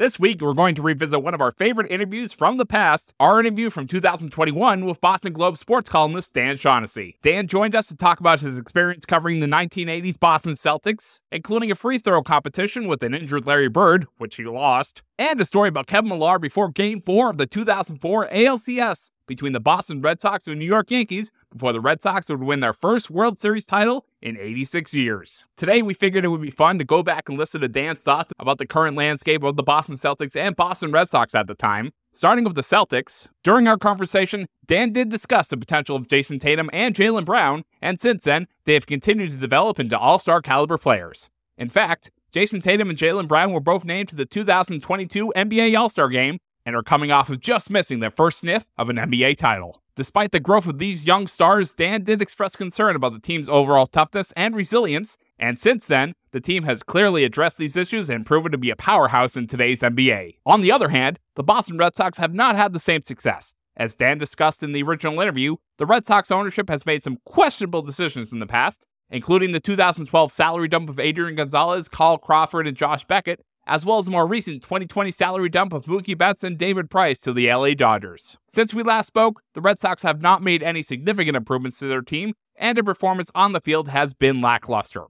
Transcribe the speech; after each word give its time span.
This 0.00 0.18
week, 0.18 0.40
we're 0.40 0.54
going 0.54 0.74
to 0.76 0.80
revisit 0.80 1.22
one 1.22 1.34
of 1.34 1.42
our 1.42 1.52
favorite 1.52 1.92
interviews 1.92 2.32
from 2.32 2.56
the 2.56 2.64
past, 2.64 3.12
our 3.20 3.38
interview 3.38 3.68
from 3.68 3.86
2021 3.86 4.86
with 4.86 4.98
Boston 4.98 5.34
Globe 5.34 5.58
sports 5.58 5.90
columnist 5.90 6.32
Dan 6.32 6.56
Shaughnessy. 6.56 7.18
Dan 7.20 7.46
joined 7.46 7.76
us 7.76 7.88
to 7.88 7.96
talk 7.96 8.18
about 8.18 8.40
his 8.40 8.58
experience 8.58 9.04
covering 9.04 9.40
the 9.40 9.46
1980s 9.46 10.18
Boston 10.18 10.54
Celtics, 10.54 11.20
including 11.30 11.70
a 11.70 11.74
free 11.74 11.98
throw 11.98 12.22
competition 12.22 12.88
with 12.88 13.02
an 13.02 13.12
injured 13.12 13.44
Larry 13.44 13.68
Bird, 13.68 14.06
which 14.16 14.36
he 14.36 14.44
lost, 14.46 15.02
and 15.18 15.38
a 15.38 15.44
story 15.44 15.68
about 15.68 15.86
Kevin 15.86 16.08
Millar 16.08 16.38
before 16.38 16.70
Game 16.70 17.02
4 17.02 17.28
of 17.28 17.36
the 17.36 17.44
2004 17.44 18.30
ALCS 18.30 19.10
between 19.30 19.52
the 19.52 19.60
Boston 19.60 20.02
Red 20.02 20.20
Sox 20.20 20.48
and 20.48 20.58
New 20.58 20.64
York 20.64 20.90
Yankees 20.90 21.30
before 21.52 21.72
the 21.72 21.80
Red 21.80 22.02
Sox 22.02 22.28
would 22.28 22.42
win 22.42 22.58
their 22.58 22.72
first 22.72 23.10
World 23.10 23.38
Series 23.38 23.64
title 23.64 24.04
in 24.20 24.36
86 24.36 24.92
years. 24.92 25.46
Today, 25.56 25.82
we 25.82 25.94
figured 25.94 26.24
it 26.24 26.28
would 26.28 26.42
be 26.42 26.50
fun 26.50 26.78
to 26.78 26.84
go 26.84 27.04
back 27.04 27.28
and 27.28 27.38
listen 27.38 27.60
to 27.60 27.68
Dan's 27.68 28.02
thoughts 28.02 28.32
about 28.40 28.58
the 28.58 28.66
current 28.66 28.96
landscape 28.96 29.44
of 29.44 29.54
the 29.54 29.62
Boston 29.62 29.94
Celtics 29.94 30.34
and 30.34 30.56
Boston 30.56 30.90
Red 30.90 31.10
Sox 31.10 31.32
at 31.36 31.46
the 31.46 31.54
time. 31.54 31.92
Starting 32.12 32.42
with 32.42 32.56
the 32.56 32.60
Celtics, 32.60 33.28
during 33.44 33.68
our 33.68 33.78
conversation, 33.78 34.48
Dan 34.66 34.92
did 34.92 35.10
discuss 35.10 35.46
the 35.46 35.56
potential 35.56 35.94
of 35.94 36.08
Jayson 36.08 36.40
Tatum 36.40 36.68
and 36.72 36.92
Jaylen 36.92 37.24
Brown, 37.24 37.62
and 37.80 38.00
since 38.00 38.24
then, 38.24 38.48
they 38.64 38.74
have 38.74 38.86
continued 38.86 39.30
to 39.30 39.36
develop 39.36 39.78
into 39.78 39.96
all 39.96 40.18
star 40.18 40.42
caliber 40.42 40.76
players. 40.76 41.30
In 41.56 41.68
fact, 41.68 42.10
Jayson 42.32 42.62
Tatum 42.62 42.90
and 42.90 42.98
Jaylen 42.98 43.28
Brown 43.28 43.52
were 43.52 43.60
both 43.60 43.84
named 43.84 44.08
to 44.08 44.16
the 44.16 44.26
2022 44.26 45.32
NBA 45.36 45.78
All 45.78 45.88
Star 45.88 46.08
game 46.08 46.38
and 46.64 46.76
are 46.76 46.82
coming 46.82 47.10
off 47.10 47.30
of 47.30 47.40
just 47.40 47.70
missing 47.70 48.00
their 48.00 48.10
first 48.10 48.40
sniff 48.40 48.66
of 48.76 48.88
an 48.88 48.96
NBA 48.96 49.36
title. 49.36 49.82
Despite 49.96 50.32
the 50.32 50.40
growth 50.40 50.66
of 50.66 50.78
these 50.78 51.04
young 51.04 51.26
stars, 51.26 51.74
Dan 51.74 52.04
did 52.04 52.22
express 52.22 52.56
concern 52.56 52.96
about 52.96 53.12
the 53.12 53.20
team's 53.20 53.48
overall 53.48 53.86
toughness 53.86 54.32
and 54.36 54.56
resilience, 54.56 55.18
and 55.38 55.58
since 55.58 55.86
then, 55.86 56.14
the 56.32 56.40
team 56.40 56.62
has 56.62 56.82
clearly 56.82 57.24
addressed 57.24 57.58
these 57.58 57.76
issues 57.76 58.08
and 58.08 58.24
proven 58.24 58.52
to 58.52 58.58
be 58.58 58.70
a 58.70 58.76
powerhouse 58.76 59.36
in 59.36 59.46
today's 59.46 59.80
NBA. 59.80 60.36
On 60.46 60.60
the 60.60 60.72
other 60.72 60.90
hand, 60.90 61.18
the 61.34 61.42
Boston 61.42 61.76
Red 61.76 61.96
Sox 61.96 62.18
have 62.18 62.32
not 62.32 62.56
had 62.56 62.72
the 62.72 62.78
same 62.78 63.02
success. 63.02 63.54
As 63.76 63.94
Dan 63.94 64.18
discussed 64.18 64.62
in 64.62 64.72
the 64.72 64.82
original 64.82 65.20
interview, 65.20 65.56
the 65.78 65.86
Red 65.86 66.06
Sox 66.06 66.30
ownership 66.30 66.68
has 66.68 66.86
made 66.86 67.02
some 67.02 67.18
questionable 67.24 67.82
decisions 67.82 68.32
in 68.32 68.38
the 68.38 68.46
past, 68.46 68.86
including 69.10 69.52
the 69.52 69.60
2012 69.60 70.32
salary 70.32 70.68
dump 70.68 70.88
of 70.88 71.00
Adrian 71.00 71.34
Gonzalez, 71.34 71.88
Carl 71.88 72.18
Crawford, 72.18 72.66
and 72.66 72.76
Josh 72.76 73.04
Beckett, 73.04 73.40
as 73.70 73.86
well 73.86 74.00
as 74.00 74.06
the 74.06 74.10
more 74.10 74.26
recent 74.26 74.64
2020 74.64 75.12
salary 75.12 75.48
dump 75.48 75.72
of 75.72 75.84
Mookie 75.84 76.18
Betts 76.18 76.42
and 76.42 76.58
David 76.58 76.90
Price 76.90 77.18
to 77.20 77.32
the 77.32 77.48
LA 77.50 77.74
Dodgers. 77.74 78.36
Since 78.48 78.74
we 78.74 78.82
last 78.82 79.06
spoke, 79.06 79.42
the 79.54 79.60
Red 79.60 79.78
Sox 79.78 80.02
have 80.02 80.20
not 80.20 80.42
made 80.42 80.60
any 80.60 80.82
significant 80.82 81.36
improvements 81.36 81.78
to 81.78 81.86
their 81.86 82.02
team, 82.02 82.34
and 82.56 82.76
their 82.76 82.82
performance 82.82 83.30
on 83.32 83.52
the 83.52 83.60
field 83.60 83.88
has 83.88 84.12
been 84.12 84.40
lackluster. 84.40 85.04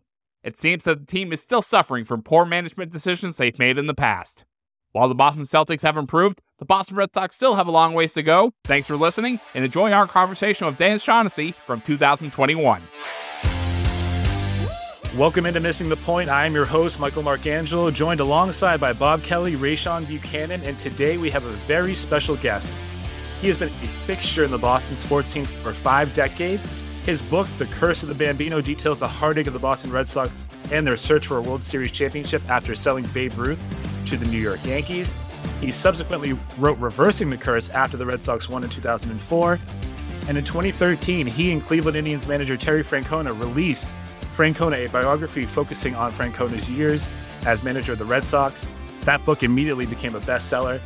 It 0.45 0.59
seems 0.59 0.85
that 0.85 1.01
the 1.01 1.07
team 1.07 1.33
is 1.33 1.41
still 1.41 1.63
suffering 1.63 2.05
from 2.05 2.23
poor 2.23 2.45
management 2.45 2.93
decisions 2.93 3.39
they've 3.39 3.59
made 3.59 3.79
in 3.79 3.87
the 3.87 3.95
past. 3.95 4.45
While 4.93 5.09
the 5.09 5.15
Boston 5.15 5.45
Celtics 5.45 5.81
have 5.81 5.97
improved, 5.97 6.43
the 6.59 6.67
Boston 6.67 6.99
Red 6.99 7.15
Sox 7.15 7.37
still 7.37 7.55
have 7.55 7.67
a 7.67 7.71
long 7.71 7.95
ways 7.95 8.13
to 8.13 8.23
go. 8.23 8.53
Thanks 8.65 8.87
for 8.87 8.97
listening 8.97 9.41
and 9.55 9.65
enjoy 9.65 9.91
our 9.91 10.07
conversation 10.07 10.67
with 10.67 10.77
Dan 10.77 10.99
Shaughnessy 10.99 11.53
from 11.53 11.81
2021. 11.81 12.83
Welcome 15.17 15.45
into 15.45 15.59
Missing 15.59 15.89
the 15.89 15.97
Point. 15.97 16.29
I 16.29 16.47
am 16.47 16.55
your 16.55 16.65
host, 16.65 17.01
Michael 17.01 17.25
Marcangelo, 17.25 17.93
joined 17.93 18.21
alongside 18.21 18.79
by 18.79 18.93
Bob 18.93 19.25
Kelly, 19.25 19.57
Rayshon 19.57 20.07
Buchanan, 20.07 20.63
and 20.63 20.79
today 20.79 21.19
we 21.19 21.31
have 21.31 21.45
a 21.45 21.51
very 21.67 21.97
special 21.97 22.37
guest. 22.37 22.73
He 23.41 23.49
has 23.49 23.57
been 23.57 23.71
a 23.71 23.89
fixture 24.07 24.45
in 24.45 24.53
the 24.53 24.59
Boston 24.59 24.97
sports 24.97 25.31
scene 25.31 25.47
for 25.47 25.73
five 25.73 26.15
decades. 26.15 26.65
His 27.05 27.23
book, 27.23 27.49
The 27.59 27.67
Curse 27.67 28.05
of 28.05 28.09
the 28.09 28.15
Bambino, 28.15 28.61
details 28.61 29.01
the 29.01 29.09
heartache 29.09 29.49
of 29.49 29.53
the 29.53 29.59
Boston 29.59 29.91
Red 29.91 30.07
Sox 30.07 30.47
and 30.71 30.87
their 30.87 30.97
search 30.97 31.27
for 31.27 31.39
a 31.39 31.43
World 31.43 31.65
Series 31.65 31.91
championship 31.91 32.49
after 32.49 32.77
selling 32.77 33.05
Babe 33.13 33.37
Ruth 33.37 33.59
to 34.07 34.17
the 34.17 34.27
New 34.27 34.39
York 34.39 34.65
Yankees. 34.65 35.17
He 35.61 35.73
subsequently 35.73 36.39
wrote 36.57 36.79
Reversing 36.79 37.31
the 37.31 37.37
Curse 37.37 37.69
after 37.71 37.97
the 37.97 38.07
Red 38.07 38.23
Sox 38.23 38.49
won 38.49 38.63
in 38.63 38.71
2004. 38.71 39.59
And 40.29 40.39
in 40.39 40.45
2013, 40.45 41.27
he 41.27 41.51
and 41.51 41.61
Cleveland 41.61 41.97
Indians 41.97 42.29
manager 42.29 42.57
Terry 42.57 42.85
Francona 42.85 43.37
released 43.37 43.93
Francona, 44.41 44.87
a 44.87 44.89
biography 44.89 45.45
focusing 45.45 45.95
on 45.95 46.11
Francona's 46.13 46.71
years 46.71 47.11
as 47.45 47.63
manager 47.63 47.93
of 47.93 47.99
the 47.99 48.07
Red 48.07 48.25
Sox. 48.25 48.65
That 49.03 49.23
book 49.27 49.43
immediately 49.43 49.85
became 49.85 50.15
a 50.15 50.21
bestseller. 50.21 50.81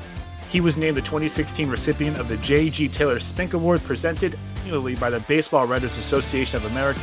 He 0.48 0.60
was 0.60 0.76
named 0.76 0.96
the 0.96 1.02
2016 1.02 1.70
recipient 1.70 2.18
of 2.18 2.26
the 2.26 2.36
J.G. 2.38 2.88
Taylor 2.88 3.20
Spink 3.20 3.54
Award 3.54 3.80
presented 3.84 4.36
annually 4.62 4.96
by 4.96 5.08
the 5.08 5.20
Baseball 5.20 5.68
Writers 5.68 5.98
Association 5.98 6.56
of 6.56 6.64
America 6.72 6.98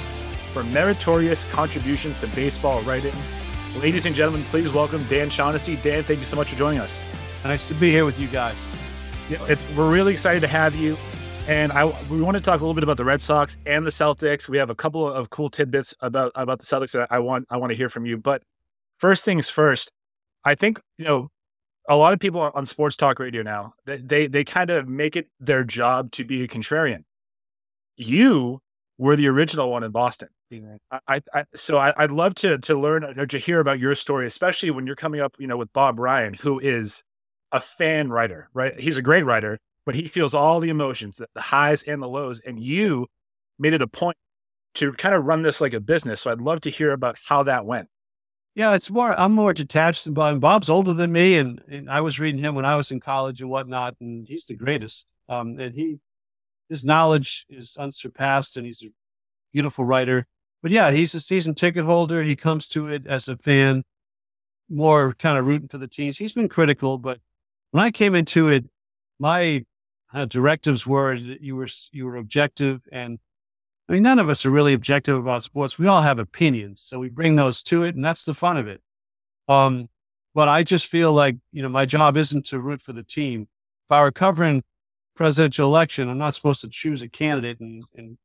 for 0.52 0.66
meritorious 0.66 1.46
contributions 1.54 2.20
to 2.20 2.28
baseball 2.28 2.82
writing. 2.82 3.16
Ladies 3.78 4.06
and 4.06 4.14
gentlemen, 4.14 4.44
please 4.44 4.74
welcome 4.74 5.06
Dan 5.08 5.30
Shaughnessy. 5.30 5.78
Dan, 5.78 6.04
thank 6.04 6.20
you 6.20 6.26
so 6.26 6.36
much 6.36 6.50
for 6.50 6.58
joining 6.58 6.82
us. 6.82 7.06
Nice 7.46 7.66
to 7.70 7.74
be 7.76 7.92
here 7.92 8.04
with 8.04 8.20
you 8.20 8.28
guys. 8.28 8.68
Yeah, 9.30 9.38
it's, 9.46 9.66
we're 9.74 9.90
really 9.90 10.12
excited 10.12 10.42
to 10.42 10.50
have 10.50 10.76
you. 10.76 10.98
And 11.48 11.72
I 11.72 11.86
we 12.10 12.22
want 12.22 12.38
to 12.38 12.44
talk 12.44 12.60
a 12.60 12.64
little 12.64 12.76
bit 12.76 12.84
about 12.84 12.98
the 12.98 13.06
Red 13.06 13.20
Sox 13.20 13.58
and 13.66 13.86
the 13.86 13.90
Celtics. 13.90 14.48
We 14.48 14.58
have 14.58 14.70
a 14.70 14.76
couple 14.76 15.08
of 15.08 15.30
cool 15.32 15.50
tidbits 15.50 15.94
about 16.00 16.32
about 16.36 16.60
the 16.60 16.66
Celtics 16.66 16.92
that 16.94 17.08
I 17.12 17.20
want 17.20 17.48
I 17.50 17.58
want 17.58 17.72
to 17.72 17.76
hear 17.76 17.90
from 17.90 18.06
you. 18.06 18.18
But 18.18 18.44
first 19.00 19.26
things 19.26 19.50
first, 19.50 19.92
I 20.46 20.56
think 20.56 20.80
you 20.98 21.06
know 21.06 21.30
a 21.90 21.96
lot 21.98 22.14
of 22.14 22.20
people 22.20 22.40
on 22.42 22.66
sports 22.66 22.96
talk 22.96 23.20
radio 23.20 23.42
now 23.42 23.74
they 23.86 23.98
they, 23.98 24.28
they 24.28 24.44
kind 24.44 24.70
of 24.70 24.88
make 24.88 25.16
it 25.16 25.28
their 25.40 25.64
job 25.64 26.12
to 26.12 26.24
be 26.24 26.44
a 26.44 26.48
contrarian. 26.48 27.04
You 27.98 28.60
were 28.98 29.16
the 29.16 29.28
original 29.28 29.72
one 29.72 29.84
in 29.84 29.92
Boston. 29.92 30.30
I, 31.08 31.22
I 31.34 31.46
so 31.56 31.78
I, 31.78 31.94
would 32.00 32.12
love 32.12 32.36
to 32.36 32.60
to 32.60 32.80
learn 32.80 33.04
or 33.04 33.26
to 33.26 33.38
hear 33.38 33.60
about 33.60 33.80
your 33.80 33.96
story, 33.96 34.28
especially 34.28 34.70
when 34.70 34.86
you're 34.86 34.96
coming 34.96 35.22
up, 35.22 35.36
you 35.40 35.48
know, 35.48 35.58
with 35.58 35.74
Bob 35.74 35.98
Ryan, 35.98 36.36
who 36.36 36.60
is 36.60 37.04
a 37.52 37.60
fan 37.60 38.10
writer, 38.10 38.50
right? 38.54 38.80
He's 38.80 38.98
a 38.98 39.02
great 39.02 39.26
writer, 39.26 39.60
but 39.86 39.96
he 39.96 40.08
feels 40.08 40.34
all 40.34 40.60
the 40.60 40.70
emotions, 40.70 41.22
the 41.34 41.42
highs 41.42 41.84
and 41.84 42.02
the 42.02 42.08
lows. 42.08 42.40
And 42.40 42.60
you 42.60 43.08
made 43.58 43.74
it 43.74 43.82
a 43.82 43.88
point 43.88 44.18
to 44.76 44.92
kind 44.94 45.16
of 45.16 45.26
run 45.26 45.42
this 45.42 45.62
like 45.62 45.74
a 45.74 45.80
business. 45.80 46.22
So 46.22 46.32
I'd 46.32 46.42
love 46.42 46.62
to 46.62 46.70
hear 46.70 46.92
about 46.92 47.18
how 47.28 47.44
that 47.44 47.66
went. 47.66 47.90
Yeah, 48.54 48.74
it's 48.76 48.90
more, 48.90 49.18
I'm 49.20 49.32
more 49.32 49.54
detached 49.54 50.06
than 50.06 50.14
Bob. 50.14 50.34
And 50.34 50.42
Bob's 50.42 50.70
older 50.70 50.94
than 50.94 51.12
me. 51.12 51.38
And, 51.38 51.62
and 51.70 51.90
I 51.90 52.02
was 52.02 52.20
reading 52.20 52.42
him 52.42 52.56
when 52.56 52.66
I 52.66 52.76
was 52.76 52.92
in 52.92 53.00
college 53.00 53.42
and 53.42 53.50
whatnot. 53.50 53.96
And 54.00 54.28
he's 54.28 54.46
the 54.46 54.56
greatest. 54.56 55.08
Um, 55.30 55.58
and 55.60 55.74
he, 55.74 56.00
his 56.70 56.84
knowledge 56.86 57.46
is 57.50 57.78
unsurpassed 57.78 58.58
and 58.58 58.66
he's 58.66 58.84
a 58.84 58.92
beautiful 59.54 59.86
writer. 59.86 60.28
But 60.62 60.72
yeah, 60.72 60.92
he's 60.92 61.16
a 61.16 61.20
season 61.20 61.56
ticket 61.56 61.86
holder. 61.86 62.24
He 62.24 62.36
comes 62.36 62.68
to 62.70 62.88
it 62.88 63.08
as 63.08 63.28
a 63.28 63.38
fan, 63.38 63.84
more 64.70 65.14
kind 65.18 65.38
of 65.38 65.46
rooting 65.46 65.68
for 65.68 65.78
the 65.78 65.88
teams. 65.88 66.18
He's 66.18 66.34
been 66.34 66.50
critical, 66.50 66.98
but 66.98 67.20
when 67.72 67.84
I 67.84 67.92
came 67.92 68.16
into 68.16 68.48
it, 68.50 68.66
my 69.20 69.66
uh, 70.14 70.26
directives 70.26 70.86
were 70.86 71.18
that 71.18 71.42
you 71.42 71.56
were 71.56 71.68
you 71.92 72.06
were 72.06 72.18
objective, 72.18 72.82
and 72.92 73.20
I 73.90 73.94
mean 73.94 74.04
none 74.04 74.20
of 74.20 74.30
us 74.30 74.46
are 74.46 74.52
really 74.52 74.74
objective 74.74 75.18
about 75.18 75.44
sports. 75.44 75.80
We 75.80 75.88
all 75.88 76.02
have 76.02 76.20
opinions, 76.20 76.82
so 76.82 77.00
we 77.00 77.10
bring 77.10 77.36
those 77.36 77.62
to 77.64 77.84
it, 77.84 77.96
and 77.96 78.04
that's 78.04 78.26
the 78.26 78.34
fun 78.34 78.58
of 78.58 78.68
it. 78.68 78.82
Um, 79.48 79.90
but 80.34 80.48
I 80.48 80.64
just 80.64 80.88
feel 80.88 81.14
like 81.14 81.38
you 81.52 81.62
know 81.62 81.70
my 81.70 81.86
job 81.86 82.18
isn't 82.18 82.46
to 82.48 82.60
root 82.60 82.82
for 82.82 82.94
the 82.94 83.04
team. 83.04 83.44
If 83.88 83.92
I 83.92 84.02
were 84.02 84.12
covering 84.12 84.64
presidential 85.16 85.68
election, 85.68 86.10
I'm 86.10 86.18
not 86.18 86.36
supposed 86.36 86.62
to 86.62 86.70
choose 86.70 87.02
a 87.02 87.10
candidate 87.10 87.60
and, 87.60 87.84
and 87.96 88.18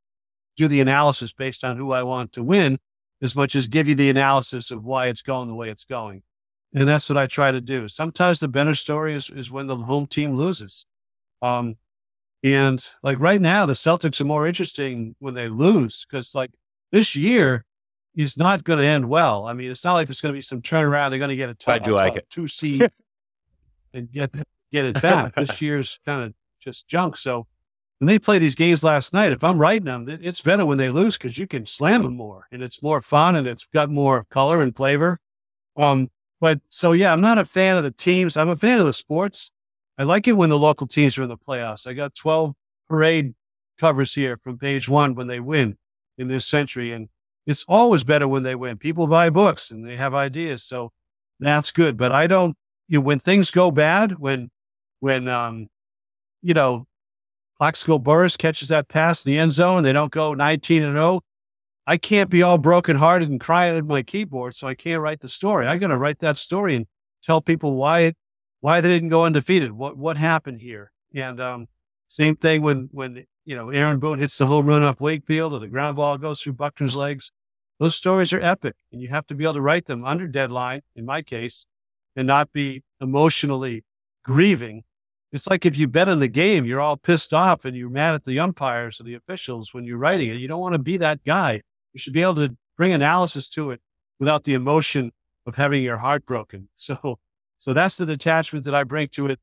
do 0.55 0.67
the 0.67 0.81
analysis 0.81 1.31
based 1.31 1.63
on 1.63 1.77
who 1.77 1.91
I 1.91 2.03
want 2.03 2.33
to 2.33 2.43
win. 2.43 2.79
as 3.21 3.35
much 3.35 3.55
as 3.55 3.67
give 3.67 3.87
you 3.87 3.95
the 3.95 4.09
analysis 4.09 4.71
of 4.71 4.85
why 4.85 5.07
it's 5.07 5.21
going 5.21 5.47
the 5.47 5.55
way 5.55 5.69
it's 5.69 5.85
going. 5.85 6.23
And 6.73 6.87
that's 6.87 7.09
what 7.09 7.17
I 7.17 7.27
try 7.27 7.51
to 7.51 7.61
do. 7.61 7.87
Sometimes 7.87 8.39
the 8.39 8.47
better 8.47 8.75
story 8.75 9.15
is, 9.15 9.29
is 9.29 9.49
when 9.49 9.67
the 9.67 9.77
home 9.77 10.05
team 10.05 10.35
loses. 10.35 10.85
Um, 11.41 11.75
and 12.43 12.85
like 13.03 13.19
right 13.19 13.41
now, 13.41 13.65
the 13.65 13.73
Celtics 13.73 14.21
are 14.21 14.25
more 14.25 14.47
interesting 14.47 15.15
when 15.19 15.33
they 15.33 15.49
lose 15.49 16.05
because 16.09 16.33
like 16.35 16.51
this 16.91 17.15
year 17.15 17.65
is 18.15 18.37
not 18.37 18.63
going 18.63 18.79
to 18.79 18.85
end 18.85 19.09
well. 19.09 19.45
I 19.45 19.53
mean, 19.53 19.71
it's 19.71 19.83
not 19.83 19.93
like 19.93 20.07
there's 20.07 20.21
going 20.21 20.33
to 20.33 20.37
be 20.37 20.41
some 20.41 20.61
turnaround. 20.61 21.09
They're 21.09 21.19
going 21.19 21.29
to 21.29 21.35
get 21.35 21.49
a 21.49 21.53
top, 21.55 21.75
I 21.75 21.79
do 21.79 21.93
like 21.95 22.15
it. 22.15 22.29
two 22.29 22.47
seed 22.47 22.89
and 23.93 24.11
get 24.11 24.33
get 24.71 24.85
it 24.85 25.01
back. 25.01 25.35
this 25.35 25.61
year's 25.61 25.99
kind 26.05 26.23
of 26.23 26.33
just 26.59 26.87
junk. 26.87 27.17
So 27.17 27.47
when 27.99 28.07
they 28.07 28.19
play 28.19 28.37
these 28.39 28.55
games 28.55 28.83
last 28.83 29.13
night, 29.13 29.31
if 29.31 29.43
I'm 29.43 29.57
writing 29.59 29.85
them, 29.85 30.07
it- 30.09 30.19
it's 30.23 30.41
better 30.41 30.65
when 30.65 30.77
they 30.77 30.89
lose 30.89 31.17
because 31.17 31.37
you 31.37 31.47
can 31.47 31.65
slam 31.65 32.03
them 32.03 32.15
more 32.15 32.47
and 32.51 32.61
it's 32.61 32.81
more 32.83 33.01
fun 33.01 33.35
and 33.35 33.47
it's 33.47 33.65
got 33.73 33.89
more 33.89 34.25
color 34.29 34.61
and 34.61 34.75
flavor. 34.75 35.19
Um, 35.75 36.09
but 36.39 36.61
so 36.69 36.91
yeah, 36.91 37.11
I'm 37.13 37.21
not 37.21 37.37
a 37.39 37.45
fan 37.45 37.77
of 37.77 37.83
the 37.83 37.91
teams. 37.91 38.37
I'm 38.37 38.49
a 38.49 38.55
fan 38.55 38.79
of 38.79 38.85
the 38.85 38.93
sports. 38.93 39.51
I 39.97 40.03
like 40.03 40.27
it 40.27 40.33
when 40.33 40.49
the 40.49 40.59
local 40.59 40.87
teams 40.87 41.17
are 41.17 41.23
in 41.23 41.29
the 41.29 41.37
playoffs. 41.37 41.87
I 41.87 41.93
got 41.93 42.13
12 42.13 42.53
parade 42.87 43.33
covers 43.79 44.13
here 44.13 44.37
from 44.37 44.57
page 44.57 44.87
one 44.87 45.15
when 45.15 45.27
they 45.27 45.39
win 45.39 45.77
in 46.17 46.27
this 46.27 46.45
century. 46.45 46.91
And 46.91 47.09
it's 47.45 47.65
always 47.67 48.03
better 48.03 48.27
when 48.27 48.43
they 48.43 48.55
win. 48.55 48.77
People 48.77 49.07
buy 49.07 49.29
books 49.29 49.71
and 49.71 49.87
they 49.87 49.95
have 49.97 50.13
ideas. 50.13 50.63
So 50.63 50.91
that's 51.39 51.71
good. 51.71 51.97
But 51.97 52.11
I 52.11 52.27
don't, 52.27 52.55
you 52.87 52.99
know, 52.99 53.05
when 53.05 53.19
things 53.19 53.51
go 53.51 53.71
bad, 53.71 54.19
when, 54.19 54.49
when, 54.99 55.27
um, 55.27 55.67
you 56.41 56.53
know, 56.53 56.85
Plaxico 57.57 57.97
Burress 57.97 58.37
catches 58.37 58.67
that 58.67 58.87
pass 58.87 59.25
in 59.25 59.31
the 59.31 59.39
end 59.39 59.51
zone, 59.51 59.81
they 59.81 59.93
don't 59.93 60.11
go 60.11 60.33
19 60.35 60.83
and 60.83 60.93
0. 60.93 61.21
I 61.87 61.97
can't 61.97 62.29
be 62.29 62.43
all 62.43 62.57
brokenhearted 62.57 63.29
and 63.29 63.39
crying 63.39 63.77
at 63.77 63.85
my 63.85 64.03
keyboard, 64.03 64.53
so 64.53 64.67
I 64.67 64.75
can't 64.75 65.01
write 65.01 65.21
the 65.21 65.29
story. 65.29 65.65
I 65.65 65.77
got 65.77 65.87
to 65.87 65.97
write 65.97 66.19
that 66.19 66.37
story 66.37 66.75
and 66.75 66.85
tell 67.23 67.41
people 67.41 67.75
why 67.75 68.13
why 68.61 68.81
they 68.81 68.89
didn't 68.89 69.09
go 69.09 69.25
undefeated, 69.25 69.71
what 69.71 69.97
what 69.97 70.17
happened 70.17 70.61
here. 70.61 70.91
And 71.13 71.39
um, 71.39 71.67
same 72.07 72.35
thing 72.35 72.61
when 72.61 72.89
when 72.91 73.25
you 73.45 73.55
know 73.55 73.69
Aaron 73.69 73.99
Boone 73.99 74.19
hits 74.19 74.37
the 74.37 74.47
home 74.47 74.65
run 74.65 74.83
off 74.83 74.99
Wakefield 74.99 75.53
or 75.53 75.59
the 75.59 75.67
ground 75.67 75.95
ball 75.95 76.17
goes 76.17 76.41
through 76.41 76.53
Buckner's 76.53 76.95
legs. 76.95 77.31
Those 77.79 77.95
stories 77.95 78.33
are 78.33 78.41
epic, 78.41 78.75
and 78.91 79.01
you 79.01 79.09
have 79.09 79.27
to 79.27 79.35
be 79.35 79.43
able 79.43 79.53
to 79.53 79.61
write 79.61 79.85
them 79.85 80.03
under 80.03 80.27
deadline. 80.27 80.81
In 80.95 81.05
my 81.05 81.21
case, 81.21 81.67
and 82.15 82.27
not 82.27 82.51
be 82.51 82.83
emotionally 82.99 83.85
grieving. 84.23 84.83
It's 85.31 85.47
like 85.47 85.65
if 85.65 85.77
you 85.77 85.87
bet 85.87 86.09
on 86.09 86.19
the 86.19 86.27
game, 86.27 86.65
you're 86.65 86.81
all 86.81 86.97
pissed 86.97 87.33
off 87.33 87.63
and 87.63 87.77
you're 87.77 87.89
mad 87.89 88.15
at 88.15 88.23
the 88.23 88.39
umpires 88.39 88.99
or 88.99 89.03
the 89.03 89.13
officials 89.13 89.73
when 89.73 89.83
you're 89.83 89.97
writing 89.97 90.29
it. 90.29 90.37
You 90.37 90.47
don't 90.47 90.59
want 90.59 90.73
to 90.73 90.79
be 90.79 90.97
that 90.97 91.23
guy. 91.23 91.61
You 91.93 91.99
should 91.99 92.13
be 92.13 92.23
able 92.23 92.35
to 92.35 92.57
bring 92.75 92.91
analysis 92.91 93.47
to 93.49 93.71
it 93.71 93.81
without 94.19 94.45
the 94.45 94.53
emotion 94.53 95.11
of 95.45 95.55
having 95.55 95.83
your 95.83 95.97
heart 95.97 96.25
broken. 96.25 96.69
So, 96.75 97.19
so 97.57 97.73
that's 97.73 97.97
the 97.97 98.05
detachment 98.05 98.65
that 98.65 98.75
I 98.75 98.83
bring 98.83 99.07
to 99.09 99.27
it. 99.27 99.39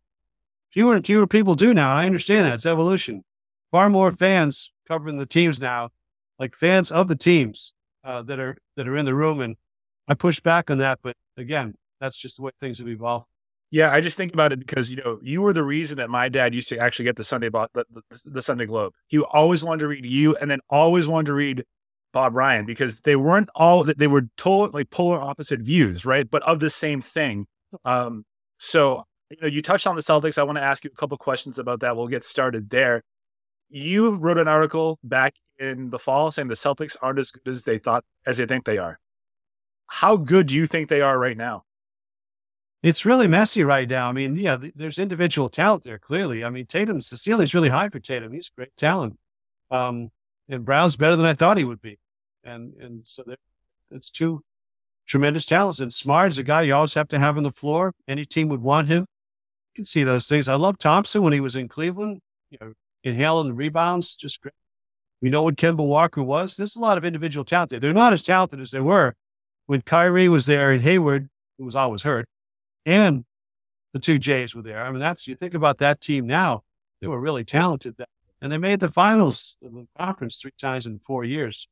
Fewer 0.71 0.95
and 0.95 1.07
fewer 1.07 1.27
people 1.27 1.55
do 1.55 1.73
now. 1.73 1.95
I 1.95 2.07
understand 2.07 2.47
that 2.47 2.55
it's 2.55 2.67
evolution. 2.67 3.23
Far 3.71 3.89
more 3.91 4.11
fans 4.11 4.71
covering 4.87 5.19
the 5.19 5.27
teams 5.27 5.61
now, 5.61 5.91
like 6.39 6.55
fans 6.55 6.91
of 6.91 7.09
the 7.09 7.17
teams 7.17 7.73
uh, 8.05 8.23
that 8.23 8.39
are 8.39 8.57
that 8.77 8.89
are 8.89 8.97
in 8.97 9.05
the 9.05 9.15
room, 9.15 9.41
and 9.41 9.57
I 10.09 10.15
push 10.15 10.41
back 10.41 10.71
on 10.71 10.79
that. 10.79 10.99
But 11.03 11.17
again, 11.37 11.75
that's 12.01 12.19
just 12.19 12.37
the 12.37 12.43
way 12.43 12.51
things 12.61 12.79
have 12.79 12.89
evolved. 12.89 13.27
Yeah, 13.71 13.91
I 13.91 14.01
just 14.01 14.17
think 14.17 14.33
about 14.33 14.53
it 14.53 14.61
because 14.61 14.91
you 14.91 14.97
know 14.99 15.19
you 15.23 15.43
were 15.43 15.53
the 15.53 15.65
reason 15.65 15.97
that 15.99 16.11
my 16.11 16.29
dad 16.29 16.55
used 16.55 16.69
to 16.69 16.79
actually 16.79 17.07
get 17.07 17.17
the 17.17 17.25
Sunday 17.25 17.49
the, 17.49 17.69
the, 17.75 18.03
the 18.27 18.43
Sunday 18.43 18.67
Globe. 18.67 18.93
He 19.07 19.19
always 19.19 19.65
wanted 19.65 19.81
to 19.81 19.89
read 19.89 20.07
you, 20.07 20.37
and 20.37 20.51
then 20.51 20.61
always 20.71 21.09
wanted 21.09 21.27
to 21.27 21.35
read 21.35 21.65
Bob 22.13 22.35
Ryan 22.37 22.67
because 22.67 23.01
they 23.01 23.17
weren't 23.17 23.51
all 23.55 23.85
they 23.85 24.07
were 24.07 24.29
total 24.37 24.71
like 24.73 24.91
polar 24.91 25.21
opposite 25.21 25.61
views, 25.61 26.05
right? 26.05 26.31
But 26.31 26.43
of 26.45 26.61
the 26.61 26.71
same 26.71 27.01
thing. 27.01 27.47
Um, 27.85 28.25
so 28.59 29.05
you 29.31 29.37
know, 29.43 29.49
you 29.49 29.63
touched 29.63 29.87
on 29.87 29.97
the 29.97 30.03
Celtics. 30.03 30.39
I 30.39 30.43
want 30.43 30.59
to 30.59 30.63
ask 30.63 30.85
you 30.85 30.91
a 30.93 30.97
couple 30.97 31.17
questions 31.17 31.59
about 31.59 31.81
that. 31.81 31.97
We'll 31.97 32.09
get 32.09 32.25
started 32.25 32.71
there. 32.71 33.03
You 33.69 34.11
wrote 34.11 34.39
an 34.39 34.49
article 34.49 34.99
back 35.03 35.35
in 35.59 35.91
the 35.91 35.99
fall 35.99 36.31
saying 36.31 36.49
the 36.49 36.55
Celtics 36.55 36.97
aren't 37.01 37.19
as 37.19 37.31
good 37.31 37.49
as 37.49 37.65
they 37.65 37.79
thought 37.79 38.05
as 38.27 38.37
they 38.37 38.47
think 38.47 38.65
they 38.65 38.79
are. 38.79 38.99
How 39.87 40.17
good 40.17 40.47
do 40.49 40.55
you 40.55 40.67
think 40.67 40.89
they 40.89 41.01
are 41.01 41.19
right 41.19 41.37
now? 41.37 41.65
It's 42.83 43.07
really 43.07 43.27
messy 43.27 43.65
right 43.65 43.89
now. 43.89 44.09
I 44.09 44.13
mean, 44.13 44.37
yeah, 44.37 44.59
th- 44.59 44.75
there's 44.77 44.99
individual 44.99 45.49
talent 45.49 45.85
there, 45.85 45.99
clearly. 45.99 46.45
I 46.45 46.51
mean, 46.51 46.67
Tatum's, 46.67 47.09
the 47.09 47.17
ceiling's 47.17 47.55
really 47.55 47.71
high 47.71 47.89
for 47.89 47.99
Tatum. 47.99 48.33
He's 48.33 48.51
great 48.51 48.77
talent. 48.77 49.19
Um, 49.71 50.11
and 50.49 50.65
Brown's 50.67 50.97
better 50.97 51.17
than 51.17 51.25
I 51.25 51.33
thought 51.33 51.57
he 51.57 51.65
would 51.65 51.81
be. 51.81 51.99
And, 52.45 52.75
and 52.75 53.01
so 53.07 53.23
there, 53.27 53.39
it's 53.91 54.11
two 54.11 54.45
tremendous 55.07 55.47
talents. 55.47 55.81
And 55.81 55.93
Smart 55.93 56.33
is 56.33 56.39
a 56.39 56.43
guy 56.43 56.63
you 56.63 56.75
always 56.75 56.95
have 56.95 57.09
to 57.09 57.19
have 57.19 57.37
on 57.37 57.43
the 57.43 57.51
floor. 57.51 57.93
Any 58.09 58.25
team 58.25 58.49
would 58.49 58.63
want 58.63 58.89
him. 58.89 59.01
You 59.01 59.77
can 59.77 59.85
see 59.85 60.05
those 60.05 60.29
things. 60.29 60.49
I 60.49 60.55
love 60.55 60.79
Thompson 60.79 61.23
when 61.23 61.33
he 61.33 61.41
was 61.41 61.57
in 61.57 61.69
Cleveland, 61.69 62.21
you 62.51 62.59
know, 62.61 62.73
inhaling 63.03 63.49
the 63.49 63.55
rebounds, 63.55 64.15
just 64.15 64.41
great. 64.41 64.55
We 65.21 65.31
know 65.31 65.43
what 65.43 65.57
Kemba 65.57 65.87
Walker 65.87 66.23
was. 66.23 66.57
There's 66.57 66.77
a 66.77 66.81
lot 66.81 66.99
of 66.99 67.05
individual 67.05 67.45
talent 67.45 67.71
there. 67.71 67.81
They're 67.81 67.95
not 67.95 68.13
as 68.13 68.23
talented 68.23 68.61
as 68.61 68.71
they 68.71 68.81
were 68.81 69.15
when 69.67 69.81
Kyrie 69.83 70.29
was 70.29 70.47
there 70.47 70.71
and 70.71 70.83
Hayward, 70.83 71.29
who 71.59 71.65
was 71.65 71.75
always 71.75 72.03
hurt, 72.03 72.27
and 72.85 73.25
the 73.93 74.01
two 74.01 74.19
Jays 74.19 74.55
were 74.55 74.63
there. 74.63 74.83
I 74.83 74.91
mean, 74.91 75.01
that's 75.01 75.27
you 75.27 75.35
think 75.35 75.55
about 75.55 75.79
that 75.79 76.01
team 76.01 76.27
now; 76.27 76.63
they 77.01 77.07
were 77.07 77.21
really 77.21 77.45
talented, 77.45 77.97
and 78.41 78.53
they 78.53 78.59
made 78.59 78.81
the 78.81 78.91
finals 78.91 79.57
of 79.63 79.73
the 79.73 79.87
conference 79.97 80.39
three 80.39 80.53
times 80.61 80.85
in 80.85 80.99
four 80.99 81.25
years. 81.25 81.69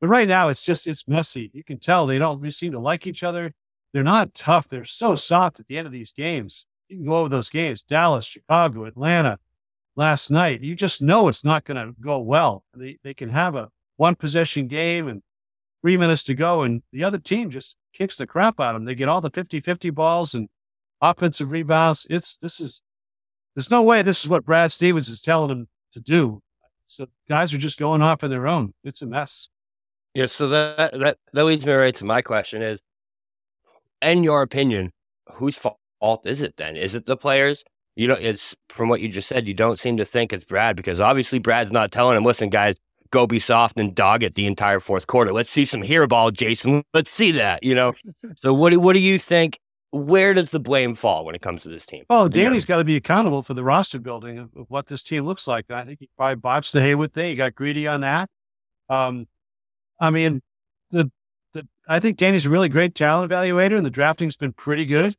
But 0.00 0.08
right 0.08 0.28
now, 0.28 0.48
it's 0.48 0.64
just 0.64 0.86
it's 0.86 1.08
messy. 1.08 1.50
You 1.52 1.64
can 1.64 1.78
tell 1.78 2.06
they 2.06 2.18
don't 2.18 2.52
seem 2.52 2.72
to 2.72 2.80
like 2.80 3.06
each 3.06 3.22
other. 3.22 3.54
They're 3.92 4.02
not 4.02 4.34
tough. 4.34 4.68
They're 4.68 4.84
so 4.84 5.14
soft 5.14 5.60
at 5.60 5.68
the 5.68 5.78
end 5.78 5.86
of 5.86 5.92
these 5.92 6.12
games. 6.12 6.66
You 6.88 6.96
can 6.96 7.06
go 7.06 7.16
over 7.16 7.28
those 7.28 7.48
games: 7.48 7.82
Dallas, 7.82 8.26
Chicago, 8.26 8.84
Atlanta. 8.84 9.38
Last 9.96 10.28
night, 10.28 10.60
you 10.60 10.74
just 10.74 11.00
know 11.00 11.28
it's 11.28 11.44
not 11.44 11.64
going 11.64 11.76
to 11.76 11.94
go 12.00 12.18
well. 12.18 12.64
They 12.76 12.98
they 13.04 13.14
can 13.14 13.30
have 13.30 13.54
a 13.54 13.70
one 13.96 14.16
possession 14.16 14.66
game 14.66 15.06
and 15.06 15.22
three 15.80 15.96
minutes 15.96 16.24
to 16.24 16.34
go, 16.34 16.62
and 16.62 16.82
the 16.92 17.04
other 17.04 17.18
team 17.18 17.50
just 17.50 17.76
kicks 17.92 18.16
the 18.16 18.26
crap 18.26 18.58
out 18.58 18.74
of 18.74 18.80
them. 18.80 18.86
They 18.86 18.94
get 18.94 19.08
all 19.08 19.20
the 19.20 19.30
50 19.30 19.60
50 19.60 19.90
balls 19.90 20.34
and 20.34 20.48
offensive 21.00 21.50
rebounds. 21.50 22.06
It's 22.10 22.36
this 22.36 22.60
is 22.60 22.82
there's 23.54 23.70
no 23.70 23.82
way 23.82 24.02
this 24.02 24.22
is 24.22 24.28
what 24.28 24.44
Brad 24.44 24.72
Stevens 24.72 25.08
is 25.08 25.22
telling 25.22 25.48
them 25.48 25.68
to 25.92 26.00
do. 26.00 26.42
So 26.86 27.06
guys 27.28 27.54
are 27.54 27.58
just 27.58 27.78
going 27.78 28.02
off 28.02 28.24
on 28.24 28.30
their 28.30 28.46
own. 28.46 28.74
It's 28.82 29.00
a 29.00 29.06
mess. 29.06 29.48
Yeah, 30.14 30.26
so 30.26 30.48
that 30.48 30.92
that 30.98 31.18
that 31.32 31.44
leads 31.44 31.66
me 31.66 31.72
right 31.72 31.94
to 31.96 32.04
my 32.04 32.22
question: 32.22 32.62
Is, 32.62 32.80
in 34.00 34.22
your 34.22 34.42
opinion, 34.42 34.92
whose 35.32 35.56
fault 35.56 36.26
is 36.26 36.40
it 36.40 36.56
then? 36.56 36.76
Is 36.76 36.94
it 36.94 37.06
the 37.06 37.16
players? 37.16 37.64
You 37.96 38.08
know, 38.08 38.16
it's 38.18 38.54
from 38.68 38.88
what 38.88 39.00
you 39.00 39.08
just 39.08 39.28
said. 39.28 39.48
You 39.48 39.54
don't 39.54 39.78
seem 39.78 39.96
to 39.96 40.04
think 40.04 40.32
it's 40.32 40.44
Brad 40.44 40.76
because 40.76 41.00
obviously 41.00 41.40
Brad's 41.40 41.72
not 41.72 41.90
telling 41.90 42.16
him, 42.16 42.24
"Listen, 42.24 42.48
guys, 42.48 42.76
go 43.10 43.26
be 43.26 43.40
soft 43.40 43.76
and 43.76 43.92
dog 43.92 44.22
it 44.22 44.34
the 44.34 44.46
entire 44.46 44.78
fourth 44.78 45.08
quarter. 45.08 45.32
Let's 45.32 45.50
see 45.50 45.64
some 45.64 45.82
hero 45.82 46.06
ball, 46.06 46.30
Jason. 46.30 46.84
Let's 46.94 47.10
see 47.10 47.32
that." 47.32 47.64
You 47.64 47.74
know. 47.74 47.94
so 48.36 48.54
what 48.54 48.70
do 48.70 48.78
what 48.78 48.92
do 48.92 49.00
you 49.00 49.18
think? 49.18 49.58
Where 49.90 50.34
does 50.34 50.50
the 50.50 50.60
blame 50.60 50.94
fall 50.94 51.24
when 51.24 51.36
it 51.36 51.42
comes 51.42 51.62
to 51.62 51.68
this 51.68 51.86
team? 51.86 52.04
Oh, 52.10 52.26
Danny's 52.28 52.64
got 52.64 52.78
to 52.78 52.84
be 52.84 52.96
accountable 52.96 53.42
for 53.42 53.54
the 53.54 53.62
roster 53.62 54.00
building 54.00 54.38
of, 54.38 54.50
of 54.56 54.66
what 54.68 54.88
this 54.88 55.04
team 55.04 55.24
looks 55.24 55.46
like. 55.46 55.70
I 55.70 55.84
think 55.84 56.00
he 56.00 56.08
probably 56.16 56.34
botched 56.34 56.72
the 56.72 56.80
Hayward 56.82 57.12
thing. 57.12 57.30
He 57.30 57.36
got 57.36 57.54
greedy 57.54 57.86
on 57.86 58.00
that. 58.00 58.28
Um, 58.88 59.28
I 60.00 60.10
mean, 60.10 60.42
the 60.90 61.10
the 61.52 61.66
I 61.88 62.00
think 62.00 62.16
Danny's 62.16 62.46
a 62.46 62.50
really 62.50 62.68
great 62.68 62.94
talent 62.94 63.30
evaluator, 63.30 63.76
and 63.76 63.86
the 63.86 63.90
drafting's 63.90 64.36
been 64.36 64.52
pretty 64.52 64.86
good, 64.86 65.16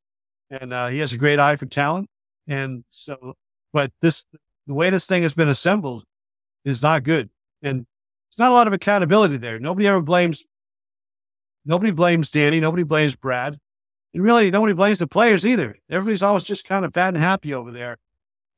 and 0.49 0.73
uh, 0.73 0.87
he 0.87 0.99
has 0.99 1.13
a 1.13 1.17
great 1.17 1.39
eye 1.39 1.55
for 1.55 1.65
talent. 1.65 2.09
And 2.47 2.83
so, 2.89 3.35
but 3.73 3.91
this 4.01 4.25
the 4.67 4.73
way 4.73 4.89
this 4.89 5.07
thing 5.07 5.23
has 5.23 5.33
been 5.33 5.49
assembled 5.49 6.03
is 6.63 6.81
not 6.81 7.03
good, 7.03 7.29
and 7.61 7.85
there's 8.29 8.39
not 8.39 8.51
a 8.51 8.55
lot 8.55 8.67
of 8.67 8.73
accountability 8.73 9.37
there. 9.37 9.59
Nobody 9.59 9.87
ever 9.87 10.01
blames. 10.01 10.43
Nobody 11.65 11.91
blames 11.91 12.29
Danny. 12.29 12.59
Nobody 12.59 12.83
blames 12.83 13.15
Brad. 13.15 13.59
And 14.13 14.23
really, 14.23 14.51
nobody 14.51 14.73
blames 14.73 14.99
the 14.99 15.07
players 15.07 15.45
either. 15.45 15.77
Everybody's 15.89 16.23
always 16.23 16.43
just 16.43 16.65
kind 16.65 16.85
of 16.85 16.93
fat 16.93 17.09
and 17.09 17.17
happy 17.17 17.53
over 17.53 17.71
there, 17.71 17.97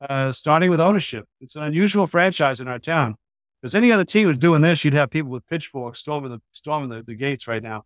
uh, 0.02 0.32
starting 0.32 0.70
with 0.70 0.80
ownership. 0.80 1.26
It's 1.40 1.56
an 1.56 1.64
unusual 1.64 2.06
franchise 2.06 2.60
in 2.60 2.68
our 2.68 2.80
town. 2.80 3.16
Because 3.62 3.76
any 3.76 3.92
other 3.92 4.06
team 4.06 4.28
was 4.28 4.38
doing 4.38 4.62
this, 4.62 4.86
you'd 4.86 4.94
have 4.94 5.10
people 5.10 5.32
with 5.32 5.48
pitchforks 5.48 6.00
storming 6.00 6.32
the 6.32 6.42
storming 6.52 6.90
the, 6.90 7.04
the 7.04 7.16
gates 7.16 7.48
right 7.48 7.64
now. 7.64 7.86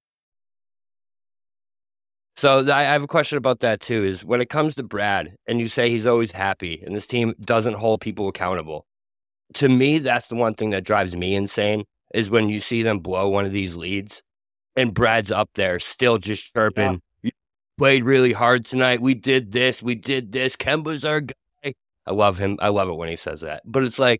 So 2.41 2.73
I 2.73 2.81
have 2.81 3.03
a 3.03 3.07
question 3.07 3.37
about 3.37 3.59
that 3.59 3.81
too. 3.81 4.03
Is 4.03 4.25
when 4.25 4.41
it 4.41 4.49
comes 4.49 4.73
to 4.73 4.81
Brad, 4.83 5.35
and 5.45 5.59
you 5.59 5.67
say 5.67 5.91
he's 5.91 6.07
always 6.07 6.31
happy, 6.31 6.81
and 6.83 6.95
this 6.95 7.05
team 7.05 7.35
doesn't 7.39 7.75
hold 7.75 8.01
people 8.01 8.27
accountable. 8.27 8.87
To 9.53 9.69
me, 9.69 9.99
that's 9.99 10.27
the 10.27 10.33
one 10.33 10.55
thing 10.55 10.71
that 10.71 10.83
drives 10.83 11.15
me 11.15 11.35
insane. 11.35 11.83
Is 12.15 12.31
when 12.31 12.49
you 12.49 12.59
see 12.59 12.81
them 12.81 12.97
blow 12.97 13.29
one 13.29 13.45
of 13.45 13.51
these 13.51 13.75
leads, 13.75 14.23
and 14.75 14.91
Brad's 14.91 15.29
up 15.29 15.51
there 15.53 15.77
still 15.77 16.17
just 16.17 16.51
chirping. 16.51 17.03
"You 17.21 17.29
Played 17.77 18.05
really 18.05 18.33
hard 18.33 18.65
tonight. 18.65 19.01
We 19.01 19.13
did 19.13 19.51
this. 19.51 19.83
We 19.83 19.93
did 19.93 20.31
this. 20.31 20.55
Kemba's 20.55 21.05
our 21.05 21.21
guy. 21.21 21.75
I 22.07 22.11
love 22.11 22.39
him. 22.39 22.57
I 22.59 22.69
love 22.69 22.89
it 22.89 22.95
when 22.95 23.09
he 23.09 23.17
says 23.17 23.41
that. 23.41 23.61
But 23.65 23.83
it's 23.83 23.99
like, 23.99 24.19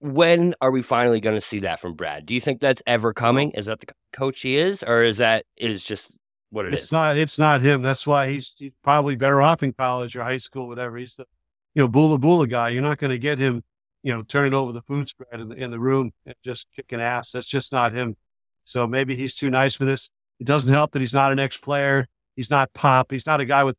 when 0.00 0.54
are 0.62 0.70
we 0.70 0.80
finally 0.80 1.20
going 1.20 1.36
to 1.36 1.42
see 1.42 1.58
that 1.58 1.80
from 1.80 1.96
Brad? 1.96 2.24
Do 2.24 2.32
you 2.32 2.40
think 2.40 2.62
that's 2.62 2.82
ever 2.86 3.12
coming? 3.12 3.50
Is 3.50 3.66
that 3.66 3.80
the 3.80 3.88
coach 4.14 4.40
he 4.40 4.56
is, 4.56 4.82
or 4.82 5.02
is 5.02 5.18
that 5.18 5.44
is 5.58 5.84
just 5.84 6.16
what 6.54 6.66
it 6.66 6.74
is? 6.74 6.84
it's 6.84 6.92
not. 6.92 7.16
It's 7.16 7.38
not 7.38 7.60
him. 7.60 7.82
That's 7.82 8.06
why 8.06 8.30
he's, 8.30 8.54
he's 8.58 8.72
probably 8.82 9.16
better 9.16 9.42
off 9.42 9.62
in 9.62 9.72
college 9.72 10.16
or 10.16 10.22
high 10.22 10.38
school, 10.38 10.68
whatever. 10.68 10.96
He's 10.96 11.16
the, 11.16 11.26
you 11.74 11.82
know, 11.82 11.88
bula 11.88 12.18
bula 12.18 12.46
guy. 12.46 12.70
You're 12.70 12.82
not 12.82 12.98
going 12.98 13.10
to 13.10 13.18
get 13.18 13.38
him, 13.38 13.64
you 14.02 14.14
know, 14.14 14.22
turning 14.22 14.54
over 14.54 14.72
the 14.72 14.82
food 14.82 15.08
spread 15.08 15.40
in 15.40 15.48
the, 15.48 15.56
in 15.56 15.70
the 15.70 15.80
room 15.80 16.12
and 16.24 16.34
just 16.44 16.68
kicking 16.74 17.00
ass. 17.00 17.32
That's 17.32 17.48
just 17.48 17.72
not 17.72 17.92
him. 17.92 18.16
So 18.62 18.86
maybe 18.86 19.16
he's 19.16 19.34
too 19.34 19.50
nice 19.50 19.74
for 19.74 19.84
this. 19.84 20.10
It 20.38 20.46
doesn't 20.46 20.72
help 20.72 20.92
that 20.92 21.00
he's 21.00 21.14
not 21.14 21.32
an 21.32 21.38
ex 21.38 21.56
player. 21.58 22.06
He's 22.36 22.50
not 22.50 22.72
pop. 22.72 23.10
He's 23.10 23.26
not 23.26 23.40
a 23.40 23.44
guy 23.44 23.64
with 23.64 23.76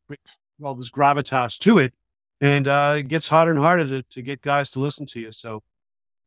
all 0.62 0.74
this 0.74 0.90
gravitas 0.90 1.58
to 1.60 1.78
it. 1.78 1.94
And 2.40 2.68
uh, 2.68 2.96
it 2.98 3.08
gets 3.08 3.28
harder 3.28 3.50
and 3.50 3.60
harder 3.60 3.86
to, 3.88 4.02
to 4.02 4.22
get 4.22 4.42
guys 4.42 4.70
to 4.72 4.80
listen 4.80 5.06
to 5.06 5.20
you. 5.20 5.32
So 5.32 5.62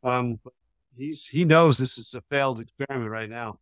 um, 0.04 0.40
he's 0.98 1.28
he 1.28 1.46
knows 1.46 1.78
this 1.78 1.98
is 1.98 2.14
a 2.14 2.22
failed 2.22 2.60
experiment 2.60 3.12
right 3.12 3.30
now. 3.30 3.60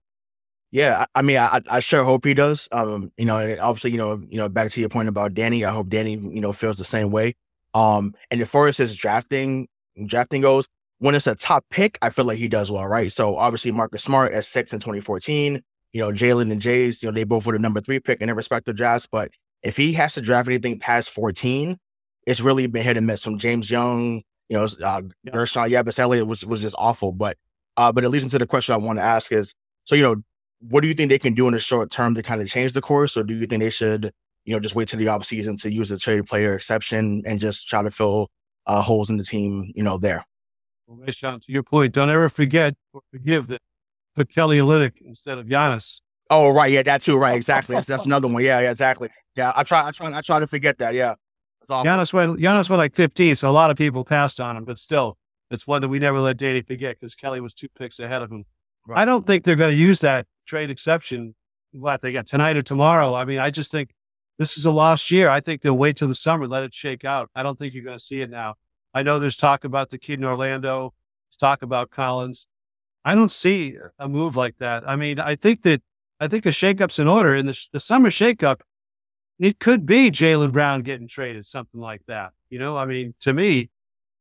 Yeah, 0.72 1.06
I 1.16 1.20
I 1.20 1.22
mean, 1.22 1.38
I, 1.38 1.62
I 1.70 1.80
sure 1.80 2.04
hope 2.04 2.26
he 2.26 2.34
does. 2.34 2.68
Um, 2.72 3.12
you 3.18 3.26
know, 3.26 3.38
obviously, 3.62 3.92
you 3.92 3.98
know, 3.98 4.22
you 4.30 4.38
know, 4.38 4.50
back 4.50 4.72
to 4.72 4.80
your 4.80 4.90
point 4.90 5.08
about 5.08 5.34
Danny, 5.34 5.64
I 5.64 5.72
hope 5.72 5.90
Danny, 5.90 6.14
you 6.14 6.42
know, 6.42 6.52
feels 6.54 6.78
the 6.78 6.84
same 6.84 7.12
way. 7.12 7.36
Um, 7.74 8.14
and 8.32 8.42
as 8.42 8.50
far 8.50 8.68
as 8.68 8.78
his 8.78 8.96
drafting 8.96 9.68
drafting 10.06 10.42
goes, 10.42 10.68
when 11.00 11.16
it's 11.16 11.28
a 11.28 11.36
top 11.36 11.66
pick, 11.70 11.98
I 12.02 12.10
feel 12.10 12.26
like 12.26 12.38
he 12.38 12.48
does 12.48 12.72
well, 12.72 12.86
right? 12.86 13.12
So 13.12 13.38
obviously, 13.38 13.72
Marcus 13.72 14.04
Smart 14.04 14.34
at 14.34 14.46
six 14.46 14.74
in 14.74 14.80
2014. 14.80 15.62
You 15.94 16.02
know, 16.02 16.12
Jaylen 16.12 16.52
and 16.52 16.62
Jays, 16.62 17.02
you 17.02 17.10
know, 17.10 17.16
they 17.16 17.24
both 17.24 17.46
were 17.46 17.54
the 17.54 17.60
number 17.60 17.80
three 17.82 18.00
pick 18.00 18.20
in 18.22 18.28
their 18.28 18.36
respective 18.36 18.76
drafts. 18.76 19.08
But 19.10 19.32
if 19.64 19.78
he 19.78 19.94
has 19.94 20.14
to 20.16 20.22
draft 20.22 20.48
anything 20.50 20.80
past 20.80 21.10
14, 21.12 21.78
it's 22.26 22.42
really 22.42 22.68
been 22.68 22.84
hit 22.84 22.98
and 22.98 23.08
miss 23.08 23.24
from 23.24 23.38
James 23.40 23.72
Young. 23.72 24.22
You 24.50 24.58
know, 24.58 24.64
uh, 24.64 25.02
Guerschon 25.28 25.70
Yabusele 25.70 26.28
was 26.28 26.46
was 26.46 26.62
just 26.62 26.76
awful. 26.78 27.14
But 27.14 27.38
uh, 27.78 27.92
but 27.92 28.04
it 28.04 28.10
leads 28.10 28.26
into 28.26 28.38
the 28.38 28.48
question 28.48 28.74
I 28.74 28.78
want 28.78 29.00
to 29.00 29.04
ask 29.04 29.32
is, 29.32 29.54
so 29.86 29.96
you 29.96 30.04
know, 30.04 30.16
what 30.60 30.82
do 30.82 30.88
you 30.88 30.94
think 30.94 31.10
they 31.10 31.20
can 31.20 31.34
do 31.34 31.48
in 31.48 31.54
the 31.54 31.60
short 31.60 31.92
term 31.92 32.16
to 32.16 32.24
kind 32.24 32.42
of 32.42 32.48
change 32.48 32.74
the 32.74 32.82
course, 32.82 33.16
or 33.16 33.24
do 33.24 33.36
you 33.36 33.46
think 33.46 33.62
they 33.62 33.70
should, 33.70 34.12
you 34.46 34.54
know, 34.54 34.60
just 34.60 34.76
wait 34.76 34.88
till 34.88 35.00
the 35.00 35.08
off 35.08 35.26
season 35.26 35.56
to 35.58 35.72
use 35.72 35.90
the 35.90 35.98
trade 35.98 36.26
player 36.26 36.56
exception 36.56 37.24
and 37.26 37.40
just 37.40 37.68
try 37.68 37.84
to 37.84 37.92
fill 37.92 38.30
uh, 38.66 38.82
holes 38.82 39.10
in 39.10 39.18
the 39.18 39.24
team, 39.24 39.72
you 39.76 39.84
know, 39.84 39.98
there? 39.98 40.26
Well, 40.88 41.06
Rashawn, 41.06 41.42
to 41.46 41.52
your 41.52 41.64
point, 41.64 41.94
don't 41.94 42.10
ever 42.10 42.30
forget 42.30 42.76
or 42.94 43.02
forgive 43.12 43.48
that 43.48 43.62
put 44.16 44.34
Kelly 44.34 44.58
Olynyk 44.58 44.94
instead 45.06 45.38
of 45.38 45.46
Giannis. 45.46 46.02
Oh, 46.30 46.54
right, 46.54 46.72
yeah, 46.72 46.84
that 46.84 47.02
too, 47.02 47.18
right, 47.18 47.36
exactly. 47.36 47.76
That's 47.76 47.88
that's 47.88 48.06
another 48.08 48.28
one. 48.28 48.44
Yeah, 48.44 48.60
yeah, 48.60 48.72
exactly. 48.72 49.10
Yeah, 49.36 49.54
I 49.56 49.64
try, 49.64 49.88
I 49.88 49.92
try, 49.92 50.12
I 50.12 50.22
try 50.22 50.40
to 50.40 50.48
forget 50.48 50.80
that. 50.80 50.94
Yeah, 50.94 51.16
that's 51.62 51.70
awful. 51.70 51.90
Giannis 51.90 52.12
went, 52.12 52.40
Giannis 52.40 52.70
went 52.70 52.80
like 52.80 52.96
15, 52.96 53.36
so 53.36 53.50
a 53.50 53.52
lot 53.52 53.70
of 53.70 53.78
people 53.78 54.04
passed 54.04 54.40
on 54.40 54.58
him, 54.58 54.66
but 54.66 54.80
still, 54.80 55.18
it's 55.52 55.68
one 55.68 55.82
that 55.82 55.90
we 55.90 56.00
never 56.00 56.20
let 56.20 56.38
Danny 56.38 56.62
forget 56.62 57.00
because 57.00 57.16
Kelly 57.16 57.40
was 57.40 57.54
two 57.54 57.68
picks 57.78 58.00
ahead 58.00 58.22
of 58.22 58.32
him. 58.32 58.46
I 58.94 59.06
don't 59.06 59.28
think 59.28 59.44
they're 59.44 59.56
going 59.56 59.72
to 59.72 59.78
use 59.78 60.00
that 60.00 60.26
trade 60.48 60.70
exception. 60.70 61.36
What 61.72 62.02
they 62.02 62.14
got 62.14 62.26
tonight 62.26 62.58
or 62.58 62.62
tomorrow? 62.62 63.14
I 63.14 63.26
mean, 63.26 63.40
I 63.40 63.52
just 63.52 63.72
think 63.72 63.92
this 64.40 64.58
is 64.58 64.66
a 64.66 64.72
lost 64.72 65.12
year. 65.12 65.30
I 65.30 65.40
think 65.40 65.62
they'll 65.62 65.78
wait 65.78 65.98
till 65.98 66.08
the 66.08 66.16
summer, 66.16 66.48
let 66.48 66.64
it 66.64 66.74
shake 66.74 67.06
out. 67.06 67.30
I 67.36 67.44
don't 67.44 67.60
think 67.60 67.74
you're 67.74 67.84
going 67.84 67.98
to 67.98 68.04
see 68.04 68.22
it 68.22 68.30
now. 68.30 68.56
I 68.94 69.04
know 69.04 69.20
there's 69.20 69.36
talk 69.36 69.64
about 69.64 69.90
the 69.90 69.98
kid 69.98 70.20
in 70.20 70.26
Orlando. 70.26 70.94
There's 71.28 71.38
talk 71.38 71.62
about 71.62 71.92
Collins. 71.92 72.48
I 73.06 73.16
don't 73.16 73.30
see 73.30 73.76
a 74.00 74.10
move 74.10 74.36
like 74.36 74.58
that. 74.58 74.84
I 74.88 74.96
mean, 74.96 75.20
I 75.20 75.36
think 75.36 75.64
that 75.64 75.82
I 76.20 76.28
think 76.28 76.46
a 76.46 76.50
shakeup's 76.50 77.00
in 77.00 77.08
order. 77.08 77.36
In 77.36 77.46
the, 77.46 77.68
the 77.72 77.80
summer 77.80 78.10
shakeup, 78.10 78.62
it 79.40 79.60
could 79.60 79.86
be 79.86 80.10
Jaylen 80.10 80.52
Brown 80.52 80.82
getting 80.82 81.08
traded, 81.08 81.46
something 81.46 81.80
like 81.80 82.02
that. 82.08 82.32
You 82.50 82.60
know, 82.60 82.76
I 82.76 82.86
mean, 82.86 83.14
to 83.22 83.34
me, 83.34 83.70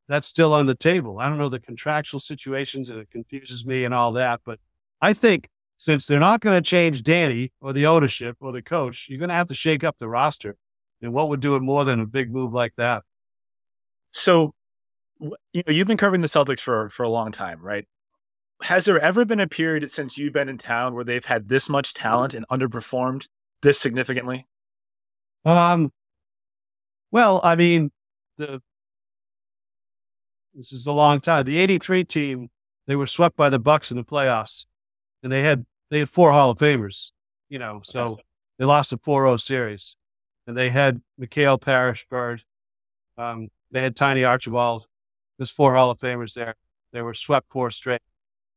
that's 0.07 0.27
still 0.27 0.53
on 0.53 0.67
the 0.67 0.75
table. 0.75 1.19
I 1.19 1.27
don't 1.27 1.37
know 1.37 1.49
the 1.49 1.59
contractual 1.59 2.19
situations 2.19 2.89
and 2.89 2.99
it 2.99 3.09
confuses 3.09 3.65
me 3.65 3.83
and 3.83 3.93
all 3.93 4.11
that, 4.13 4.41
but 4.45 4.59
I 5.01 5.13
think 5.13 5.49
since 5.77 6.07
they're 6.07 6.19
not 6.19 6.41
going 6.41 6.61
to 6.61 6.67
change 6.67 7.03
Danny 7.03 7.53
or 7.61 7.71
the 7.73 7.85
ownership 7.85 8.37
or 8.39 8.51
the 8.51 8.61
coach, 8.61 9.07
you're 9.09 9.19
going 9.19 9.29
to 9.29 9.35
have 9.35 9.47
to 9.47 9.53
shake 9.53 9.83
up 9.83 9.97
the 9.97 10.09
roster. 10.09 10.57
And 11.01 11.13
what 11.13 11.29
would 11.29 11.39
do 11.39 11.55
it 11.55 11.61
more 11.61 11.85
than 11.85 11.99
a 11.99 12.05
big 12.05 12.31
move 12.31 12.53
like 12.53 12.73
that? 12.77 13.03
So, 14.11 14.53
you 15.19 15.63
know, 15.67 15.73
you've 15.73 15.87
been 15.87 15.97
covering 15.97 16.21
the 16.21 16.27
Celtics 16.27 16.59
for 16.59 16.89
for 16.89 17.03
a 17.03 17.09
long 17.09 17.31
time, 17.31 17.61
right? 17.61 17.85
Has 18.63 18.85
there 18.85 18.99
ever 18.99 19.23
been 19.23 19.39
a 19.39 19.47
period 19.47 19.89
since 19.91 20.17
you've 20.17 20.33
been 20.33 20.49
in 20.49 20.57
town 20.57 20.95
where 20.95 21.03
they've 21.03 21.23
had 21.23 21.47
this 21.47 21.69
much 21.69 21.93
talent 21.93 22.33
and 22.33 22.47
underperformed 22.47 23.27
this 23.61 23.79
significantly? 23.79 24.47
Um, 25.45 25.91
well, 27.11 27.39
I 27.43 27.55
mean, 27.55 27.91
the 28.37 28.61
this 30.55 30.73
is 30.73 30.87
a 30.87 30.91
long 30.91 31.21
time. 31.21 31.45
The 31.45 31.57
'83 31.57 32.03
team 32.03 32.49
they 32.87 32.95
were 32.95 33.05
swept 33.05 33.35
by 33.35 33.49
the 33.49 33.59
Bucks 33.59 33.91
in 33.91 33.97
the 33.97 34.03
playoffs, 34.03 34.65
and 35.27 35.33
they 35.33 35.43
had 35.43 35.65
they 35.91 35.99
had 35.99 36.09
four 36.09 36.31
Hall 36.31 36.51
of 36.51 36.57
Famers. 36.57 37.11
You 37.49 37.59
know, 37.59 37.81
so 37.83 38.17
they 38.57 38.63
lost 38.63 38.93
a 38.93 38.97
4-0 38.97 39.41
series, 39.41 39.97
and 40.47 40.55
they 40.55 40.69
had 40.69 41.01
McHale 41.19 41.59
Parish 41.59 42.05
Bird. 42.09 42.43
Um, 43.17 43.49
they 43.71 43.81
had 43.81 43.95
Tiny 43.95 44.23
Archibald. 44.23 44.87
There's 45.37 45.49
four 45.49 45.75
Hall 45.75 45.91
of 45.91 45.99
Famers 45.99 46.33
there. 46.33 46.55
They 46.93 47.01
were 47.01 47.13
swept 47.13 47.51
four 47.51 47.71
straight. 47.71 48.01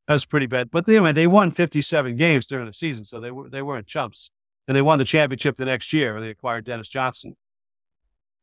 That's 0.07 0.23
pretty 0.23 0.45
bad. 0.45 0.71
But 0.71 0.87
mean, 0.87 1.13
they 1.13 1.27
won 1.27 1.51
57 1.51 2.15
games 2.15 2.45
during 2.45 2.67
the 2.67 2.73
season, 2.73 3.03
so 3.03 3.19
they 3.19 3.31
were 3.31 3.49
they 3.49 3.61
weren't 3.61 3.87
chumps. 3.87 4.29
And 4.65 4.77
they 4.77 4.81
won 4.81 4.97
the 4.97 5.05
championship 5.05 5.57
the 5.57 5.65
next 5.65 5.91
year. 5.91 6.13
When 6.13 6.23
they 6.23 6.29
acquired 6.29 6.65
Dennis 6.65 6.87
Johnson. 6.87 7.35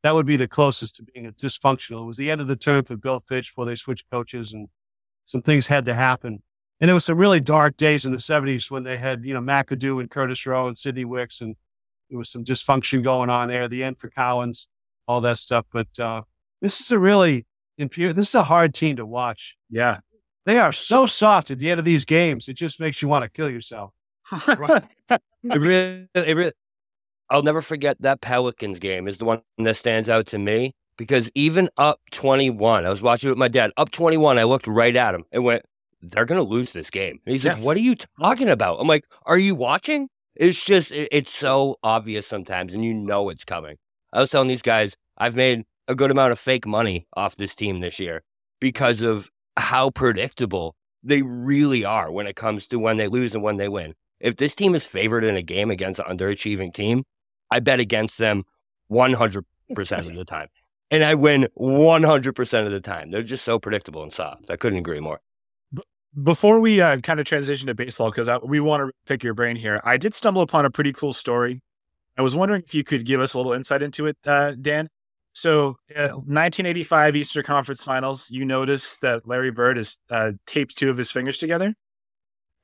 That 0.02 0.14
would 0.14 0.26
be 0.26 0.36
the 0.36 0.48
closest 0.48 0.96
to 0.96 1.02
being 1.02 1.26
a 1.26 1.32
dysfunctional. 1.32 2.02
It 2.02 2.06
was 2.06 2.18
the 2.18 2.30
end 2.30 2.42
of 2.42 2.46
the 2.46 2.56
term 2.56 2.84
for 2.84 2.96
Bill 2.96 3.24
Fitch 3.26 3.50
before 3.50 3.64
they 3.64 3.74
switched 3.74 4.10
coaches, 4.10 4.52
and 4.52 4.68
some 5.24 5.40
things 5.40 5.68
had 5.68 5.86
to 5.86 5.94
happen. 5.94 6.42
And 6.80 6.88
there 6.88 6.94
was 6.94 7.04
some 7.04 7.18
really 7.18 7.40
dark 7.40 7.76
days 7.76 8.04
in 8.04 8.12
the 8.12 8.18
70s 8.18 8.70
when 8.70 8.84
they 8.84 8.96
had, 8.96 9.24
you 9.24 9.34
know, 9.34 9.40
McAdoo 9.40 10.00
and 10.00 10.10
Curtis 10.10 10.46
Rowe 10.46 10.68
and 10.68 10.78
Sidney 10.78 11.04
Wicks, 11.04 11.40
and 11.40 11.56
there 12.08 12.18
was 12.18 12.30
some 12.30 12.44
dysfunction 12.44 13.02
going 13.02 13.30
on 13.30 13.48
there. 13.48 13.68
The 13.68 13.82
end 13.82 13.98
for 13.98 14.08
Collins, 14.08 14.68
all 15.06 15.20
that 15.22 15.38
stuff. 15.38 15.66
But 15.72 15.98
uh, 15.98 16.22
this 16.62 16.80
is 16.80 16.92
a 16.92 16.98
really, 16.98 17.46
infu- 17.80 18.14
this 18.14 18.28
is 18.28 18.34
a 18.34 18.44
hard 18.44 18.74
team 18.74 18.96
to 18.96 19.06
watch. 19.06 19.56
Yeah. 19.68 19.98
They 20.46 20.58
are 20.58 20.72
so 20.72 21.04
soft 21.04 21.50
at 21.50 21.58
the 21.58 21.70
end 21.70 21.78
of 21.78 21.84
these 21.84 22.04
games. 22.04 22.48
It 22.48 22.54
just 22.54 22.80
makes 22.80 23.02
you 23.02 23.08
want 23.08 23.24
to 23.24 23.28
kill 23.28 23.50
yourself. 23.50 23.92
It 25.44 25.60
really, 25.60 26.08
it 26.14 26.36
really, 26.36 26.52
I'll 27.30 27.42
never 27.42 27.62
forget 27.62 27.96
that 28.02 28.20
Pelicans 28.20 28.78
game 28.78 29.06
is 29.06 29.18
the 29.18 29.24
one 29.24 29.40
that 29.58 29.76
stands 29.76 30.10
out 30.10 30.26
to 30.26 30.38
me 30.38 30.74
because 30.96 31.30
even 31.34 31.68
up 31.76 32.00
21, 32.10 32.84
I 32.84 32.90
was 32.90 33.00
watching 33.00 33.28
it 33.28 33.32
with 33.32 33.38
my 33.38 33.48
dad. 33.48 33.70
Up 33.76 33.90
21, 33.90 34.38
I 34.38 34.42
looked 34.42 34.66
right 34.66 34.94
at 34.94 35.14
him 35.14 35.24
and 35.30 35.44
went, 35.44 35.62
they're 36.00 36.24
going 36.24 36.40
to 36.44 36.48
lose 36.48 36.72
this 36.72 36.90
game. 36.90 37.18
And 37.26 37.32
he's 37.32 37.44
like, 37.44 37.62
what 37.62 37.76
are 37.76 37.80
you 37.80 37.96
talking 38.20 38.48
about? 38.48 38.78
I'm 38.80 38.86
like, 38.88 39.04
are 39.26 39.38
you 39.38 39.54
watching? 39.54 40.08
It's 40.36 40.64
just, 40.64 40.92
it- 40.92 41.08
it's 41.12 41.30
so 41.34 41.76
obvious 41.82 42.26
sometimes 42.26 42.74
and 42.74 42.84
you 42.84 42.94
know 42.94 43.28
it's 43.30 43.44
coming. 43.44 43.76
I 44.12 44.20
was 44.20 44.30
telling 44.30 44.48
these 44.48 44.62
guys, 44.62 44.96
I've 45.16 45.34
made 45.36 45.64
a 45.88 45.94
good 45.94 46.10
amount 46.10 46.32
of 46.32 46.38
fake 46.38 46.66
money 46.66 47.06
off 47.16 47.36
this 47.36 47.54
team 47.54 47.80
this 47.80 47.98
year 47.98 48.22
because 48.60 49.02
of 49.02 49.28
how 49.56 49.90
predictable 49.90 50.76
they 51.02 51.22
really 51.22 51.84
are 51.84 52.10
when 52.12 52.26
it 52.26 52.36
comes 52.36 52.66
to 52.68 52.78
when 52.78 52.96
they 52.96 53.08
lose 53.08 53.34
and 53.34 53.42
when 53.42 53.56
they 53.56 53.68
win. 53.68 53.94
If 54.20 54.36
this 54.36 54.54
team 54.54 54.74
is 54.74 54.84
favored 54.86 55.24
in 55.24 55.36
a 55.36 55.42
game 55.42 55.70
against 55.70 56.00
an 56.00 56.06
underachieving 56.16 56.72
team, 56.74 57.04
I 57.50 57.60
bet 57.60 57.80
against 57.80 58.18
them 58.18 58.44
100% 58.90 59.42
of 59.76 60.14
the 60.16 60.24
time. 60.24 60.48
And 60.90 61.04
I 61.04 61.14
win 61.14 61.48
100% 61.58 62.66
of 62.66 62.72
the 62.72 62.80
time. 62.80 63.10
They're 63.10 63.22
just 63.22 63.44
so 63.44 63.58
predictable 63.58 64.02
and 64.02 64.12
soft. 64.12 64.50
I 64.50 64.56
couldn't 64.56 64.78
agree 64.78 65.00
more. 65.00 65.20
Before 66.22 66.58
we 66.58 66.80
uh, 66.80 66.98
kind 66.98 67.20
of 67.20 67.26
transition 67.26 67.66
to 67.66 67.74
baseball, 67.74 68.10
because 68.10 68.28
we 68.42 68.60
want 68.60 68.80
to 68.80 68.92
pick 69.06 69.22
your 69.22 69.34
brain 69.34 69.56
here, 69.56 69.80
I 69.84 69.98
did 69.98 70.14
stumble 70.14 70.42
upon 70.42 70.64
a 70.64 70.70
pretty 70.70 70.92
cool 70.92 71.12
story. 71.12 71.60
I 72.16 72.22
was 72.22 72.34
wondering 72.34 72.62
if 72.66 72.74
you 72.74 72.82
could 72.82 73.04
give 73.04 73.20
us 73.20 73.34
a 73.34 73.36
little 73.36 73.52
insight 73.52 73.82
into 73.82 74.06
it, 74.06 74.16
uh, 74.26 74.52
Dan. 74.60 74.88
So, 75.34 75.76
uh, 75.94 76.08
1985 76.08 77.14
Eastern 77.14 77.44
Conference 77.44 77.84
Finals, 77.84 78.30
you 78.30 78.44
notice 78.44 78.96
that 78.98 79.28
Larry 79.28 79.52
Bird 79.52 79.76
has 79.76 80.00
uh, 80.10 80.32
taped 80.46 80.76
two 80.76 80.90
of 80.90 80.96
his 80.96 81.10
fingers 81.10 81.38
together. 81.38 81.74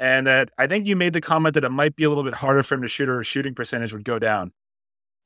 And 0.01 0.27
that 0.27 0.51
I 0.59 0.67
think 0.67 0.87
you 0.87 0.97
made 0.97 1.13
the 1.13 1.21
comment 1.21 1.55
that 1.55 1.63
it 1.63 1.71
might 1.71 1.95
be 1.95 2.03
a 2.03 2.09
little 2.09 2.25
bit 2.25 2.35
harder 2.35 2.65
for 2.65 2.75
him 2.75 2.83
to 2.83 2.89
shoot 2.89 3.09
or 3.09 3.23
shooting 3.23 3.55
percentage 3.55 3.93
would 3.93 4.05
go 4.05 4.19
down. 4.19 4.53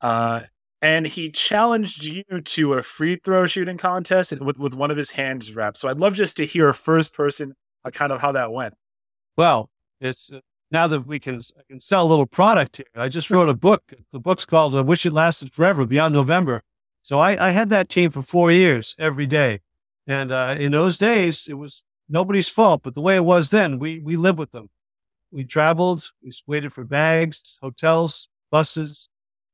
Uh, 0.01 0.41
and 0.81 1.07
he 1.07 1.31
challenged 1.31 2.03
you 2.03 2.23
to 2.43 2.73
a 2.73 2.83
free 2.83 3.15
throw 3.15 3.47
shooting 3.47 3.77
contest 3.77 4.39
with, 4.39 4.59
with 4.59 4.75
one 4.75 4.91
of 4.91 4.97
his 4.97 5.11
hands 5.11 5.55
wrapped. 5.55 5.79
So 5.79 5.89
I'd 5.89 5.97
love 5.97 6.13
just 6.13 6.37
to 6.37 6.45
hear 6.45 6.69
a 6.69 6.73
first 6.75 7.13
person 7.13 7.55
kind 7.91 8.11
of 8.11 8.21
how 8.21 8.31
that 8.33 8.51
went. 8.51 8.75
Well, 9.37 9.69
it's 10.01 10.31
uh, 10.31 10.39
now 10.71 10.87
that 10.87 11.07
we 11.07 11.19
can 11.19 11.41
I 11.57 11.61
can 11.67 11.79
sell 11.79 12.05
a 12.05 12.09
little 12.09 12.25
product 12.25 12.77
here. 12.77 12.85
I 12.95 13.09
just 13.09 13.29
wrote 13.29 13.49
a 13.49 13.53
book. 13.53 13.93
The 14.11 14.19
book's 14.19 14.45
called 14.45 14.75
"I 14.75 14.81
Wish 14.81 15.05
It 15.05 15.13
Lasted 15.13 15.53
Forever" 15.53 15.85
Beyond 15.85 16.13
November. 16.13 16.63
So 17.01 17.19
I, 17.19 17.47
I 17.47 17.51
had 17.51 17.69
that 17.69 17.89
team 17.89 18.11
for 18.11 18.21
four 18.21 18.51
years 18.51 18.95
every 18.99 19.25
day, 19.25 19.61
and 20.05 20.31
uh, 20.31 20.55
in 20.59 20.71
those 20.71 20.97
days 20.97 21.47
it 21.47 21.55
was 21.55 21.83
nobody's 22.07 22.49
fault. 22.49 22.81
But 22.83 22.93
the 22.93 23.01
way 23.01 23.15
it 23.15 23.25
was 23.25 23.49
then, 23.49 23.79
we 23.79 23.99
we 23.99 24.15
lived 24.15 24.39
with 24.39 24.51
them. 24.51 24.69
We 25.31 25.43
traveled. 25.43 26.11
We 26.23 26.31
waited 26.47 26.73
for 26.73 26.83
bags, 26.83 27.57
hotels, 27.61 28.29
buses, 28.51 29.09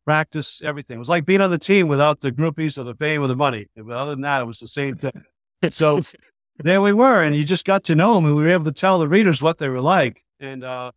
practice, 0.05 0.61
everything. 0.63 0.95
It 0.95 0.99
was 0.99 1.09
like 1.09 1.25
being 1.25 1.41
on 1.41 1.51
the 1.51 1.57
team 1.57 1.87
without 1.87 2.21
the 2.21 2.31
groupies 2.31 2.77
or 2.77 2.83
the 2.83 2.95
fame 2.95 3.21
or 3.21 3.27
the 3.27 3.35
money. 3.35 3.67
But 3.75 3.97
other 3.97 4.11
than 4.11 4.21
that, 4.21 4.41
it 4.41 4.45
was 4.45 4.59
the 4.59 4.67
same 4.67 4.95
thing. 4.95 5.23
So 5.71 6.01
there 6.57 6.81
we 6.81 6.93
were, 6.93 7.21
and 7.21 7.35
you 7.35 7.43
just 7.43 7.65
got 7.65 7.83
to 7.85 7.95
know 7.95 8.15
them, 8.15 8.25
and 8.25 8.35
we 8.35 8.43
were 8.43 8.49
able 8.49 8.65
to 8.65 8.71
tell 8.71 8.99
the 8.99 9.07
readers 9.07 9.41
what 9.41 9.57
they 9.57 9.67
were 9.67 9.81
like. 9.81 10.23
And 10.39 10.63
uh, 10.63 10.91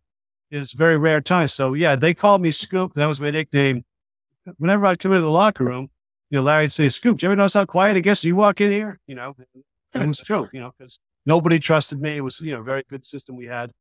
it 0.51 0.57
was 0.57 0.73
very 0.73 0.97
rare 0.97 1.21
time. 1.21 1.47
So 1.47 1.73
yeah, 1.73 1.95
they 1.95 2.13
called 2.13 2.41
me 2.41 2.51
Scoop. 2.51 2.93
That 2.93 3.07
was 3.07 3.19
my 3.19 3.31
nickname. 3.31 3.83
Whenever 4.57 4.85
I'd 4.85 4.99
come 4.99 5.11
into 5.11 5.25
the 5.25 5.31
locker 5.31 5.65
room, 5.65 5.89
you 6.29 6.37
know, 6.37 6.43
Larry'd 6.43 6.71
say, 6.71 6.89
"Scoop, 6.89 7.17
do 7.17 7.25
you 7.25 7.29
ever 7.29 7.35
notice 7.35 7.55
how 7.55 7.65
quiet 7.65 7.97
it 7.97 8.01
gets? 8.01 8.23
You 8.23 8.35
walk 8.35 8.61
in 8.61 8.71
here, 8.71 8.99
you 9.07 9.15
know." 9.15 9.35
And 9.93 10.03
it 10.03 10.07
was 10.07 10.19
true, 10.19 10.47
you 10.53 10.59
know, 10.59 10.71
because 10.77 10.99
nobody 11.25 11.59
trusted 11.59 11.99
me. 11.99 12.17
It 12.17 12.21
was 12.21 12.39
you 12.39 12.53
know 12.53 12.61
a 12.61 12.63
very 12.63 12.83
good 12.89 13.05
system 13.05 13.35
we 13.35 13.47
had. 13.47 13.71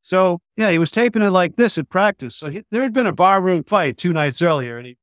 So 0.00 0.40
yeah, 0.56 0.70
he 0.70 0.78
was 0.78 0.90
taping 0.90 1.22
it 1.22 1.30
like 1.30 1.56
this 1.56 1.78
at 1.78 1.88
practice. 1.88 2.36
So 2.36 2.50
he, 2.50 2.62
there 2.70 2.82
had 2.82 2.92
been 2.92 3.06
a 3.06 3.12
barroom 3.12 3.62
fight 3.64 3.96
two 3.96 4.12
nights 4.12 4.42
earlier, 4.42 4.78
and 4.78 4.86
he 4.86 4.96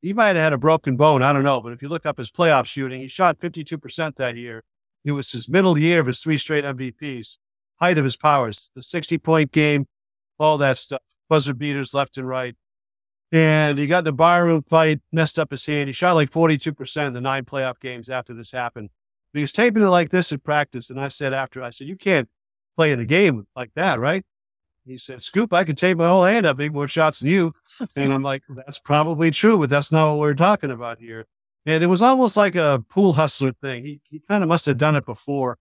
he 0.00 0.12
might 0.12 0.28
have 0.28 0.36
had 0.36 0.52
a 0.52 0.58
broken 0.58 0.96
bone. 0.96 1.22
I 1.22 1.32
don't 1.32 1.42
know, 1.42 1.60
but 1.60 1.72
if 1.72 1.82
you 1.82 1.88
look 1.88 2.06
up 2.06 2.18
his 2.18 2.30
playoff 2.30 2.66
shooting, 2.66 3.00
he 3.00 3.08
shot 3.08 3.40
fifty 3.40 3.64
two 3.64 3.78
percent 3.78 4.16
that 4.16 4.36
year. 4.36 4.62
It 5.08 5.12
was 5.12 5.32
his 5.32 5.48
middle 5.48 5.78
year 5.78 6.00
of 6.00 6.06
his 6.06 6.20
three 6.20 6.38
straight 6.38 6.64
MVPs, 6.64 7.36
height 7.76 7.98
of 7.98 8.04
his 8.04 8.16
powers, 8.16 8.70
the 8.74 8.82
sixty 8.82 9.18
point 9.18 9.52
game, 9.52 9.86
all 10.38 10.58
that 10.58 10.78
stuff, 10.78 11.02
buzzer 11.28 11.54
beaters 11.54 11.94
left 11.94 12.16
and 12.16 12.28
right. 12.28 12.54
And 13.30 13.78
he 13.78 13.86
got 13.86 13.98
in 13.98 14.04
the 14.04 14.12
barroom 14.12 14.62
fight, 14.62 15.00
messed 15.12 15.38
up 15.38 15.50
his 15.50 15.66
hand. 15.66 15.88
He 15.88 15.92
shot 15.92 16.14
like 16.14 16.30
42% 16.30 17.06
in 17.06 17.12
the 17.12 17.20
nine 17.20 17.44
playoff 17.44 17.78
games 17.78 18.08
after 18.08 18.32
this 18.32 18.52
happened. 18.52 18.88
But 19.32 19.38
he 19.38 19.42
was 19.42 19.52
taping 19.52 19.82
it 19.82 19.88
like 19.88 20.10
this 20.10 20.32
at 20.32 20.42
practice. 20.42 20.88
And 20.88 20.98
I 20.98 21.08
said 21.08 21.34
after, 21.34 21.62
I 21.62 21.70
said, 21.70 21.88
You 21.88 21.96
can't 21.96 22.28
play 22.76 22.90
in 22.90 22.98
the 22.98 23.04
game 23.04 23.46
like 23.54 23.72
that, 23.74 24.00
right? 24.00 24.24
He 24.86 24.96
said, 24.96 25.22
Scoop, 25.22 25.52
I 25.52 25.64
can 25.64 25.76
tape 25.76 25.98
my 25.98 26.08
whole 26.08 26.24
hand 26.24 26.46
up, 26.46 26.56
make 26.56 26.72
more 26.72 26.88
shots 26.88 27.20
than 27.20 27.28
you. 27.28 27.52
And 27.94 28.10
I'm 28.10 28.22
like, 28.22 28.42
That's 28.48 28.78
probably 28.78 29.30
true, 29.30 29.58
but 29.58 29.68
that's 29.68 29.92
not 29.92 30.10
what 30.12 30.20
we're 30.20 30.34
talking 30.34 30.70
about 30.70 30.98
here. 30.98 31.26
And 31.66 31.84
it 31.84 31.88
was 31.88 32.02
almost 32.02 32.36
like 32.36 32.54
a 32.54 32.82
pool 32.88 33.14
hustler 33.14 33.52
thing. 33.52 33.84
He, 33.84 34.00
he 34.08 34.20
kind 34.20 34.42
of 34.42 34.48
must 34.48 34.66
have 34.66 34.78
done 34.78 34.96
it 34.96 35.04
before. 35.04 35.58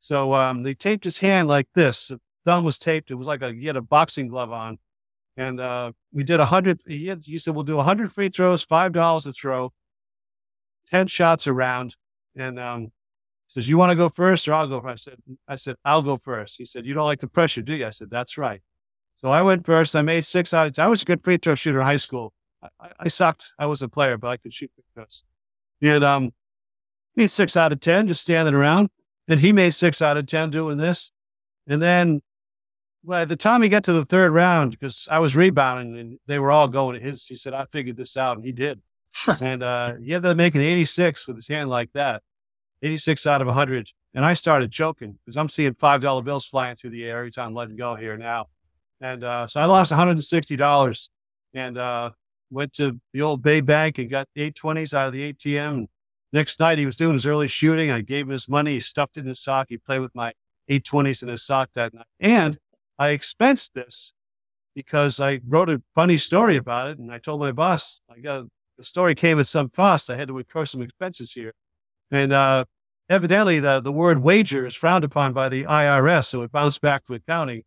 So 0.00 0.34
um, 0.34 0.62
they 0.62 0.74
taped 0.74 1.04
his 1.04 1.18
hand 1.18 1.48
like 1.48 1.68
this. 1.74 2.08
The 2.08 2.20
thumb 2.44 2.64
was 2.64 2.78
taped. 2.78 3.10
It 3.10 3.16
was 3.16 3.26
like 3.26 3.42
a, 3.42 3.52
he 3.52 3.66
had 3.66 3.76
a 3.76 3.82
boxing 3.82 4.28
glove 4.28 4.52
on. 4.52 4.78
And 5.36 5.60
uh, 5.60 5.92
we 6.12 6.24
did 6.24 6.40
a 6.40 6.46
hundred. 6.46 6.80
He, 6.86 7.06
had, 7.06 7.22
he 7.24 7.38
said, 7.38 7.54
we'll 7.54 7.64
do 7.64 7.78
a 7.78 7.84
hundred 7.84 8.12
free 8.12 8.28
throws, 8.28 8.64
$5 8.64 9.26
a 9.26 9.32
throw, 9.32 9.72
10 10.90 11.06
shots 11.06 11.46
around. 11.46 11.96
And 12.36 12.58
um, 12.58 12.82
he 12.82 12.90
says, 13.48 13.68
you 13.68 13.78
want 13.78 13.90
to 13.90 13.96
go 13.96 14.08
first 14.08 14.48
or 14.48 14.54
I'll 14.54 14.68
go 14.68 14.80
first? 14.80 15.08
I 15.08 15.10
said, 15.10 15.18
I 15.48 15.56
said, 15.56 15.76
I'll 15.84 16.02
go 16.02 16.18
first. 16.18 16.56
He 16.58 16.64
said, 16.64 16.86
you 16.86 16.94
don't 16.94 17.06
like 17.06 17.20
the 17.20 17.28
pressure, 17.28 17.62
do 17.62 17.74
you? 17.74 17.86
I 17.86 17.90
said, 17.90 18.10
that's 18.10 18.38
right. 18.38 18.60
So 19.14 19.30
I 19.30 19.42
went 19.42 19.66
first. 19.66 19.96
I 19.96 20.02
made 20.02 20.24
six 20.24 20.54
out 20.54 20.78
I 20.78 20.86
was 20.86 21.02
a 21.02 21.04
good 21.04 21.24
free 21.24 21.38
throw 21.38 21.56
shooter 21.56 21.80
in 21.80 21.86
high 21.86 21.96
school. 21.96 22.32
I, 22.62 22.90
I 23.00 23.08
sucked. 23.08 23.52
I 23.58 23.66
was 23.66 23.82
a 23.82 23.88
player, 23.88 24.16
but 24.16 24.28
I 24.28 24.36
could 24.36 24.54
shoot 24.54 24.70
free 24.74 24.84
throws. 24.94 25.24
And 25.80 26.02
um, 26.02 26.32
made 27.14 27.30
six 27.30 27.56
out 27.56 27.72
of 27.72 27.80
10 27.80 28.08
just 28.08 28.22
standing 28.22 28.54
around. 28.54 28.90
And 29.26 29.40
he 29.40 29.52
made 29.52 29.70
six 29.70 30.00
out 30.00 30.16
of 30.16 30.26
10 30.26 30.50
doing 30.50 30.78
this. 30.78 31.10
And 31.66 31.82
then 31.82 32.22
by 33.04 33.24
the 33.24 33.36
time 33.36 33.62
he 33.62 33.68
got 33.68 33.84
to 33.84 33.92
the 33.92 34.04
third 34.04 34.32
round, 34.32 34.72
because 34.72 35.06
I 35.10 35.18
was 35.18 35.36
rebounding 35.36 35.98
and 35.98 36.18
they 36.26 36.38
were 36.38 36.50
all 36.50 36.68
going 36.68 36.98
to 36.98 37.04
his, 37.04 37.26
he 37.26 37.36
said, 37.36 37.54
I 37.54 37.66
figured 37.66 37.96
this 37.96 38.16
out. 38.16 38.36
And 38.36 38.46
he 38.46 38.52
did. 38.52 38.80
and 39.42 39.62
uh, 39.62 39.94
he 39.96 40.14
ended 40.14 40.30
up 40.30 40.36
making 40.36 40.60
86 40.60 41.26
with 41.26 41.36
his 41.36 41.48
hand 41.48 41.70
like 41.70 41.92
that 41.92 42.22
86 42.82 43.26
out 43.26 43.40
of 43.40 43.46
100. 43.46 43.90
And 44.14 44.24
I 44.24 44.34
started 44.34 44.70
joking 44.70 45.18
because 45.24 45.36
I'm 45.36 45.48
seeing 45.48 45.74
$5 45.74 46.24
bills 46.24 46.46
flying 46.46 46.76
through 46.76 46.90
the 46.90 47.04
air 47.04 47.18
every 47.18 47.30
time 47.30 47.48
I'm 47.48 47.54
letting 47.54 47.76
go 47.76 47.94
here 47.94 48.16
now. 48.16 48.46
And 49.00 49.22
uh, 49.22 49.46
so 49.46 49.60
I 49.60 49.66
lost 49.66 49.92
$160 49.92 51.08
and 51.54 51.78
uh, 51.78 52.10
went 52.50 52.72
to 52.74 53.00
the 53.12 53.22
old 53.22 53.42
Bay 53.42 53.60
Bank 53.60 53.98
and 53.98 54.10
got 54.10 54.28
820s 54.36 54.94
out 54.94 55.06
of 55.06 55.12
the 55.12 55.32
ATM. 55.32 55.86
Next 56.32 56.60
night, 56.60 56.78
he 56.78 56.86
was 56.86 56.96
doing 56.96 57.14
his 57.14 57.26
early 57.26 57.48
shooting. 57.48 57.90
I 57.90 58.02
gave 58.02 58.26
him 58.26 58.32
his 58.32 58.48
money. 58.48 58.74
He 58.74 58.80
stuffed 58.80 59.16
it 59.16 59.20
in 59.20 59.28
his 59.28 59.40
sock. 59.40 59.66
He 59.70 59.78
played 59.78 60.00
with 60.00 60.14
my 60.14 60.32
820s 60.70 61.22
in 61.22 61.28
his 61.28 61.42
sock 61.42 61.70
that 61.74 61.94
night. 61.94 62.06
And 62.20 62.58
I 62.98 63.08
expensed 63.08 63.74
this 63.74 64.12
because 64.74 65.20
I 65.20 65.40
wrote 65.46 65.70
a 65.70 65.82
funny 65.94 66.18
story 66.18 66.56
about 66.56 66.88
it. 66.88 66.98
And 66.98 67.10
I 67.10 67.18
told 67.18 67.40
my 67.40 67.52
boss, 67.52 68.00
I 68.14 68.20
got 68.20 68.44
the 68.76 68.84
story 68.84 69.14
came 69.14 69.40
at 69.40 69.46
some 69.46 69.70
cost. 69.70 70.10
I 70.10 70.16
had 70.16 70.28
to 70.28 70.38
incur 70.38 70.66
some 70.66 70.82
expenses 70.82 71.32
here. 71.32 71.52
And 72.10 72.32
uh, 72.32 72.64
evidently, 73.08 73.58
the, 73.60 73.80
the 73.80 73.92
word 73.92 74.22
wager 74.22 74.66
is 74.66 74.74
frowned 74.74 75.04
upon 75.04 75.32
by 75.32 75.48
the 75.48 75.64
IRS. 75.64 76.26
So 76.26 76.42
it 76.42 76.52
bounced 76.52 76.80
back 76.80 77.06
to 77.06 77.14
accounting. 77.14 77.62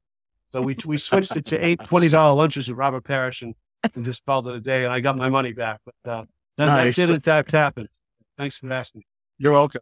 So 0.52 0.62
we, 0.62 0.76
we 0.86 0.98
switched 0.98 1.36
it 1.36 1.46
to 1.46 1.66
eight 1.66 1.80
$20 1.80 2.36
lunches 2.36 2.68
with 2.68 2.78
Robert 2.78 3.04
Parish 3.04 3.42
and, 3.42 3.56
and 3.96 4.06
just 4.06 4.26
called 4.26 4.48
it 4.48 4.56
a 4.56 4.60
day. 4.60 4.84
And 4.84 4.94
I 4.94 5.00
got 5.00 5.18
my 5.18 5.30
money 5.30 5.54
back. 5.54 5.80
But 5.86 6.12
uh, 6.12 6.24
that, 6.58 6.66
Nice. 6.66 6.96
that 6.96 7.08
did 7.08 7.16
in 7.16 7.22
fact 7.22 7.52
happen. 7.52 7.88
Thanks 8.38 8.58
for 8.58 8.72
asking. 8.72 9.04
You're 9.38 9.54
welcome. 9.54 9.82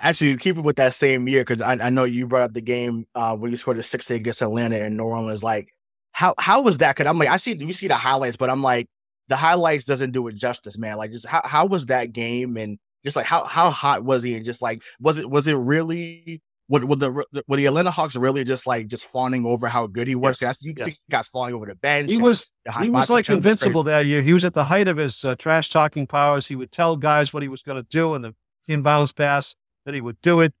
Actually, 0.00 0.36
keep 0.36 0.56
it 0.56 0.62
with 0.62 0.76
that 0.76 0.94
same 0.94 1.28
year 1.28 1.44
because 1.44 1.62
I, 1.62 1.74
I 1.86 1.90
know 1.90 2.04
you 2.04 2.26
brought 2.26 2.42
up 2.42 2.52
the 2.52 2.60
game 2.60 3.06
uh, 3.14 3.36
when 3.36 3.50
you 3.50 3.56
scored 3.56 3.76
the 3.76 3.82
six 3.82 4.10
against 4.10 4.42
Atlanta 4.42 4.76
and 4.76 4.96
New 4.96 5.04
Orleans. 5.04 5.42
Like, 5.42 5.68
how 6.12 6.34
how 6.38 6.62
was 6.62 6.78
that? 6.78 6.96
Because 6.96 7.08
I'm 7.08 7.18
like, 7.18 7.28
I 7.28 7.36
see 7.36 7.56
you 7.56 7.72
see 7.72 7.86
the 7.88 7.94
highlights, 7.94 8.36
but 8.36 8.50
I'm 8.50 8.62
like, 8.62 8.88
the 9.28 9.36
highlights 9.36 9.84
doesn't 9.84 10.10
do 10.10 10.26
it 10.26 10.34
justice, 10.34 10.76
man. 10.76 10.96
Like, 10.96 11.12
just 11.12 11.26
how 11.26 11.42
how 11.44 11.66
was 11.66 11.86
that 11.86 12.12
game 12.12 12.56
and 12.56 12.78
just 13.04 13.16
like 13.16 13.26
how 13.26 13.44
how 13.44 13.70
hot 13.70 14.04
was 14.04 14.22
he 14.24 14.34
and 14.34 14.44
just 14.44 14.62
like 14.62 14.82
was 14.98 15.18
it 15.18 15.30
was 15.30 15.46
it 15.46 15.54
really 15.54 16.42
would 16.68 16.84
would 16.84 16.98
the 17.00 17.10
were 17.10 17.56
the 17.56 17.66
Atlanta 17.66 17.90
Hawks 17.90 18.16
really 18.16 18.42
just 18.44 18.66
like 18.66 18.86
just 18.86 19.06
fawning 19.06 19.44
over 19.44 19.68
how 19.68 19.86
good 19.86 20.08
he 20.08 20.14
was? 20.14 20.38
See 20.38 20.46
you 20.68 20.74
Yes. 20.76 20.86
see 20.86 20.96
guys 21.10 21.28
falling 21.28 21.54
over 21.54 21.66
the 21.66 21.74
bench. 21.74 22.10
He 22.10 22.16
was 22.18 22.50
he 22.80 22.88
was 22.88 23.10
like 23.10 23.28
was 23.28 23.36
invincible 23.36 23.82
that 23.84 24.06
year. 24.06 24.22
He 24.22 24.32
was 24.32 24.44
at 24.44 24.54
the 24.54 24.64
height 24.64 24.88
of 24.88 24.96
his 24.96 25.24
uh, 25.24 25.34
trash 25.36 25.68
talking 25.68 26.06
powers. 26.06 26.46
He 26.46 26.56
would 26.56 26.72
tell 26.72 26.96
guys 26.96 27.32
what 27.32 27.42
he 27.42 27.48
was 27.48 27.62
going 27.62 27.82
to 27.82 27.88
do 27.88 28.14
in 28.14 28.22
the 28.22 28.34
inbounds 28.68 29.14
pass 29.14 29.54
that 29.84 29.94
he 29.94 30.00
would 30.00 30.20
do 30.22 30.40
it. 30.40 30.54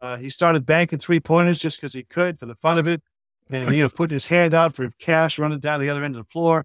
Uh, 0.00 0.16
he 0.16 0.30
started 0.30 0.64
banking 0.64 0.98
three 0.98 1.20
pointers 1.20 1.58
just 1.58 1.78
because 1.78 1.92
he 1.92 2.04
could 2.04 2.38
for 2.38 2.46
the 2.46 2.54
fun 2.54 2.78
of 2.78 2.86
it, 2.86 3.02
and 3.50 3.74
you 3.74 3.82
know 3.82 3.88
putting 3.88 4.14
his 4.14 4.28
hand 4.28 4.54
out 4.54 4.74
for 4.74 4.90
cash, 5.00 5.38
running 5.38 5.58
down 5.58 5.80
the 5.80 5.90
other 5.90 6.04
end 6.04 6.16
of 6.16 6.24
the 6.24 6.30
floor. 6.30 6.64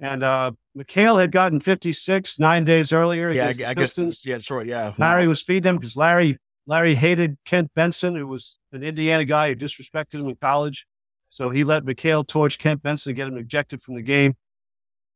And 0.00 0.24
uh, 0.24 0.52
McHale 0.76 1.20
had 1.20 1.30
gotten 1.30 1.60
56 1.60 2.40
nine 2.40 2.64
days 2.64 2.92
earlier. 2.92 3.30
Yeah, 3.30 3.52
I, 3.66 3.70
I 3.70 3.74
guess 3.74 4.24
yeah, 4.24 4.38
sure, 4.38 4.64
yeah. 4.64 4.94
Larry 4.98 5.28
was 5.28 5.42
feeding 5.42 5.68
him 5.70 5.76
because 5.76 5.96
Larry 5.96 6.38
Larry 6.66 6.94
hated 6.94 7.38
Kent 7.44 7.70
Benson, 7.74 8.14
who 8.14 8.26
was 8.26 8.58
an 8.72 8.82
Indiana 8.82 9.24
guy 9.24 9.48
who 9.48 9.56
disrespected 9.56 10.20
him 10.20 10.28
in 10.28 10.36
college. 10.36 10.86
So 11.28 11.50
he 11.50 11.64
let 11.64 11.84
McHale 11.84 12.26
torch 12.26 12.58
Kent 12.58 12.82
Benson 12.82 13.10
and 13.10 13.16
get 13.16 13.28
him 13.28 13.36
ejected 13.36 13.80
from 13.80 13.94
the 13.94 14.02
game. 14.02 14.36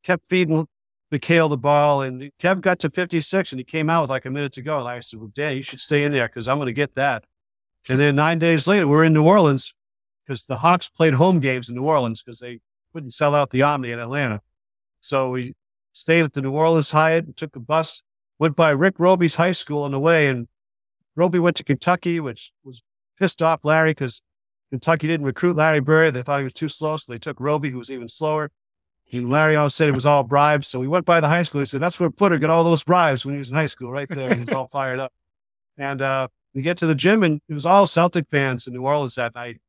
Kept 0.03 0.29
feeding 0.29 0.67
McHale 1.13 1.49
the 1.49 1.57
ball, 1.57 2.03
and 2.03 2.31
Kev 2.41 2.61
got 2.61 2.79
to 2.81 2.91
56, 2.91 3.53
and 3.53 3.61
he 3.61 3.65
came 3.65 3.89
out 3.89 4.03
with 4.03 4.11
like 4.11 4.25
a 4.25 4.31
minute 4.31 4.53
to 4.53 4.63
go. 4.63 4.81
And 4.81 4.89
I 4.89 5.01
said, 5.01 5.21
"Well, 5.21 5.31
Dan, 5.35 5.57
you 5.57 5.63
should 5.63 5.81
stay 5.81 6.05
in 6.05 6.13
there 6.13 6.27
because 6.27 6.49
I'm 6.49 6.59
going 6.59 6.67
to 6.67 6.73
get 6.73 6.95
that." 6.95 7.25
And 7.89 8.01
then 8.01 8.17
nine 8.17 8.39
days 8.39 8.67
later, 8.67 8.89
we're 8.89 9.05
in 9.05 9.13
New 9.13 9.25
Orleans 9.25 9.73
because 10.25 10.47
the 10.47 10.59
Hawks 10.59 10.89
played 10.89 11.15
home 11.15 11.39
games 11.39 11.69
in 11.69 11.77
New 11.77 11.85
Orleans 11.85 12.23
because 12.23 12.41
they 12.41 12.61
couldn't 12.93 13.13
sell 13.13 13.35
out 13.35 13.51
the 13.51 13.63
Omni 13.63 13.93
in 13.93 14.01
Atlanta. 14.01 14.41
So 15.01 15.31
we 15.31 15.55
stayed 15.93 16.25
at 16.25 16.33
the 16.33 16.43
New 16.43 16.53
Orleans 16.53 16.91
Hyatt 16.91 17.27
and 17.27 17.37
took 17.37 17.55
a 17.55 17.61
bus, 17.61 18.03
went 18.39 18.57
by 18.57 18.71
Rick 18.71 18.99
Robey's 18.99 19.37
high 19.37 19.53
school 19.53 19.85
on 19.85 19.93
the 19.93 20.01
way. 20.01 20.27
And 20.27 20.49
Robey 21.17 21.39
went 21.39 21.57
to 21.57 21.65
Kentucky, 21.65 22.21
which 22.21 22.53
was 22.63 22.83
pissed 23.19 23.43
off 23.43 23.65
Larry 23.65 23.91
because 23.91 24.23
Kentucky 24.71 25.07
didn't 25.07 25.27
recruit 25.27 25.57
Larry 25.57 25.81
Bird. 25.81 26.15
They 26.15 26.23
thought 26.23 26.39
he 26.39 26.45
was 26.45 26.53
too 26.53 26.69
slow. 26.69 26.97
So 26.97 27.11
they 27.11 27.19
took 27.19 27.41
Robey, 27.41 27.71
who 27.71 27.79
was 27.79 27.91
even 27.91 28.09
slower. 28.09 28.51
And 29.13 29.31
Larry 29.31 29.57
always 29.57 29.75
said 29.75 29.89
it 29.89 29.95
was 29.95 30.07
all 30.07 30.25
bribes. 30.25 30.69
So 30.69 30.81
we 30.81 30.89
went 30.89 31.07
by 31.07 31.21
the 31.21 31.29
high 31.29 31.45
school. 31.45 31.61
He 31.61 31.67
said, 31.67 31.81
that's 31.81 31.99
where 31.99 32.11
Putter 32.11 32.39
got 32.39 32.51
all 32.51 32.65
those 32.65 32.83
bribes 32.83 33.25
when 33.25 33.35
he 33.35 33.39
was 33.39 33.51
in 33.51 33.55
high 33.55 33.67
school, 33.67 33.91
right 33.91 34.09
there. 34.09 34.35
He 34.35 34.41
was 34.41 34.51
all 34.51 34.67
fired 34.67 34.99
up. 34.99 35.13
And 35.79 36.03
uh, 36.03 36.29
we 36.55 36.63
get 36.63 36.79
to 36.79 36.87
the 36.87 36.95
gym, 36.95 37.23
and 37.23 37.41
it 37.49 37.55
was 37.55 37.67
all 37.67 37.87
Celtic 37.87 38.29
fans 38.31 38.67
in 38.67 38.73
New 38.73 38.83
Orleans 38.83 39.15
that 39.15 39.35
night. 39.35 39.61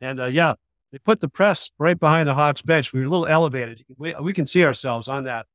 And 0.00 0.20
uh, 0.20 0.26
yeah, 0.26 0.54
they 0.92 0.98
put 0.98 1.20
the 1.20 1.28
press 1.28 1.70
right 1.78 1.98
behind 1.98 2.28
the 2.28 2.34
Hawks 2.34 2.60
bench. 2.60 2.92
We 2.92 3.00
were 3.00 3.06
a 3.06 3.08
little 3.08 3.26
elevated. 3.26 3.84
We, 3.96 4.14
we 4.20 4.32
can 4.32 4.44
see 4.44 4.64
ourselves 4.64 5.08
on 5.08 5.24
that. 5.24 5.46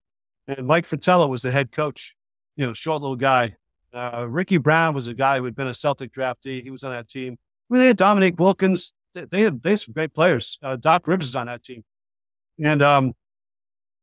And 0.48 0.66
Mike 0.66 0.86
Fratello 0.86 1.28
was 1.28 1.44
the 1.44 1.52
head 1.52 1.72
coach, 1.72 2.16
you 2.56 2.66
know, 2.66 2.74
short 2.74 3.02
little 3.02 3.16
guy. 3.16 3.56
Uh, 3.94 4.26
Ricky 4.28 4.58
Brown 4.58 4.94
was 4.94 5.08
a 5.08 5.14
guy 5.14 5.38
who 5.38 5.46
had 5.46 5.56
been 5.56 5.68
a 5.68 5.74
Celtic 5.74 6.14
draftee. 6.14 6.64
He 6.64 6.72
was 6.72 6.84
on 6.84 6.92
that 6.92 7.08
team. 7.08 7.38
I 7.70 7.74
mean, 7.74 7.82
they 7.82 7.88
had 7.88 7.98
Dominique 7.98 8.40
Wilkins. 8.40 8.94
They, 9.14 9.26
they 9.26 9.42
had, 9.42 9.62
they 9.62 9.72
had 9.72 9.80
some 9.80 9.94
great 9.94 10.14
players. 10.14 10.58
Uh, 10.64 10.76
Doc 10.76 11.08
Rivers 11.08 11.28
is 11.28 11.36
on 11.36 11.48
that 11.48 11.64
team. 11.64 11.84
And 12.64 12.82
um, 12.82 13.14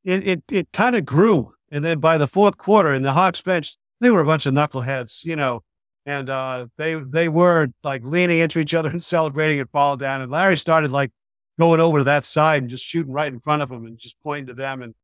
it, 0.05 0.26
it, 0.26 0.42
it 0.50 0.68
kind 0.72 0.96
of 0.96 1.05
grew. 1.05 1.55
And 1.70 1.85
then 1.85 2.00
by 2.00 2.18
the 2.18 2.29
fourth 2.29 2.57
quarter 2.57 2.92
in 2.92 3.03
the 3.03 3.12
Hawks 3.12 3.40
bench, 3.40 3.76
they 4.00 4.11
were 4.11 4.20
a 4.20 4.26
bunch 4.26 4.46
of 4.46 4.55
knuckleheads, 4.55 5.24
you 5.24 5.37
know, 5.37 5.62
and 6.07 6.29
uh, 6.31 6.66
they 6.79 6.94
they 6.94 7.29
were 7.29 7.68
like 7.85 8.03
leaning 8.05 8.38
into 8.38 8.59
each 8.59 8.74
other 8.74 8.88
and 8.90 9.05
celebrating 9.05 9.61
and 9.61 9.70
falling 9.70 9.98
down. 9.98 10.22
And 10.22 10.31
Larry 10.31 10.57
started 10.57 10.90
like 10.90 11.11
going 11.59 11.81
over 11.81 11.98
to 11.98 12.05
that 12.05 12.24
side 12.24 12.62
and 12.62 12.70
just 12.70 12.85
shooting 12.85 13.12
right 13.12 13.33
in 13.33 13.40
front 13.40 13.62
of 13.62 13.68
them 13.68 13.85
and 13.85 13.98
just 13.98 14.16
pointing 14.22 14.46
to 14.46 14.55
them 14.55 14.83
and 14.83 14.94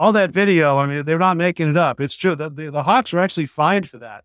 all 0.00 0.12
that 0.12 0.30
video. 0.30 0.78
I 0.78 0.86
mean, 0.86 1.04
they're 1.04 1.18
not 1.18 1.36
making 1.36 1.68
it 1.68 1.76
up. 1.76 2.00
It's 2.00 2.16
true. 2.16 2.34
The, 2.34 2.48
the, 2.48 2.70
the 2.70 2.82
Hawks 2.82 3.12
were 3.12 3.20
actually 3.20 3.46
fined 3.46 3.88
for 3.88 3.98
that. 3.98 4.24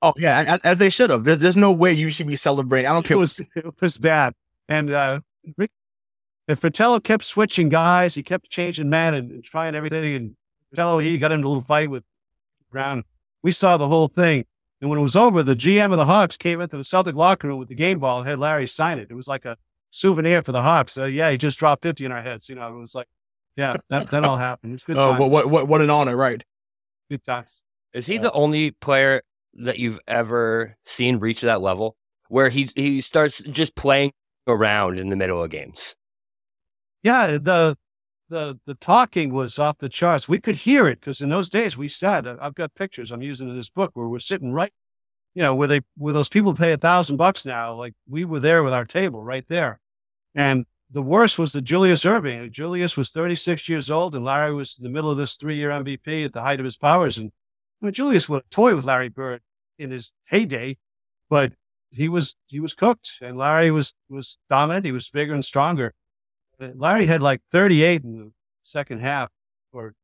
Oh 0.00 0.14
yeah, 0.16 0.44
as, 0.48 0.60
as 0.64 0.78
they 0.78 0.90
should 0.90 1.10
have. 1.10 1.24
There's, 1.24 1.38
there's 1.38 1.56
no 1.56 1.70
way 1.70 1.92
you 1.92 2.10
should 2.10 2.26
be 2.26 2.36
celebrating. 2.36 2.90
I 2.90 2.94
don't 2.94 3.04
care. 3.04 3.16
It 3.16 3.20
was 3.20 3.38
it 3.54 3.80
was 3.80 3.98
bad. 3.98 4.32
And 4.68 4.90
uh, 4.90 5.20
Rick, 5.56 5.70
and 6.48 6.58
Fratello 6.58 6.98
kept 6.98 7.24
switching 7.24 7.68
guys. 7.68 8.14
He 8.14 8.22
kept 8.22 8.50
changing 8.50 8.88
men 8.88 9.14
and, 9.14 9.30
and 9.30 9.44
trying 9.44 9.74
everything. 9.74 10.14
And 10.14 10.36
Fratello, 10.70 10.98
he 10.98 11.18
got 11.18 11.30
into 11.30 11.46
a 11.46 11.48
little 11.48 11.62
fight 11.62 11.90
with 11.90 12.04
Brown. 12.72 13.04
We 13.42 13.52
saw 13.52 13.76
the 13.76 13.88
whole 13.88 14.08
thing. 14.08 14.46
And 14.80 14.90
when 14.90 14.98
it 14.98 15.02
was 15.02 15.16
over, 15.16 15.42
the 15.42 15.56
GM 15.56 15.92
of 15.92 15.98
the 15.98 16.04
Hawks 16.04 16.36
came 16.36 16.60
into 16.60 16.76
the 16.76 16.84
Celtic 16.84 17.14
locker 17.14 17.48
room 17.48 17.58
with 17.58 17.68
the 17.68 17.74
game 17.74 17.98
ball 17.98 18.18
and 18.18 18.28
had 18.28 18.38
Larry 18.38 18.66
sign 18.66 18.98
it. 18.98 19.08
It 19.10 19.14
was 19.14 19.28
like 19.28 19.44
a 19.44 19.56
souvenir 19.90 20.42
for 20.42 20.52
the 20.52 20.62
Hawks. 20.62 20.98
Uh, 20.98 21.04
yeah, 21.04 21.30
he 21.30 21.38
just 21.38 21.58
dropped 21.58 21.82
50 21.82 22.04
in 22.04 22.12
our 22.12 22.22
heads. 22.22 22.48
You 22.48 22.56
know, 22.56 22.68
it 22.68 22.78
was 22.78 22.94
like, 22.94 23.06
yeah, 23.56 23.76
that, 23.90 24.10
that 24.10 24.24
all 24.24 24.36
happened. 24.36 24.72
It 24.72 24.74
was 24.74 24.82
good 24.84 24.96
Oh, 24.96 25.10
times. 25.10 25.20
what, 25.20 25.30
what 25.30 25.50
what 25.50 25.68
what 25.68 25.80
an 25.82 25.90
honor, 25.90 26.16
right? 26.16 26.42
Good 27.10 27.24
times. 27.24 27.62
Is 27.92 28.06
he 28.06 28.18
the 28.18 28.32
only 28.32 28.72
player 28.72 29.22
that 29.54 29.78
you've 29.78 30.00
ever 30.06 30.76
seen 30.84 31.18
reach 31.18 31.40
that 31.40 31.62
level 31.62 31.96
where 32.28 32.48
he 32.48 32.68
he 32.76 33.00
starts 33.00 33.42
just 33.44 33.74
playing 33.74 34.12
around 34.46 34.98
in 34.98 35.08
the 35.08 35.16
middle 35.16 35.42
of 35.42 35.50
games? 35.50 35.94
Yeah, 37.02 37.38
the 37.38 37.76
the 38.28 38.58
the 38.66 38.74
talking 38.74 39.32
was 39.32 39.58
off 39.58 39.78
the 39.78 39.88
charts. 39.88 40.28
We 40.28 40.40
could 40.40 40.56
hear 40.56 40.86
it 40.88 41.00
because 41.00 41.20
in 41.20 41.28
those 41.30 41.48
days 41.48 41.76
we 41.76 41.88
sat. 41.88 42.26
uh, 42.26 42.36
I've 42.40 42.54
got 42.54 42.74
pictures 42.74 43.10
I'm 43.10 43.22
using 43.22 43.48
in 43.48 43.56
this 43.56 43.70
book 43.70 43.92
where 43.94 44.08
we're 44.08 44.18
sitting 44.18 44.52
right, 44.52 44.72
you 45.34 45.42
know, 45.42 45.54
where 45.54 45.68
they 45.68 45.80
where 45.96 46.12
those 46.12 46.28
people 46.28 46.52
pay 46.54 46.72
a 46.72 46.76
thousand 46.76 47.16
bucks 47.16 47.44
now. 47.44 47.74
Like 47.74 47.94
we 48.08 48.24
were 48.24 48.40
there 48.40 48.62
with 48.62 48.72
our 48.72 48.84
table 48.84 49.22
right 49.22 49.44
there, 49.48 49.80
and 50.34 50.66
the 50.90 51.02
worst 51.02 51.38
was 51.38 51.52
the 51.52 51.60
Julius 51.60 52.04
Erving. 52.04 52.50
Julius 52.50 52.96
was 52.96 53.10
36 53.10 53.68
years 53.68 53.90
old, 53.90 54.14
and 54.14 54.24
Larry 54.24 54.54
was 54.54 54.76
in 54.78 54.84
the 54.84 54.90
middle 54.90 55.10
of 55.10 55.16
this 55.16 55.34
three-year 55.34 55.70
MVP 55.70 56.24
at 56.24 56.32
the 56.32 56.42
height 56.42 56.60
of 56.60 56.64
his 56.64 56.76
powers. 56.76 57.18
And 57.18 57.32
I 57.82 57.86
mean, 57.86 57.94
Julius 57.94 58.28
would 58.28 58.48
toy 58.50 58.74
with 58.74 58.84
Larry 58.84 59.08
Bird 59.08 59.42
in 59.78 59.90
his 59.90 60.12
heyday, 60.26 60.78
but 61.28 61.52
he 61.90 62.08
was 62.08 62.36
he 62.46 62.60
was 62.60 62.74
cooked, 62.74 63.14
and 63.20 63.36
Larry 63.36 63.70
was 63.70 63.94
was 64.08 64.38
dominant. 64.48 64.84
He 64.84 64.92
was 64.92 65.10
bigger 65.10 65.34
and 65.34 65.44
stronger. 65.44 65.94
Uh, 66.60 66.68
Larry 66.74 67.06
had 67.06 67.22
like 67.22 67.42
38 67.50 68.04
in 68.04 68.18
the 68.18 68.32
second 68.62 69.00
half, 69.00 69.30
or 69.72 69.94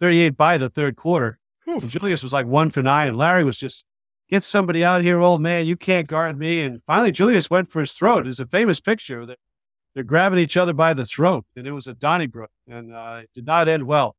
38 0.00 0.36
by 0.36 0.58
the 0.58 0.70
third 0.70 0.96
quarter. 0.96 1.38
Julius 1.86 2.22
was 2.22 2.32
like 2.32 2.46
one 2.46 2.70
for 2.70 2.82
nine, 2.82 3.08
and 3.08 3.16
Larry 3.16 3.44
was 3.44 3.58
just 3.58 3.84
get 4.28 4.42
somebody 4.44 4.84
out 4.84 5.02
here, 5.02 5.20
old 5.20 5.40
man. 5.40 5.66
You 5.66 5.76
can't 5.76 6.08
guard 6.08 6.38
me. 6.38 6.62
And 6.62 6.82
finally, 6.86 7.12
Julius 7.12 7.50
went 7.50 7.70
for 7.70 7.80
his 7.80 7.92
throat. 7.92 8.24
There's 8.24 8.40
a 8.40 8.46
famous 8.46 8.80
picture 8.80 9.26
that 9.26 9.38
they're 9.94 10.04
grabbing 10.04 10.38
each 10.38 10.56
other 10.56 10.72
by 10.72 10.94
the 10.94 11.04
throat, 11.04 11.44
and 11.56 11.66
it 11.66 11.72
was 11.72 11.88
at 11.88 11.98
Donnybrook, 11.98 12.50
and 12.68 12.94
uh, 12.94 13.20
it 13.22 13.30
did 13.34 13.46
not 13.46 13.68
end 13.68 13.84
well. 13.86 14.16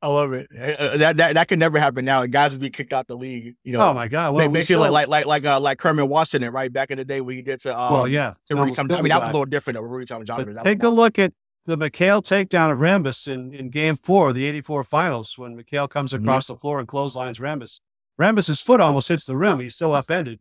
I 0.00 0.06
love 0.08 0.32
it. 0.32 0.46
Uh, 0.56 0.96
that, 0.98 1.16
that 1.16 1.34
that 1.34 1.48
could 1.48 1.58
never 1.58 1.78
happen 1.80 2.04
now. 2.04 2.24
Guys 2.26 2.52
would 2.52 2.60
be 2.60 2.70
kicked 2.70 2.92
out 2.92 3.08
the 3.08 3.16
league. 3.16 3.56
You 3.64 3.72
know. 3.72 3.88
oh 3.88 3.94
my 3.94 4.06
God! 4.06 4.26
Well, 4.32 4.34
Well, 4.44 4.48
we 4.48 4.52
basically 4.52 4.82
still- 4.84 4.92
like 4.92 5.08
like 5.08 5.26
like 5.26 5.42
like 5.42 5.52
uh, 5.54 5.60
like 5.60 5.78
Kermit 5.78 6.08
Washington, 6.08 6.52
right 6.52 6.72
back 6.72 6.90
in 6.92 6.98
the 6.98 7.04
day 7.04 7.20
when 7.20 7.34
he 7.36 7.42
did 7.42 7.58
to 7.62 7.76
um, 7.76 7.92
well, 7.92 8.06
yeah. 8.08 8.32
to 8.46 8.54
Rudy 8.54 8.72
Tom- 8.72 8.90
I 8.92 9.02
mean 9.02 9.08
that 9.08 9.20
was 9.20 9.30
a 9.30 9.32
little 9.32 9.44
different 9.46 9.76
though. 9.76 9.82
Rudy 9.82 10.06
Tomjanovich. 10.06 10.62
Take 10.62 10.82
a 10.84 10.88
look 10.88 11.18
at 11.18 11.32
the 11.64 11.76
McHale 11.76 12.22
takedown 12.22 12.70
of 12.72 12.78
Rambis 12.78 13.26
in, 13.26 13.52
in 13.52 13.70
game 13.70 13.96
four 13.96 14.28
of 14.30 14.34
the 14.36 14.44
84 14.46 14.84
finals 14.84 15.36
when 15.36 15.56
McHale 15.60 15.90
comes 15.90 16.12
Mm-hmm. 16.12 16.24
across 16.24 16.46
the 16.46 16.56
floor 16.56 16.78
and 16.78 16.86
clotheslines 16.88 17.38
Rambis. 17.40 17.80
Rambis's 18.20 18.60
foot 18.62 18.80
almost 18.80 19.08
hits 19.08 19.26
the 19.26 19.36
rim. 19.36 19.58
He's 19.60 19.74
still 19.74 19.92
upended. 19.94 20.38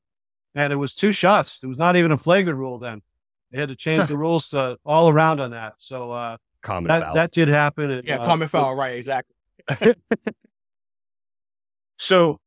And 0.55 0.71
it 0.71 0.77
was 0.77 0.93
two 0.93 1.11
shots. 1.11 1.61
It 1.63 1.67
was 1.67 1.77
not 1.77 1.95
even 1.95 2.11
a 2.11 2.17
flagrant 2.17 2.57
rule 2.59 2.79
then. 2.79 3.01
They 3.51 3.59
had 3.59 3.69
to 3.69 3.75
change 3.75 4.07
the 4.07 4.17
rules 4.25 4.53
uh, 4.53 4.75
all 4.85 5.09
around 5.09 5.39
on 5.39 5.51
that. 5.51 5.73
So 5.77 6.11
uh, 6.11 6.37
Common 6.61 6.87
that, 6.89 7.01
foul. 7.01 7.13
that 7.15 7.31
did 7.31 7.47
happen. 7.47 7.91
and, 7.91 8.07
yeah, 8.07 8.17
uh, 8.17 8.25
common 8.25 8.47
foul, 8.47 8.75
right? 8.75 8.97
Exactly. 8.97 9.35
So 11.97 12.39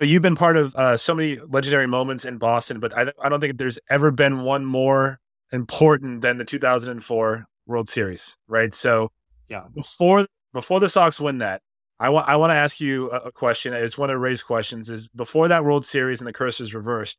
you've 0.00 0.22
been 0.22 0.36
part 0.36 0.56
of 0.56 0.74
uh, 0.76 0.96
so 0.96 1.14
many 1.14 1.38
legendary 1.48 1.86
moments 1.86 2.24
in 2.24 2.38
Boston, 2.38 2.80
but 2.80 2.96
I, 2.96 3.12
I 3.22 3.28
don't 3.28 3.40
think 3.40 3.58
there's 3.58 3.78
ever 3.90 4.10
been 4.10 4.42
one 4.42 4.64
more 4.64 5.18
important 5.52 6.22
than 6.22 6.38
the 6.38 6.44
2004 6.44 7.46
World 7.66 7.88
Series, 7.88 8.36
right? 8.46 8.74
So 8.74 9.10
Yeah. 9.48 9.64
before 9.74 10.26
before 10.52 10.78
the 10.80 10.88
Sox 10.88 11.18
win 11.20 11.38
that, 11.38 11.62
I 11.98 12.08
want 12.10 12.28
I 12.28 12.36
want 12.36 12.50
to 12.50 12.54
ask 12.54 12.80
you 12.80 13.10
a, 13.10 13.16
a 13.16 13.32
question. 13.32 13.72
It's 13.72 13.98
one 13.98 14.10
of 14.10 14.20
Ray's 14.20 14.42
questions. 14.42 14.88
Is 14.90 15.08
before 15.08 15.48
that 15.48 15.64
World 15.64 15.84
Series 15.84 16.20
and 16.20 16.28
the 16.28 16.32
curse 16.32 16.60
is 16.60 16.74
reversed, 16.74 17.18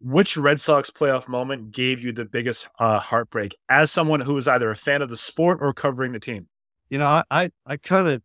which 0.00 0.36
Red 0.36 0.60
Sox 0.60 0.90
playoff 0.90 1.28
moment 1.28 1.72
gave 1.72 2.00
you 2.00 2.12
the 2.12 2.24
biggest 2.24 2.68
uh, 2.78 2.98
heartbreak 2.98 3.56
as 3.68 3.90
someone 3.90 4.20
who 4.20 4.36
is 4.36 4.48
either 4.48 4.70
a 4.70 4.76
fan 4.76 5.02
of 5.02 5.10
the 5.10 5.16
sport 5.16 5.58
or 5.60 5.72
covering 5.72 6.12
the 6.12 6.20
team? 6.20 6.48
you 6.90 6.98
know, 6.98 7.06
I, 7.06 7.24
I, 7.30 7.50
I 7.64 7.76
kind 7.78 8.08
of, 8.08 8.22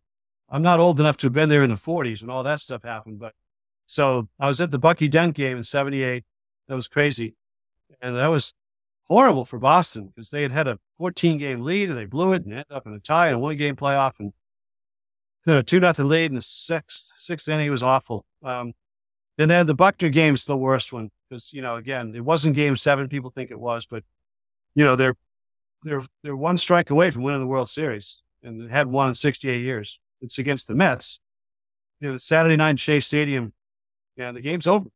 I'm 0.50 0.62
not 0.62 0.80
old 0.80 1.00
enough 1.00 1.16
to 1.18 1.26
have 1.26 1.32
been 1.32 1.48
there 1.48 1.64
in 1.64 1.70
the 1.70 1.76
40s 1.76 2.20
when 2.20 2.30
all 2.30 2.42
that 2.42 2.60
stuff 2.60 2.82
happened, 2.82 3.18
but 3.18 3.32
so 3.86 4.28
I 4.38 4.48
was 4.48 4.60
at 4.60 4.72
the 4.72 4.78
Bucky 4.78 5.08
Dent 5.08 5.34
game 5.34 5.56
in 5.56 5.64
78. 5.64 6.24
That 6.68 6.74
was 6.74 6.88
crazy. 6.88 7.36
And 8.02 8.16
that 8.16 8.26
was 8.26 8.52
horrible 9.04 9.44
for 9.44 9.58
Boston 9.58 10.12
because 10.14 10.30
they 10.30 10.42
had 10.42 10.52
had 10.52 10.66
a 10.66 10.78
14 10.98 11.38
game 11.38 11.62
lead 11.62 11.88
and 11.88 11.96
they 11.96 12.04
blew 12.04 12.32
it 12.32 12.44
and 12.44 12.52
ended 12.52 12.66
up 12.70 12.86
in 12.86 12.92
a 12.92 12.98
tie 12.98 13.28
and 13.28 13.36
a 13.36 13.38
one 13.38 13.56
game 13.56 13.76
playoff 13.76 14.14
and 14.18 14.32
you 15.46 15.54
know, 15.54 15.62
two 15.62 15.78
nothing 15.78 16.08
lead 16.08 16.32
in 16.32 16.34
the 16.34 16.42
sixth, 16.42 17.12
sixth 17.18 17.48
inning. 17.48 17.70
Was 17.70 17.84
awful. 17.84 18.26
Um, 18.42 18.72
then 19.38 19.66
the 19.66 19.74
Buckner 19.74 20.08
game's 20.08 20.44
the 20.44 20.56
worst 20.56 20.92
one 20.92 21.12
because, 21.28 21.52
you 21.52 21.62
know, 21.62 21.76
again, 21.76 22.12
it 22.14 22.24
wasn't 22.24 22.54
game 22.54 22.76
seven. 22.76 23.08
People 23.08 23.30
think 23.30 23.50
it 23.50 23.60
was, 23.60 23.86
but 23.86 24.04
you 24.74 24.84
know, 24.84 24.96
they're, 24.96 25.16
they're, 25.82 26.02
they're 26.22 26.36
one 26.36 26.56
strike 26.56 26.90
away 26.90 27.10
from 27.10 27.22
winning 27.22 27.40
the 27.40 27.46
World 27.46 27.68
Series 27.68 28.20
and 28.46 28.60
they 28.60 28.72
had 28.72 28.86
won 28.86 29.08
in 29.08 29.14
68 29.14 29.60
years. 29.60 29.98
It's 30.20 30.38
against 30.38 30.68
the 30.68 30.74
Mets. 30.74 31.20
It 32.00 32.08
was 32.08 32.24
Saturday 32.24 32.56
night 32.56 32.70
in 32.70 32.76
Shea 32.76 33.00
Stadium, 33.00 33.52
and 34.16 34.36
the 34.36 34.40
game's 34.40 34.66
over. 34.66 34.88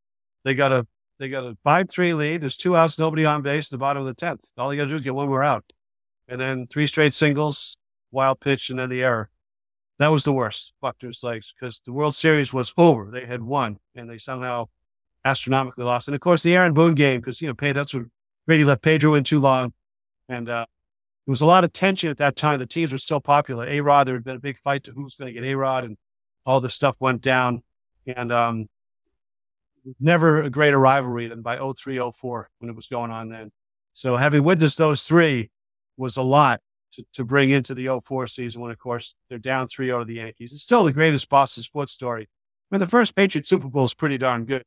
They 0.44 0.54
got 0.54 0.72
a 0.72 0.86
they 1.18 1.28
got 1.28 1.44
a 1.44 1.56
five 1.64 1.90
three 1.90 2.14
lead. 2.14 2.40
There's 2.40 2.56
two 2.56 2.76
outs, 2.76 2.98
nobody 2.98 3.24
on 3.24 3.42
base. 3.42 3.68
The 3.68 3.78
bottom 3.78 4.02
of 4.02 4.06
the 4.06 4.14
tenth. 4.14 4.44
All 4.56 4.72
you 4.72 4.80
got 4.80 4.84
to 4.84 4.90
do 4.90 4.96
is 4.96 5.02
get 5.02 5.14
one 5.14 5.28
more 5.28 5.42
out, 5.42 5.64
and 6.28 6.40
then 6.40 6.66
three 6.66 6.86
straight 6.86 7.12
singles, 7.12 7.76
wild 8.10 8.40
pitch, 8.40 8.70
and 8.70 8.78
then 8.78 8.88
the 8.88 9.02
error. 9.02 9.30
That 9.98 10.08
was 10.08 10.24
the 10.24 10.32
worst. 10.32 10.72
Buckner's 10.80 11.22
legs 11.22 11.52
because 11.58 11.80
the 11.84 11.92
World 11.92 12.14
Series 12.14 12.52
was 12.52 12.72
over. 12.76 13.10
They 13.10 13.26
had 13.26 13.42
won, 13.42 13.78
and 13.94 14.08
they 14.08 14.18
somehow 14.18 14.68
astronomically 15.24 15.84
lost. 15.84 16.08
And 16.08 16.14
of 16.14 16.20
course, 16.20 16.42
the 16.42 16.54
Aaron 16.54 16.74
Boone 16.74 16.94
game 16.94 17.20
because 17.20 17.40
you 17.40 17.48
know, 17.48 17.72
that's 17.72 17.94
what 17.94 18.04
Grady 18.46 18.64
left 18.64 18.82
Pedro 18.82 19.14
in 19.14 19.24
too 19.24 19.40
long, 19.40 19.72
and 20.28 20.48
uh, 20.48 20.66
there 21.26 21.32
was 21.32 21.40
a 21.40 21.46
lot 21.46 21.64
of 21.64 21.72
tension 21.72 22.10
at 22.10 22.18
that 22.18 22.36
time. 22.36 22.58
The 22.58 22.66
teams 22.66 22.92
were 22.92 22.98
still 22.98 23.20
popular. 23.20 23.66
A 23.66 23.80
Rod, 23.80 24.06
there 24.06 24.14
had 24.14 24.24
been 24.24 24.36
a 24.36 24.40
big 24.40 24.58
fight 24.58 24.84
to 24.84 24.92
who's 24.92 25.14
going 25.14 25.32
to 25.32 25.40
get 25.40 25.48
A 25.48 25.54
Rod, 25.54 25.84
and 25.84 25.96
all 26.46 26.60
this 26.60 26.74
stuff 26.74 26.96
went 26.98 27.20
down. 27.20 27.62
And 28.06 28.32
um, 28.32 28.68
never 29.98 30.42
a 30.42 30.50
greater 30.50 30.78
rivalry 30.78 31.28
than 31.28 31.42
by 31.42 31.58
03, 31.58 32.00
04 32.12 32.50
when 32.58 32.70
it 32.70 32.76
was 32.76 32.86
going 32.86 33.10
on 33.10 33.28
then. 33.28 33.52
So 33.92 34.16
having 34.16 34.44
witnessed 34.44 34.78
those 34.78 35.02
three 35.02 35.50
was 35.96 36.16
a 36.16 36.22
lot 36.22 36.60
to, 36.92 37.04
to 37.14 37.24
bring 37.24 37.50
into 37.50 37.74
the 37.74 38.00
04 38.02 38.26
season 38.26 38.60
when, 38.60 38.70
of 38.70 38.78
course, 38.78 39.14
they're 39.28 39.38
down 39.38 39.68
3 39.68 39.86
0 39.86 40.00
to 40.00 40.04
the 40.04 40.14
Yankees. 40.14 40.52
It's 40.52 40.62
still 40.62 40.84
the 40.84 40.92
greatest 40.92 41.28
Boston 41.28 41.62
sports 41.62 41.92
story. 41.92 42.22
I 42.22 42.74
mean, 42.74 42.80
the 42.80 42.86
first 42.86 43.14
Patriot 43.14 43.46
Super 43.46 43.68
Bowl 43.68 43.84
is 43.84 43.94
pretty 43.94 44.18
darn 44.18 44.44
good. 44.44 44.64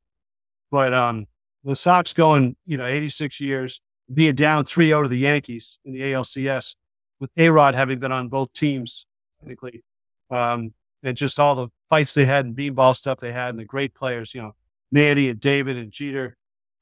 But 0.74 0.92
um, 0.92 1.28
the 1.64 1.76
Sox 1.76 2.14
going, 2.14 2.56
you 2.66 2.78
know, 2.78 2.88
86 2.88 3.40
years, 3.40 3.80
being 4.12 4.34
down 4.34 4.66
3 4.66 4.88
0 4.88 5.04
to 5.04 5.08
the 5.08 5.20
Yankees 5.20 5.78
in 5.86 5.94
the 5.94 6.00
ALCS, 6.00 6.74
with 7.20 7.30
A 7.38 7.50
Rod 7.50 7.76
having 7.76 8.00
been 8.00 8.12
on 8.12 8.28
both 8.28 8.52
teams, 8.54 9.06
technically, 9.40 9.84
um, 10.32 10.74
and 11.04 11.16
just 11.16 11.40
all 11.40 11.54
the 11.54 11.68
fights 11.92 12.16
they 12.16 12.26
had 12.26 12.46
and 12.46 12.56
beanball 12.56 12.96
stuff 12.96 13.20
they 13.20 13.32
had, 13.32 13.52
and 13.52 13.60
the 13.60 13.66
great 13.66 13.94
players, 13.94 14.34
you 14.34 14.42
know, 14.42 14.56
Manny 14.92 15.30
and 15.30 15.40
David 15.40 15.78
and 15.78 15.92
Jeter. 15.92 16.38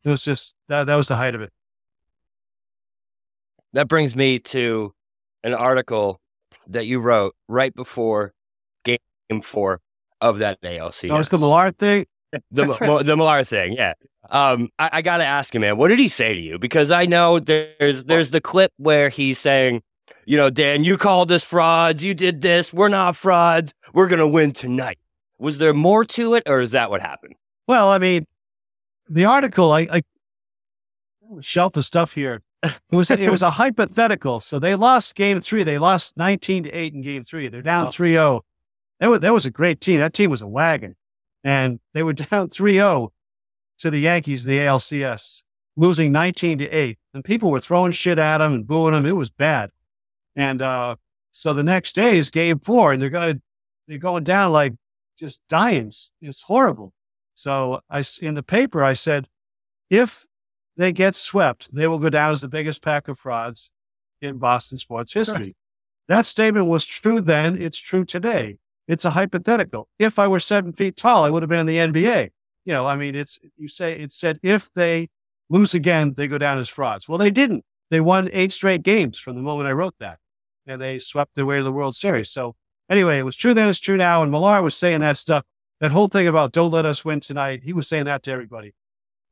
It 0.06 0.10
was 0.10 0.24
just 0.24 0.56
that, 0.70 0.86
that 0.86 0.96
was 0.96 1.10
the 1.10 1.18
height 1.18 1.36
of 1.36 1.42
it. 1.42 1.52
That 3.74 3.90
brings 3.90 4.16
me 4.16 4.40
to 4.40 4.94
an 5.44 5.54
article 5.54 6.22
that 6.66 6.86
you 6.86 7.02
wrote 7.02 7.36
right 7.50 7.76
before 7.76 8.34
game 8.86 9.42
four 9.44 9.82
of 10.22 10.38
that 10.38 10.60
ALC. 10.64 11.02
That 11.02 11.12
was 11.12 11.28
the 11.28 11.38
Millar 11.38 11.74
thing. 11.74 12.06
the 12.52 12.66
Mo- 12.66 13.04
the 13.04 13.18
Millar 13.18 13.44
thing, 13.44 13.74
yeah. 13.74 13.94
Um, 14.30 14.70
I, 14.80 14.90
I 14.94 15.02
got 15.02 15.18
to 15.18 15.26
ask 15.26 15.54
you, 15.54 15.60
man, 15.60 15.78
what 15.78 15.90
did 15.90 16.00
he 16.00 16.08
say 16.08 16.34
to 16.34 16.40
you? 16.40 16.58
Because 16.58 16.92
I 16.92 17.06
know 17.06 17.40
there's 17.40 18.06
there's 18.06 18.32
the 18.32 18.42
clip 18.42 18.72
where 18.78 19.10
he's 19.10 19.40
saying, 19.40 19.82
you 20.26 20.38
know, 20.38 20.50
Dan, 20.50 20.84
you 20.84 20.98
called 20.98 21.32
us 21.32 21.44
frauds, 21.44 22.04
you 22.04 22.14
did 22.14 22.42
this, 22.42 22.74
we're 22.74 22.90
not 22.90 23.16
frauds, 23.16 23.74
we're 23.94 24.08
gonna 24.08 24.28
win 24.28 24.52
tonight. 24.52 25.00
Was 25.40 25.58
there 25.58 25.74
more 25.74 26.06
to 26.06 26.36
it, 26.36 26.44
or 26.46 26.62
is 26.62 26.72
that 26.72 26.90
what 26.90 27.02
happened? 27.02 27.36
Well, 27.68 27.90
I 27.90 27.98
mean, 27.98 28.28
the 29.10 29.26
article, 29.26 29.72
I, 29.72 29.88
I 29.92 30.02
shelf 31.42 31.74
the 31.74 31.84
stuff 31.84 32.14
here. 32.14 32.42
It 32.64 32.80
was 32.92 33.10
it 33.10 33.32
was 33.32 33.42
a 33.42 33.52
hypothetical. 33.52 34.40
So 34.40 34.60
they 34.60 34.76
lost 34.76 35.16
game 35.16 35.42
three. 35.42 35.64
They 35.64 35.78
lost 35.80 36.16
19 36.18 36.66
to 36.66 36.70
8 36.70 36.94
in 36.94 37.02
game 37.02 37.24
three. 37.24 37.48
They're 37.48 37.62
down 37.62 37.92
3 37.92 38.12
0. 38.12 38.44
That 39.00 39.08
was, 39.08 39.20
that 39.22 39.34
was 39.34 39.46
a 39.48 39.52
great 39.52 39.82
team. 39.82 40.00
That 40.00 40.14
team 40.14 40.30
was 40.30 40.42
a 40.42 40.48
wagon. 40.48 40.96
And 41.44 41.80
they 41.94 42.04
were 42.04 42.14
down 42.14 42.50
3 42.50 42.74
0 42.74 43.14
to 43.80 43.90
the 43.90 44.00
Yankees, 44.00 44.46
in 44.46 44.52
the 44.52 44.60
ALCS, 44.60 45.44
losing 45.76 46.12
19 46.12 46.60
to 46.60 46.70
8. 46.70 46.98
And 47.14 47.24
people 47.24 47.52
were 47.52 47.60
throwing 47.60 47.92
shit 47.92 48.20
at 48.20 48.38
them 48.38 48.54
and 48.54 48.68
booing 48.68 48.94
them. 48.94 49.06
It 49.06 49.16
was 49.16 49.30
bad. 49.30 49.72
And 50.36 50.62
uh, 50.62 50.96
so 51.32 51.54
the 51.54 51.64
next 51.64 51.96
day 51.96 52.18
is 52.18 52.30
game 52.30 52.60
four, 52.60 52.94
and 52.94 53.02
they're 53.02 53.10
going 53.10 53.42
they're 53.88 53.98
going 53.98 54.24
down 54.24 54.52
like 54.52 54.74
just 55.18 55.42
dying. 55.50 55.92
It's 56.22 56.44
horrible. 56.44 56.94
So 57.34 57.82
I 57.90 58.04
in 58.22 58.36
the 58.36 58.44
paper 58.44 58.84
I 58.84 58.94
said, 58.94 59.28
if 59.90 60.26
they 60.78 60.92
get 60.92 61.16
swept, 61.16 61.74
they 61.74 61.88
will 61.88 62.00
go 62.00 62.10
down 62.10 62.32
as 62.32 62.42
the 62.42 62.48
biggest 62.48 62.82
pack 62.82 63.08
of 63.08 63.20
frauds 63.20 63.72
in 64.22 64.38
Boston 64.38 64.78
sports 64.78 65.14
history. 65.14 65.56
That 66.08 66.26
statement 66.26 66.68
was 66.68 66.86
true 66.86 67.22
then. 67.22 67.62
It's 67.62 67.78
true 67.78 68.06
today. 68.06 68.58
It's 68.88 69.06
a 69.06 69.12
hypothetical. 69.12 69.88
If 70.00 70.20
I 70.20 70.28
were 70.28 70.40
seven 70.40 70.74
feet 70.74 70.98
tall, 70.98 71.24
I 71.24 71.30
would 71.30 71.44
have 71.44 71.50
been 71.50 71.68
in 71.68 71.94
the 71.94 72.02
NBA. 72.02 72.30
You 72.66 72.74
know, 72.74 72.86
I 72.86 72.96
mean, 72.96 73.16
it's 73.16 73.40
you 73.58 73.68
say 73.68 74.00
it 74.00 74.12
said 74.12 74.40
if 74.44 74.70
they 74.74 75.10
lose 75.50 75.74
again, 75.74 76.14
they 76.16 76.28
go 76.28 76.38
down 76.38 76.58
as 76.58 76.70
frauds. 76.70 77.08
Well, 77.08 77.18
they 77.18 77.32
didn't. 77.32 77.66
They 77.90 78.02
won 78.02 78.30
eight 78.32 78.52
straight 78.52 78.84
games 78.84 79.20
from 79.20 79.36
the 79.36 79.42
moment 79.42 79.68
I 79.68 79.74
wrote 79.74 79.96
that, 80.00 80.20
and 80.66 80.82
they 80.82 81.00
swept 81.00 81.36
their 81.36 81.46
way 81.46 81.58
to 81.58 81.64
the 81.64 81.72
World 81.72 81.96
Series. 81.96 82.30
So 82.30 82.56
anyway, 82.90 83.20
it 83.20 83.26
was 83.26 83.36
true 83.36 83.54
then. 83.54 83.70
It's 83.70 83.80
true 83.80 83.98
now. 83.98 84.22
And 84.22 84.32
Millar 84.32 84.62
was 84.62 84.76
saying 84.76 85.02
that 85.02 85.18
stuff. 85.18 85.44
That 85.80 85.92
whole 85.92 86.08
thing 86.08 86.28
about 86.28 86.52
don't 86.52 86.72
let 86.72 86.86
us 86.86 87.04
win 87.04 87.20
tonight. 87.20 87.62
He 87.64 87.74
was 87.74 87.88
saying 87.88 88.06
that 88.06 88.24
to 88.24 88.32
everybody. 88.32 88.74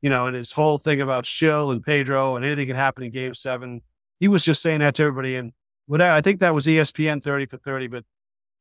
You 0.01 0.09
know, 0.09 0.27
and 0.27 0.35
his 0.35 0.53
whole 0.53 0.77
thing 0.77 1.01
about 1.01 1.25
Schill 1.25 1.71
and 1.71 1.83
Pedro 1.83 2.35
and 2.35 2.45
anything 2.45 2.67
can 2.67 2.75
happen 2.75 3.03
in 3.03 3.11
Game 3.11 3.33
Seven. 3.33 3.81
He 4.19 4.27
was 4.27 4.43
just 4.43 4.61
saying 4.61 4.79
that 4.79 4.95
to 4.95 5.03
everybody. 5.03 5.35
And 5.35 5.53
what 5.85 6.01
I 6.01 6.21
think 6.21 6.39
that 6.39 6.53
was 6.55 6.65
ESPN 6.65 7.21
30 7.23 7.45
for 7.47 7.57
30, 7.57 7.87
but 7.87 8.05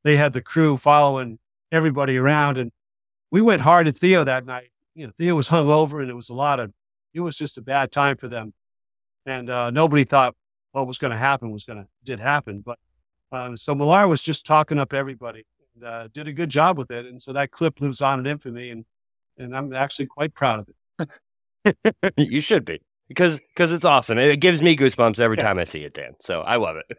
they 0.05 0.17
had 0.17 0.33
the 0.33 0.43
crew 0.43 0.77
following 0.77 1.39
everybody 1.73 2.17
around. 2.17 2.59
And 2.59 2.73
we 3.31 3.41
went 3.41 3.63
hard 3.63 3.89
at 3.89 3.97
Theo 3.97 4.25
that 4.25 4.47
night. 4.47 4.71
You 4.95 5.07
know, 5.07 5.13
Theo 5.17 5.35
was 5.35 5.49
hung 5.49 5.71
over 5.71 6.01
and 6.01 6.11
it 6.11 6.15
was 6.15 6.29
a 6.29 6.35
lot 6.35 6.61
of, 6.61 6.73
it 7.15 7.21
was 7.21 7.37
just 7.37 7.59
a 7.59 7.63
bad 7.63 7.93
time 7.93 8.17
for 8.17 8.29
them. 8.29 8.53
And 9.27 9.51
uh, 9.51 9.71
nobody 9.71 10.05
thought 10.05 10.35
what 10.73 10.87
was 10.87 10.99
going 10.99 11.11
to 11.11 11.17
happen 11.17 11.51
was 11.51 11.65
going 11.65 11.79
to, 11.83 11.89
did 12.05 12.21
happen. 12.21 12.63
But 12.65 12.79
um, 13.31 13.57
so 13.57 13.75
Millar 13.75 14.09
was 14.09 14.23
just 14.23 14.47
talking 14.47 14.79
up 14.79 14.93
everybody 14.93 15.45
and 15.75 15.85
uh, 15.85 16.09
did 16.13 16.29
a 16.29 16.33
good 16.33 16.49
job 16.49 16.79
with 16.79 16.91
it. 16.91 17.07
And 17.07 17.21
so 17.21 17.33
that 17.35 17.51
clip 17.51 17.81
lives 17.81 18.01
on 18.01 18.21
in 18.21 18.27
infamy. 18.27 18.71
And, 18.71 18.85
and 19.37 19.57
I'm 19.57 19.73
actually 19.73 20.07
quite 20.07 20.35
proud 20.35 20.61
of 20.61 20.69
it. 20.69 20.75
you 22.17 22.41
should 22.41 22.65
be 22.65 22.81
because 23.09 23.39
because 23.39 23.73
it's 23.73 23.85
awesome. 23.85 24.19
It 24.19 24.41
gives 24.41 24.63
me 24.63 24.77
goosebumps 24.77 25.21
every 25.21 25.37
time 25.37 25.59
I 25.59 25.65
see 25.65 25.81
it, 25.81 25.95
Dan. 25.95 26.15
So 26.21 26.41
I 26.41 26.57
love 26.57 26.77
it. 26.77 26.99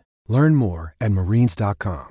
Learn 0.31 0.55
more 0.55 0.95
at 1.01 1.11
marines.com. 1.11 2.07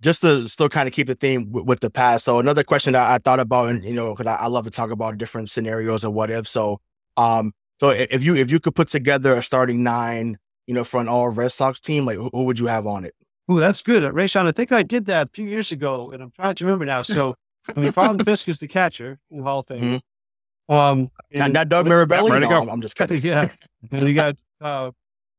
Just 0.00 0.22
to 0.22 0.48
still 0.48 0.68
kind 0.68 0.88
of 0.88 0.92
keep 0.92 1.06
the 1.06 1.14
theme 1.14 1.44
w- 1.44 1.64
with 1.64 1.78
the 1.78 1.88
past. 1.88 2.24
So 2.24 2.40
another 2.40 2.64
question 2.64 2.94
that 2.94 3.08
I 3.08 3.18
thought 3.18 3.38
about, 3.38 3.68
and 3.68 3.84
you 3.84 3.94
know, 3.94 4.12
because 4.12 4.26
I, 4.26 4.34
I, 4.34 4.46
love 4.48 4.64
to 4.64 4.70
talk 4.72 4.90
about 4.90 5.16
different 5.18 5.50
scenarios 5.50 6.02
of 6.02 6.12
what 6.12 6.32
if. 6.32 6.48
So, 6.48 6.80
um, 7.16 7.52
so 7.78 7.90
if 7.90 8.24
you 8.24 8.34
if 8.34 8.50
you 8.50 8.58
could 8.58 8.74
put 8.74 8.88
together 8.88 9.36
a 9.36 9.42
starting 9.44 9.84
nine, 9.84 10.36
you 10.66 10.74
know, 10.74 10.82
for 10.82 11.00
an 11.00 11.06
all 11.06 11.28
Red 11.28 11.52
Sox 11.52 11.78
team, 11.78 12.06
like 12.06 12.16
who, 12.16 12.28
who 12.32 12.42
would 12.42 12.58
you 12.58 12.66
have 12.66 12.88
on 12.88 13.04
it? 13.04 13.14
Oh, 13.48 13.60
that's 13.60 13.80
good, 13.80 14.04
uh, 14.04 14.26
Sean, 14.26 14.48
I 14.48 14.52
think 14.52 14.72
I 14.72 14.82
did 14.82 15.06
that 15.06 15.28
a 15.28 15.30
few 15.32 15.46
years 15.46 15.70
ago, 15.70 16.10
and 16.10 16.24
I'm 16.24 16.32
trying 16.32 16.56
to 16.56 16.64
remember 16.64 16.86
now. 16.86 17.02
So, 17.02 17.36
I 17.68 17.78
mean, 17.78 17.92
Carlton 17.92 18.24
Fisk 18.24 18.48
is 18.48 18.58
the 18.58 18.66
catcher 18.66 19.20
in 19.30 19.38
the 19.38 19.44
Hall 19.44 19.60
of 19.60 19.68
Fame. 19.68 19.80
Mm-hmm. 19.80 20.74
Um, 20.74 21.10
and, 21.30 21.52
not 21.52 21.68
Doug 21.68 21.86
Mirabelli. 21.86 22.40
No, 22.40 22.62
I'm, 22.62 22.68
I'm 22.68 22.80
just 22.80 22.96
kidding. 22.96 23.22
yeah, 23.22 23.48
and 23.92 24.08
you 24.08 24.14
got 24.14 24.36
uh, 24.60 24.90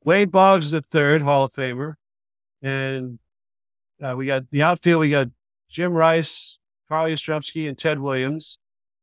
Wade 0.06 0.32
Boggs, 0.32 0.72
the 0.72 0.82
third 0.82 1.22
Hall 1.22 1.46
of 1.46 1.54
Famer, 1.54 1.96
and 2.62 3.20
uh, 4.02 4.16
we 4.18 4.26
got 4.26 4.50
the 4.52 4.64
outfield. 4.64 5.02
We 5.02 5.10
got 5.10 5.30
Jim 5.70 5.94
Rice, 5.94 6.60
Carl 6.90 7.08
Yastrzemski, 7.08 7.68
and 7.68 7.78
Ted 7.78 8.00
Williams, 8.00 8.58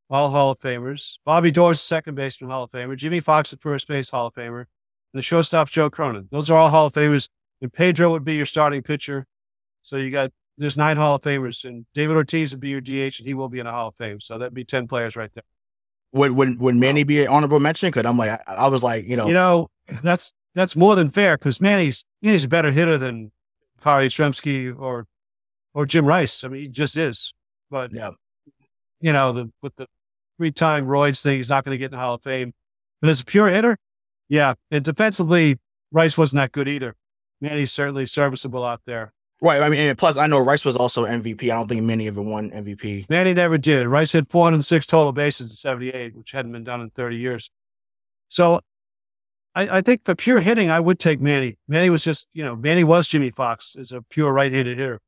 all 0.08 0.30
Hall 0.30 0.50
of 0.50 0.60
Famers. 0.60 1.14
Bobby 1.24 1.50
Doerr's 1.50 1.80
second 1.80 2.14
baseman, 2.14 2.50
Hall 2.50 2.64
of 2.64 2.70
Famer. 2.70 2.96
Jimmie 2.96 3.20
Foxx 3.20 3.52
at 3.52 3.60
first 3.60 3.88
base, 3.88 4.10
Hall 4.10 4.26
of 4.26 4.34
Famer. 4.34 4.60
And 5.12 5.18
the 5.18 5.22
shortstop, 5.22 5.70
Joe 5.70 5.90
Cronin. 5.90 6.28
Those 6.30 6.50
are 6.50 6.58
all 6.58 6.70
Hall 6.70 6.86
of 6.86 6.94
Famers. 6.94 7.28
And 7.60 7.72
Pedro 7.72 8.10
would 8.10 8.24
be 8.24 8.34
your 8.34 8.46
starting 8.46 8.82
pitcher. 8.82 9.26
So 9.82 9.96
you 9.96 10.10
got 10.10 10.32
there's 10.58 10.76
nine 10.76 10.96
Hall 10.96 11.16
of 11.16 11.22
Famers, 11.22 11.64
and 11.64 11.86
David 11.94 12.16
Ortiz 12.16 12.52
would 12.52 12.60
be 12.60 12.68
your 12.68 12.82
DH, 12.82 13.18
and 13.18 13.26
he 13.26 13.34
will 13.34 13.48
be 13.48 13.58
in 13.58 13.66
a 13.66 13.72
Hall 13.72 13.88
of 13.88 13.94
Fame. 13.96 14.20
So 14.20 14.38
that'd 14.38 14.54
be 14.54 14.64
ten 14.64 14.86
players 14.86 15.16
right 15.16 15.30
there. 15.34 15.44
Would 16.12 16.32
would 16.32 16.60
would 16.60 16.76
Manny 16.76 17.02
be 17.02 17.22
an 17.22 17.28
honorable 17.28 17.60
mention? 17.60 17.88
Because 17.88 18.04
I'm 18.04 18.18
like 18.18 18.30
I, 18.46 18.54
I 18.54 18.66
was 18.68 18.82
like 18.82 19.06
you 19.06 19.16
know 19.16 19.26
you 19.26 19.32
know 19.32 19.70
that's 20.02 20.32
that's 20.54 20.76
more 20.76 20.96
than 20.96 21.10
fair 21.10 21.36
because 21.36 21.60
Manny's 21.60 22.04
Manny's 22.22 22.44
a 22.44 22.48
better 22.48 22.70
hitter 22.70 22.98
than 22.98 23.32
Carl 23.80 24.04
Yastrzemski 24.04 24.78
or 24.78 25.06
or 25.74 25.86
Jim 25.86 26.06
Rice. 26.06 26.44
I 26.44 26.48
mean, 26.48 26.62
he 26.62 26.68
just 26.68 26.96
is. 26.96 27.32
But 27.70 27.92
yeah. 27.92 28.10
you 29.00 29.12
know, 29.12 29.32
the 29.32 29.50
with 29.62 29.76
the 29.76 29.86
three 30.36 30.52
time 30.52 30.86
Royds 30.86 31.22
thing, 31.22 31.36
he's 31.36 31.48
not 31.48 31.64
going 31.64 31.74
to 31.74 31.78
get 31.78 31.86
in 31.86 31.92
the 31.92 31.98
Hall 31.98 32.14
of 32.14 32.22
Fame. 32.22 32.52
But 33.00 33.10
as 33.10 33.20
a 33.20 33.24
pure 33.24 33.48
hitter, 33.48 33.76
yeah. 34.28 34.54
And 34.70 34.84
defensively, 34.84 35.58
Rice 35.92 36.18
wasn't 36.18 36.38
that 36.38 36.52
good 36.52 36.68
either. 36.68 36.96
Manny's 37.40 37.72
certainly 37.72 38.06
serviceable 38.06 38.64
out 38.64 38.82
there. 38.84 39.12
Right. 39.42 39.62
I 39.62 39.70
mean, 39.70 39.96
plus 39.96 40.18
I 40.18 40.26
know 40.26 40.38
Rice 40.38 40.66
was 40.66 40.76
also 40.76 41.06
MVP. 41.06 41.44
I 41.44 41.54
don't 41.54 41.66
think 41.66 41.82
Manny 41.82 42.08
ever 42.08 42.20
won 42.20 42.50
MVP. 42.50 43.08
Manny 43.08 43.32
never 43.32 43.56
did. 43.56 43.86
Rice 43.86 44.12
had 44.12 44.28
406 44.28 44.84
total 44.84 45.12
bases 45.12 45.50
in 45.50 45.56
78, 45.56 46.14
which 46.14 46.32
hadn't 46.32 46.52
been 46.52 46.64
done 46.64 46.82
in 46.82 46.90
30 46.90 47.16
years. 47.16 47.50
So 48.28 48.60
I, 49.54 49.78
I, 49.78 49.80
think 49.80 50.04
for 50.04 50.14
pure 50.14 50.40
hitting, 50.40 50.70
I 50.70 50.78
would 50.78 50.98
take 50.98 51.20
Manny. 51.20 51.58
Manny 51.66 51.90
was 51.90 52.04
just, 52.04 52.28
you 52.32 52.44
know, 52.44 52.54
Manny 52.54 52.84
was 52.84 53.08
Jimmie 53.08 53.30
Foxx 53.30 53.74
as 53.78 53.90
a 53.90 54.02
pure 54.02 54.32
right-handed 54.32 54.78
hitter. 54.78 55.00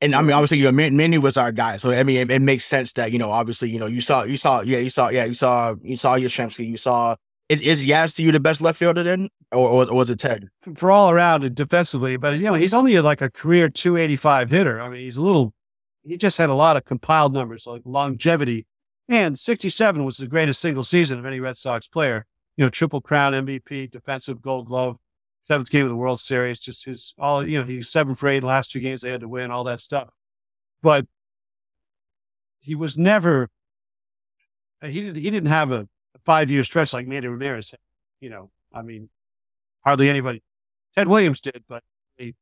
And 0.00 0.14
I 0.14 0.22
mean, 0.22 0.32
obviously, 0.32 0.58
you 0.58 0.64
know, 0.64 0.72
Manny 0.72 1.18
was 1.18 1.36
our 1.36 1.52
guy. 1.52 1.76
So 1.76 1.90
I 1.90 2.02
mean, 2.02 2.18
it, 2.18 2.30
it, 2.30 2.42
makes 2.42 2.64
sense 2.64 2.92
that 2.94 3.12
you 3.12 3.18
know, 3.18 3.30
obviously, 3.30 3.70
you 3.70 3.78
know, 3.78 3.86
you 3.86 4.00
saw, 4.00 4.24
you 4.24 4.36
saw, 4.36 4.60
yeah, 4.60 4.78
you 4.78 4.90
saw, 4.90 5.08
yeah, 5.08 5.24
you 5.24 5.34
saw, 5.34 5.74
you 5.82 5.96
saw 5.96 6.16
Yastrzemski, 6.16 6.68
you 6.68 6.76
saw. 6.76 7.16
Is, 7.48 7.60
is 7.60 7.86
Yaz 7.86 8.16
to 8.16 8.22
you 8.22 8.32
the 8.32 8.40
best 8.40 8.62
left 8.62 8.78
fielder 8.78 9.02
then, 9.02 9.28
or, 9.52 9.68
or, 9.68 9.90
or 9.90 9.94
was 9.94 10.08
it 10.08 10.18
Ted? 10.18 10.48
For 10.76 10.90
all 10.90 11.10
around 11.10 11.54
defensively, 11.54 12.16
but 12.16 12.38
you 12.38 12.44
know, 12.44 12.54
he's 12.54 12.72
only 12.72 12.98
like 13.00 13.20
a 13.20 13.30
career 13.30 13.68
285 13.68 14.50
hitter. 14.50 14.80
I 14.80 14.88
mean, 14.88 15.02
he's 15.02 15.18
a 15.18 15.22
little. 15.22 15.52
He 16.02 16.16
just 16.16 16.38
had 16.38 16.50
a 16.50 16.54
lot 16.54 16.76
of 16.76 16.84
compiled 16.84 17.32
numbers 17.34 17.66
like 17.66 17.82
longevity, 17.84 18.66
and 19.08 19.38
67 19.38 20.04
was 20.04 20.16
the 20.16 20.26
greatest 20.26 20.60
single 20.60 20.84
season 20.84 21.18
of 21.18 21.26
any 21.26 21.38
Red 21.38 21.56
Sox 21.56 21.86
player 21.86 22.26
you 22.56 22.64
know, 22.64 22.70
triple 22.70 23.00
crown 23.00 23.32
MVP, 23.32 23.90
defensive 23.90 24.40
gold 24.40 24.66
glove, 24.66 24.98
seventh 25.44 25.70
game 25.70 25.84
of 25.84 25.90
the 25.90 25.96
World 25.96 26.20
Series, 26.20 26.60
just 26.60 26.84
his 26.84 27.14
all, 27.18 27.46
you 27.46 27.58
know, 27.58 27.64
he's 27.64 27.88
seven 27.88 28.14
for 28.14 28.28
eight 28.28 28.42
last 28.42 28.70
two 28.70 28.80
games 28.80 29.02
they 29.02 29.10
had 29.10 29.20
to 29.20 29.28
win, 29.28 29.50
all 29.50 29.64
that 29.64 29.80
stuff. 29.80 30.10
But 30.82 31.06
he 32.60 32.74
was 32.74 32.96
never, 32.96 33.50
uh, 34.82 34.86
he 34.86 35.00
didn't, 35.00 35.16
he 35.16 35.30
didn't 35.30 35.48
have 35.48 35.72
a 35.72 35.88
five 36.24 36.50
year 36.50 36.64
stretch 36.64 36.92
like 36.92 37.06
Manny 37.06 37.26
Ramirez 37.26 37.72
had. 37.72 37.80
You 38.20 38.30
know, 38.30 38.50
I 38.72 38.82
mean, 38.82 39.10
hardly 39.84 40.08
anybody. 40.08 40.42
Ted 40.96 41.08
Williams 41.08 41.40
did, 41.40 41.64
but 41.68 41.82
he, 42.16 42.34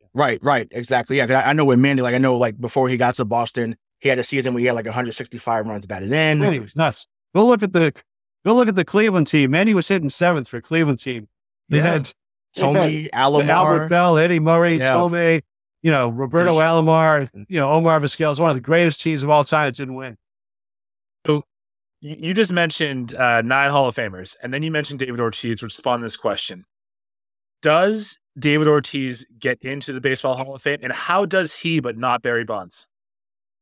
yeah. 0.00 0.08
Right, 0.12 0.42
right, 0.42 0.68
exactly. 0.70 1.16
Yeah, 1.16 1.26
I, 1.30 1.50
I 1.50 1.52
know 1.52 1.64
with 1.64 1.78
Manny, 1.78 2.02
like 2.02 2.14
I 2.14 2.18
know, 2.18 2.36
like 2.36 2.60
before 2.60 2.88
he 2.88 2.96
got 2.96 3.14
to 3.14 3.24
Boston, 3.24 3.76
he 4.00 4.08
had 4.08 4.18
a 4.18 4.24
season 4.24 4.52
where 4.52 4.60
he 4.60 4.66
had 4.66 4.74
like 4.74 4.86
165 4.86 5.66
runs 5.66 5.86
batted 5.86 6.12
in. 6.12 6.40
Manny 6.40 6.58
was 6.58 6.74
nuts. 6.76 7.06
Go 7.34 7.46
look 7.46 7.62
at 7.62 7.72
the 7.72 7.94
Go 8.44 8.54
look 8.54 8.68
at 8.68 8.74
the 8.74 8.84
Cleveland 8.84 9.26
team. 9.26 9.50
Manny 9.50 9.74
was 9.74 9.88
hitting 9.88 10.10
seventh 10.10 10.48
for 10.48 10.60
Cleveland 10.60 10.98
team. 10.98 11.28
They 11.68 11.78
yeah. 11.78 11.92
had 11.92 12.12
Thome, 12.56 13.10
Alomar, 13.10 13.48
Albert 13.48 13.88
Belle, 13.88 14.18
Eddie 14.18 14.40
Murray, 14.40 14.78
yeah. 14.78 14.94
Thome, 14.94 15.42
you 15.82 15.90
know, 15.90 16.08
Roberto 16.08 16.54
There's, 16.54 16.64
Alomar, 16.64 17.30
you 17.48 17.58
know, 17.60 17.70
Omar 17.70 18.00
Vizquel 18.00 18.32
is 18.32 18.40
one 18.40 18.50
of 18.50 18.56
the 18.56 18.62
greatest 18.62 19.00
teams 19.00 19.22
of 19.22 19.30
all 19.30 19.44
time 19.44 19.68
that 19.68 19.76
didn't 19.76 19.94
win. 19.94 20.16
So 21.26 21.44
you 22.00 22.34
just 22.34 22.52
mentioned 22.52 23.14
uh, 23.14 23.42
nine 23.42 23.70
Hall 23.70 23.88
of 23.88 23.94
Famers, 23.94 24.36
and 24.42 24.52
then 24.52 24.62
you 24.62 24.70
mentioned 24.70 25.00
David 25.00 25.20
Ortiz, 25.20 25.62
which 25.62 25.76
spawned 25.76 26.02
this 26.02 26.16
question. 26.16 26.64
Does 27.62 28.18
David 28.38 28.68
Ortiz 28.68 29.26
get 29.38 29.58
into 29.60 29.92
the 29.92 30.00
Baseball 30.00 30.34
Hall 30.34 30.54
of 30.54 30.62
Fame, 30.62 30.78
and 30.82 30.92
how 30.92 31.26
does 31.26 31.54
he, 31.54 31.78
but 31.78 31.98
not 31.98 32.22
Barry 32.22 32.44
Bonds? 32.44 32.88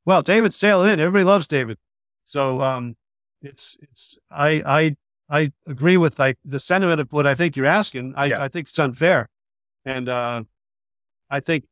Well, 0.05 0.23
David's 0.23 0.57
sailing 0.57 0.91
in. 0.91 1.01
Everybody 1.01 1.25
loves 1.25 1.47
David. 1.47 1.79
So 2.25 2.61
um, 2.61 2.97
it's 3.43 3.79
it's 3.83 4.19
I 4.31 4.63
I 4.65 4.97
I 5.31 5.53
agree 5.67 5.97
with 5.97 6.19
like 6.19 6.39
the 6.45 6.59
sentiment 6.59 7.01
of 7.01 7.13
what 7.13 7.27
I 7.27 7.35
think 7.35 7.57
you're 7.57 7.67
asking. 7.67 8.15
I, 8.17 8.27
yeah. 8.27 8.43
I 8.43 8.49
think 8.49 8.69
it's 8.69 8.79
unfair, 8.79 9.29
and 9.85 10.09
uh, 10.09 10.43
I 11.31 11.41
think 11.41 11.65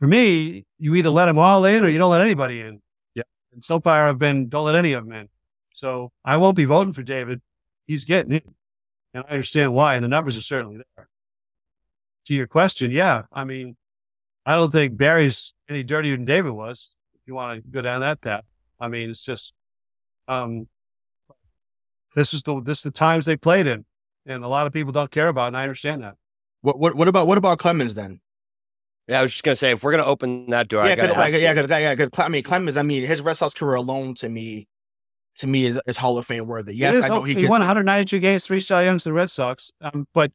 for 0.00 0.06
me, 0.06 0.64
you 0.78 0.94
either 0.94 1.10
let 1.10 1.26
them 1.26 1.38
all 1.38 1.64
in 1.64 1.84
or 1.84 1.88
you 1.88 1.98
don't 1.98 2.10
let 2.10 2.20
anybody 2.20 2.60
in. 2.60 2.82
Yeah, 3.14 3.22
and 3.52 3.64
so 3.64 3.80
far 3.80 4.08
I've 4.08 4.18
been 4.18 4.48
don't 4.48 4.66
let 4.66 4.74
any 4.74 4.92
of 4.92 5.04
them 5.04 5.14
in. 5.14 5.28
So 5.74 6.12
I 6.24 6.36
won't 6.36 6.56
be 6.56 6.64
voting 6.64 6.92
for 6.92 7.02
David. 7.02 7.42
He's 7.86 8.04
getting 8.04 8.32
it. 8.32 8.44
And 9.12 9.24
I 9.28 9.32
understand 9.32 9.74
why. 9.74 9.96
And 9.96 10.04
the 10.04 10.08
numbers 10.08 10.36
are 10.36 10.42
certainly 10.42 10.78
there. 10.96 11.08
To 12.26 12.34
your 12.34 12.46
question, 12.46 12.90
yeah. 12.90 13.22
I 13.32 13.44
mean, 13.44 13.76
I 14.46 14.54
don't 14.54 14.72
think 14.72 14.96
Barry's 14.96 15.52
any 15.68 15.82
dirtier 15.82 16.16
than 16.16 16.24
David 16.24 16.52
was, 16.52 16.90
if 17.14 17.20
you 17.26 17.34
want 17.34 17.62
to 17.62 17.70
go 17.70 17.82
down 17.82 18.00
that 18.00 18.20
path. 18.20 18.44
I 18.80 18.88
mean, 18.88 19.10
it's 19.10 19.24
just 19.24 19.52
um 20.26 20.68
this 22.14 22.34
is 22.34 22.42
the 22.42 22.60
this 22.62 22.78
is 22.78 22.84
the 22.84 22.90
times 22.90 23.24
they 23.26 23.36
played 23.36 23.66
in. 23.66 23.84
And 24.26 24.42
a 24.42 24.48
lot 24.48 24.66
of 24.66 24.72
people 24.72 24.90
don't 24.92 25.10
care 25.10 25.28
about 25.28 25.44
it, 25.44 25.48
and 25.48 25.56
I 25.58 25.62
understand 25.64 26.02
that. 26.02 26.14
What 26.62 26.78
what 26.78 26.94
what 26.94 27.08
about 27.08 27.26
what 27.26 27.36
about 27.36 27.58
Clemens 27.58 27.94
then? 27.94 28.20
Yeah, 29.06 29.18
I 29.18 29.22
was 29.22 29.32
just 29.32 29.44
gonna 29.44 29.54
say 29.56 29.72
if 29.72 29.82
we're 29.84 29.90
gonna 29.90 30.04
open 30.06 30.48
that 30.50 30.68
door, 30.68 30.86
Yeah, 30.86 30.92
I 30.92 30.96
gotta 30.96 31.08
cause, 31.08 31.16
like, 31.18 31.34
ask 31.34 31.42
yeah, 31.42 31.52
you- 31.52 31.60
cause, 31.60 31.70
yeah, 31.70 31.94
cause, 31.94 32.08
I 32.18 32.28
mean 32.28 32.42
Clemens. 32.42 32.76
I 32.78 32.82
mean 32.82 33.04
his 33.04 33.20
Red 33.20 33.34
Sox 33.34 33.52
career 33.52 33.74
alone 33.74 34.14
to 34.16 34.28
me, 34.30 34.66
to 35.36 35.46
me 35.46 35.66
is, 35.66 35.78
is 35.86 35.98
Hall 35.98 36.16
of 36.16 36.24
Fame 36.24 36.46
worthy. 36.46 36.74
Yes, 36.74 36.94
It 36.94 36.98
is 36.98 37.04
I 37.04 37.08
know 37.08 37.22
he 37.22 37.34
he 37.34 37.40
gets 37.42 37.50
won 37.50 37.60
192 37.60 38.18
games, 38.18 38.46
three 38.46 38.60
Cy 38.60 38.84
Youngs 38.84 39.04
the 39.04 39.12
Red 39.12 39.28
Sox. 39.30 39.72
Um, 39.82 40.08
but 40.14 40.32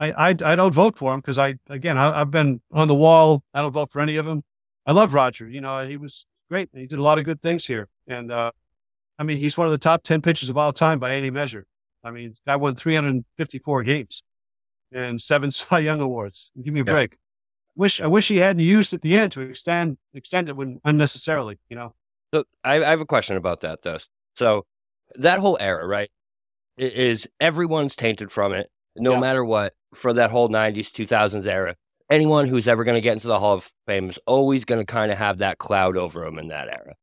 I, 0.00 0.12
I 0.12 0.28
I 0.28 0.56
don't 0.56 0.72
vote 0.72 0.96
for 0.96 1.12
him 1.12 1.20
because 1.20 1.36
I 1.36 1.56
again 1.68 1.98
I, 1.98 2.22
I've 2.22 2.30
been 2.30 2.62
on 2.72 2.88
the 2.88 2.94
wall. 2.94 3.42
I 3.52 3.60
don't 3.60 3.72
vote 3.72 3.92
for 3.92 4.00
any 4.00 4.16
of 4.16 4.24
them. 4.24 4.44
I 4.86 4.92
love 4.92 5.12
Roger. 5.12 5.46
You 5.46 5.60
know 5.60 5.86
he 5.86 5.98
was 5.98 6.24
great. 6.48 6.70
He 6.72 6.86
did 6.86 6.98
a 6.98 7.02
lot 7.02 7.18
of 7.18 7.24
good 7.26 7.42
things 7.42 7.66
here, 7.66 7.88
and 8.06 8.32
uh, 8.32 8.52
I 9.18 9.24
mean 9.24 9.38
he's 9.38 9.56
one 9.56 9.66
of 9.66 9.70
the 9.72 9.78
top 9.78 10.02
10 10.02 10.22
pitchers 10.22 10.50
of 10.50 10.56
all 10.56 10.72
time 10.72 10.98
by 10.98 11.14
any 11.14 11.30
measure. 11.30 11.66
I 12.04 12.10
mean, 12.10 12.34
guy 12.46 12.56
won 12.56 12.76
354 12.76 13.82
games 13.82 14.22
and 14.92 15.20
seven 15.20 15.50
Cy 15.52 15.80
Young 15.80 16.00
awards. 16.00 16.50
Give 16.62 16.72
me 16.72 16.80
a 16.80 16.84
Yeah. 16.84 16.92
break. 16.92 17.16
Wish 17.74 18.00
I 18.00 18.06
wish 18.06 18.28
he 18.28 18.38
hadn't 18.38 18.62
used 18.62 18.94
at 18.94 19.02
the 19.02 19.16
end 19.18 19.32
to 19.32 19.40
extend 19.42 19.98
extend 20.14 20.48
it 20.48 20.56
when 20.56 20.80
unnecessarily. 20.84 21.58
You 21.68 21.76
know. 21.76 21.94
So 22.32 22.44
I, 22.64 22.76
I 22.82 22.88
have 22.90 23.00
a 23.00 23.06
question 23.06 23.36
about 23.36 23.60
that 23.60 23.82
though. 23.82 23.98
So 24.36 24.64
that 25.16 25.38
whole 25.40 25.56
era, 25.60 25.86
right, 25.86 26.10
is 26.78 27.26
everyone's 27.40 27.94
tainted 27.96 28.30
from 28.32 28.52
it, 28.52 28.70
no 28.96 29.12
Yeah. 29.12 29.20
matter 29.20 29.44
what, 29.44 29.74
for 29.94 30.12
that 30.14 30.30
whole 30.30 30.48
'90s, 30.48 30.90
2000s 30.90 31.46
era. 31.46 31.76
Anyone 32.10 32.46
who's 32.46 32.68
ever 32.68 32.84
going 32.84 32.94
to 32.94 33.00
get 33.00 33.14
into 33.14 33.26
the 33.28 33.38
Hall 33.40 33.54
of 33.54 33.70
Fame 33.86 34.08
is 34.10 34.18
always 34.26 34.64
going 34.64 34.80
to 34.80 34.90
kind 34.90 35.10
of 35.10 35.18
have 35.18 35.38
that 35.38 35.58
cloud 35.58 35.96
over 35.96 36.24
them 36.24 36.38
in 36.38 36.48
that 36.48 36.68
era. 36.68 36.94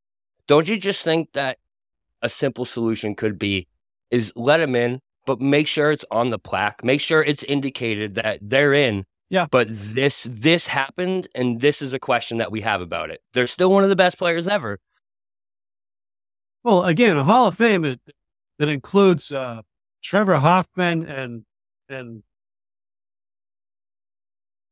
Don't 0.48 0.68
you 0.68 0.76
just 0.78 1.02
think 1.02 1.32
that 1.34 1.58
a 2.24 2.28
simple 2.28 2.64
solution 2.64 3.14
could 3.14 3.38
be 3.38 3.68
is 4.10 4.32
let 4.34 4.56
them 4.56 4.74
in, 4.74 5.00
but 5.26 5.40
make 5.40 5.68
sure 5.68 5.90
it's 5.92 6.04
on 6.10 6.30
the 6.30 6.38
plaque, 6.38 6.82
make 6.82 7.00
sure 7.00 7.22
it's 7.22 7.44
indicated 7.44 8.14
that 8.14 8.38
they're 8.42 8.72
in. 8.74 9.04
Yeah. 9.30 9.46
But 9.50 9.68
this 9.70 10.26
this 10.30 10.66
happened, 10.66 11.28
and 11.34 11.60
this 11.60 11.80
is 11.82 11.92
a 11.92 11.98
question 11.98 12.38
that 12.38 12.50
we 12.50 12.60
have 12.62 12.80
about 12.80 13.10
it. 13.10 13.20
They're 13.32 13.46
still 13.46 13.70
one 13.70 13.82
of 13.82 13.88
the 13.90 13.96
best 13.96 14.18
players 14.18 14.48
ever. 14.48 14.80
Well, 16.62 16.84
again, 16.84 17.16
a 17.16 17.24
Hall 17.24 17.46
of 17.48 17.56
Fame 17.56 17.82
that, 17.82 18.00
that 18.58 18.68
includes 18.68 19.30
uh, 19.32 19.62
Trevor 20.02 20.36
Hoffman 20.36 21.06
and 21.06 21.44
and 21.88 22.22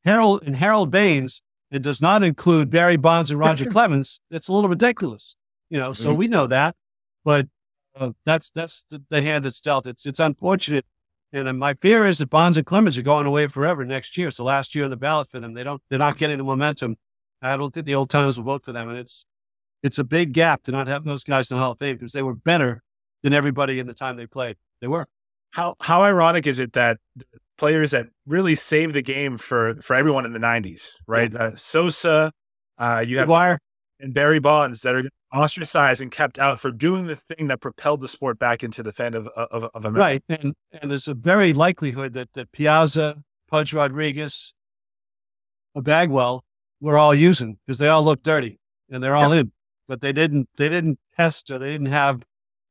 Harold 0.05 0.43
and 0.45 0.57
Harold 0.57 0.91
Baines. 0.91 1.43
It 1.71 1.83
does 1.83 2.01
not 2.03 2.23
include 2.23 2.71
Barry 2.71 2.97
Bonds 2.97 3.31
and 3.31 3.41
Roger 3.41 3.65
Clemens. 3.71 4.21
It's 4.31 4.49
a 4.49 4.53
little 4.53 4.69
ridiculous, 4.71 5.37
you 5.71 5.79
know. 5.79 5.93
So 5.93 6.13
Mhm. 6.13 6.17
we 6.17 6.29
know 6.29 6.47
that, 6.47 6.77
but 7.25 7.47
uh, 7.97 8.11
that's 8.25 8.51
that's 8.51 8.85
the, 8.85 9.03
the 9.11 9.23
hand 9.23 9.45
that's 9.45 9.61
dealt. 9.61 9.87
It's 9.87 10.07
it's 10.07 10.21
unfortunate, 10.21 10.87
and 11.33 11.49
uh, 11.49 11.53
my 11.53 11.75
fear 11.75 12.07
is 12.07 12.19
that 12.19 12.31
Bonds 12.31 12.57
and 12.57 12.67
Clemens 12.67 12.97
are 12.99 13.03
going 13.03 13.27
away 13.27 13.47
forever 13.47 13.85
next 13.85 14.17
year. 14.17 14.29
It's 14.29 14.39
the 14.39 14.45
last 14.45 14.75
year 14.75 14.85
on 14.85 14.91
the 14.91 14.97
ballot 14.97 15.29
for 15.29 15.41
them. 15.41 15.55
They 15.55 15.65
don't 15.65 15.83
they're 15.91 15.99
not 15.99 16.19
getting 16.19 16.39
the 16.39 16.45
momentum. 16.45 16.97
I 17.43 17.57
don't 17.57 17.75
think 17.75 17.87
the 17.87 17.95
old 17.95 18.09
timers 18.09 18.39
will 18.39 18.45
vote 18.45 18.65
for 18.65 18.73
them, 18.73 18.89
and 18.89 18.99
it's 18.99 19.25
it's 19.83 19.99
a 19.99 20.05
big 20.05 20.33
gap 20.33 20.63
to 20.65 20.73
not 20.73 20.87
have 20.87 21.05
those 21.05 21.25
guys 21.25 21.51
in 21.51 21.57
the 21.57 21.63
Hall 21.63 21.73
of 21.73 21.79
Fame 21.79 21.97
because 21.97 22.13
they 22.13 22.23
were 22.23 22.35
better 22.35 22.83
than 23.23 23.33
everybody 23.33 23.79
in 23.79 23.87
the 23.87 23.95
time 23.95 24.17
they 24.17 24.27
played. 24.27 24.57
They 24.81 24.87
were. 24.87 25.07
How 25.51 25.77
how 25.81 26.03
ironic 26.03 26.47
is 26.47 26.59
it 26.59 26.73
that 26.73 26.99
players 27.59 27.91
that 27.91 28.07
really 28.27 28.55
saved 28.55 28.95
the 28.95 29.03
game 29.03 29.39
for 29.39 29.77
for 29.83 29.95
everyone 29.95 30.25
in 30.25 30.33
the 30.33 30.39
'90s, 30.39 30.97
right? 31.07 31.35
Uh, 31.35 31.57
Sosa, 31.57 32.33
uh, 32.79 33.05
you 33.07 33.19
have 33.19 33.29
McGwire. 33.29 33.59
And 34.03 34.13
Barry 34.13 34.41
Bonds 34.41 34.83
that 34.83 34.95
are 34.95 35.05
ostracized 35.33 36.03
and 36.03 36.11
kept 36.11 36.39
out 36.39 36.61
for 36.61 36.71
doing 36.71 37.07
the 37.07 37.17
thing 37.17 37.47
that 37.49 37.61
propelled 37.61 38.01
the 38.01 38.09
sport 38.09 38.39
back 38.39 38.63
into 38.63 38.83
the 38.83 38.93
fan 38.93 39.15
of 39.15 39.29
of, 39.29 39.71
of 39.73 39.85
America. 39.85 39.99
Right. 40.01 40.23
And 40.29 40.55
and 40.73 40.91
there's 40.91 41.09
a 41.09 41.15
very 41.15 41.53
likelihood 41.53 42.13
that, 42.15 42.33
that 42.35 42.51
Piazza, 42.53 43.23
Pudge 43.49 43.73
Rodriguez, 43.73 44.53
a 45.75 45.81
Bagwell 45.81 46.45
were 46.81 46.99
all 46.99 47.15
using 47.15 47.59
because 47.65 47.79
they 47.79 47.89
all 47.89 48.03
look 48.03 48.23
dirty 48.23 48.59
and 48.91 49.03
they're 49.03 49.15
all 49.15 49.33
in. 49.33 49.53
But 49.89 50.01
they 50.01 50.13
didn't 50.13 50.49
they 50.57 50.69
didn't 50.69 50.99
test 51.17 51.51
or 51.51 51.59
they 51.59 51.71
didn't 51.71 51.87
have 51.87 52.23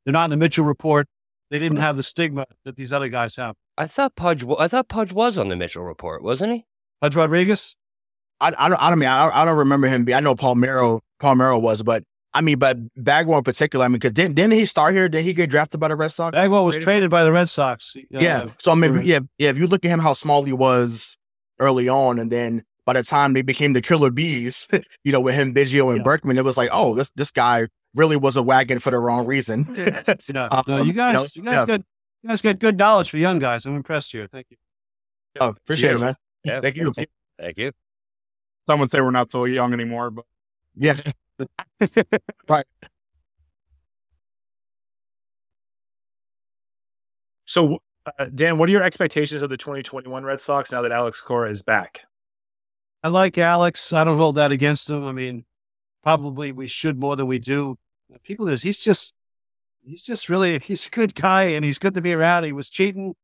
they're 0.03 0.11
not 0.11 0.25
in 0.25 0.31
the 0.31 0.37
Mitchell 0.37 0.65
report. 0.65 1.07
They 1.49 1.59
didn't 1.59 1.77
have 1.79 1.97
the 1.97 2.03
stigma 2.03 2.45
that 2.65 2.75
these 2.75 2.93
other 2.93 3.09
guys 3.09 3.35
have. 3.35 3.55
I 3.77 3.87
thought 3.87 4.15
Pudge. 4.15 4.43
I 4.59 4.67
thought 4.67 4.89
Pudge 4.89 5.11
was 5.13 5.37
on 5.37 5.47
the 5.49 5.55
Mitchell 5.55 5.83
report, 5.83 6.23
wasn't 6.23 6.53
he? 6.53 6.65
Pudge 7.01 7.15
Rodriguez? 7.15 7.75
I, 8.39 8.53
I 8.57 8.69
don't 8.69 8.81
I 8.81 8.89
don't 8.89 8.99
mean 8.99 9.09
I, 9.09 9.29
I 9.41 9.45
don't 9.45 9.57
remember 9.57 9.87
him. 9.87 10.03
Be, 10.03 10.13
I 10.13 10.19
know 10.19 10.35
Palmeiro 10.35 11.01
Palmeiro 11.21 11.62
was, 11.62 11.84
but 11.84 12.03
I 12.34 12.41
mean, 12.41 12.60
but 12.60 12.77
Bagwell 12.95 13.39
in 13.39 13.43
particular. 13.43 13.84
I 13.86 13.88
mean, 13.88 13.93
because 13.93 14.13
didn't 14.13 14.36
didn't 14.36 14.53
he 14.53 14.65
start 14.65 14.93
here? 14.93 15.10
Did 15.10 15.23
he 15.25 15.34
get 15.34 15.49
drafted 15.49 15.79
by 15.79 15.89
the 15.89 15.95
Red 15.95 16.10
Sox? 16.12 16.34
Bagwell 16.34 16.65
was 16.65 16.75
Traded? 16.75 16.84
traded 16.86 17.10
by 17.10 17.23
the 17.23 17.31
Red 17.31 17.49
Sox. 17.49 17.93
Uh, 17.95 18.01
yeah. 18.12 18.45
So 18.57 18.71
I 18.71 18.75
mean, 18.75 18.91
right. 18.93 19.05
yeah, 19.05 19.19
yeah. 19.38 19.49
If 19.49 19.57
you 19.57 19.67
look 19.67 19.84
at 19.86 19.89
him, 19.89 19.99
how 19.99 20.13
small 20.13 20.43
he 20.43 20.53
was 20.53 21.17
early 21.60 21.89
on, 21.89 22.19
and 22.19 22.31
then 22.31 22.63
by 22.86 22.93
the 22.93 23.03
time 23.03 23.34
they 23.34 23.41
became 23.41 23.73
the 23.73 23.81
Killer 23.81 24.10
Bees, 24.12 24.67
you 25.03 25.12
know, 25.12 25.19
with 25.19 25.36
him, 25.36 25.53
Biggio, 25.53 25.89
and 25.89 25.97
Yeah. 25.97 26.03
Berkman, 26.03 26.38
it 26.38 26.45
was 26.45 26.57
like, 26.57 26.69
oh, 26.71 26.95
this 26.95 27.10
this 27.15 27.31
guy 27.31 27.67
really 27.95 28.15
was 28.15 28.38
a 28.38 28.43
wagon 28.43 28.79
for 28.79 28.91
the 28.91 28.99
wrong 28.99 29.25
reason. 29.25 29.65
No, 30.34 30.47
Um, 30.49 30.63
no, 30.67 30.81
you 30.84 30.93
guys, 30.93 31.36
you 31.36 31.43
know, 31.43 31.51
you 31.51 31.57
guys 31.57 31.67
yeah. 31.67 31.77
got 31.77 31.86
you 32.23 32.29
guys 32.29 32.41
got 32.41 32.60
good 32.60 32.77
knowledge 32.77 33.10
for 33.10 33.17
young 33.17 33.39
guys. 33.39 33.65
I'm 33.65 33.75
impressed 33.75 34.12
here. 34.13 34.27
Thank 34.31 34.47
you. 34.49 34.57
Oh, 35.39 35.49
appreciate 35.49 35.95
it, 35.95 35.99
man. 35.99 36.15
Yeah. 36.45 36.62
Thank 36.62 36.77
you. 36.77 36.93
Thank 37.38 37.57
you. 37.57 37.71
Some 38.67 38.79
would 38.79 38.91
say 38.91 39.01
we're 39.01 39.12
not 39.12 39.31
so 39.31 39.45
young 39.45 39.73
anymore, 39.73 40.12
but 40.12 40.25
Yeah. 40.75 40.99
So, 47.45 47.79
uh, 48.05 48.25
Dan, 48.34 48.57
what 48.57 48.69
are 48.69 48.71
your 48.71 48.84
expectations 48.84 49.41
of 49.41 49.49
the 49.49 49.57
2021 49.57 50.23
Red 50.23 50.39
Sox 50.39 50.71
now 50.71 50.81
that 50.81 50.91
Alex 50.91 51.21
Cora 51.21 51.49
is 51.49 51.62
back? 51.62 52.01
I 53.03 53.10
like 53.10 53.38
Alex. 53.38 53.91
I 53.93 54.03
don't 54.03 54.17
hold 54.17 54.36
that 54.36 54.51
against 54.51 54.89
him. 54.89 55.05
I 55.05 55.12
mean, 55.12 55.45
probably 56.03 56.51
we 56.51 56.67
should 56.67 56.99
more 56.99 57.15
than 57.15 57.27
we 57.27 57.39
do. 57.39 57.77
People 58.23 58.47
is 58.47 58.62
he's 58.62 58.79
just 58.79 59.13
he's 59.84 60.03
just 60.03 60.29
really 60.29 60.60
he's 60.60 60.86
a 60.86 60.89
good 60.89 61.15
guy 61.15 61.43
and 61.43 61.65
he's 61.65 61.79
good 61.79 61.93
to 61.95 62.01
be 62.01 62.13
around. 62.13 62.43
He 62.43 62.51
was 62.51 62.69
cheating. 62.69 63.15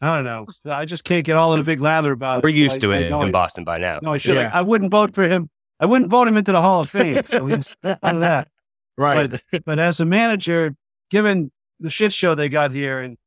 I 0.00 0.16
don't 0.16 0.24
know. 0.24 0.46
I 0.70 0.84
just 0.84 1.04
can't 1.04 1.24
get 1.24 1.36
all 1.36 1.54
in 1.54 1.60
a 1.60 1.64
big 1.64 1.80
lather 1.80 2.12
about 2.12 2.38
it. 2.38 2.44
We're 2.44 2.50
used 2.50 2.76
I- 2.76 2.78
to 2.80 2.92
it 2.92 3.10
know 3.10 3.22
in 3.22 3.28
it. 3.28 3.32
Boston 3.32 3.64
by 3.64 3.78
now. 3.78 3.98
No, 4.02 4.12
I 4.12 4.18
should. 4.18 4.34
Yeah. 4.36 4.50
I 4.52 4.62
wouldn't 4.62 4.90
vote 4.90 5.14
for 5.14 5.24
him. 5.24 5.48
I 5.78 5.86
wouldn't 5.86 6.10
vote 6.10 6.28
him 6.28 6.36
into 6.36 6.52
the 6.52 6.62
Hall 6.62 6.80
of 6.80 6.90
Fame. 6.90 7.22
So 7.26 7.46
he's 7.46 7.76
none 7.82 7.98
of 8.02 8.20
that. 8.20 8.48
Right. 8.96 9.30
But, 9.30 9.64
but 9.64 9.78
as 9.78 10.00
a 10.00 10.04
manager, 10.04 10.74
given 11.10 11.52
the 11.80 11.90
shit 11.90 12.12
show 12.12 12.34
they 12.34 12.48
got 12.48 12.72
here 12.72 13.00
and 13.00 13.18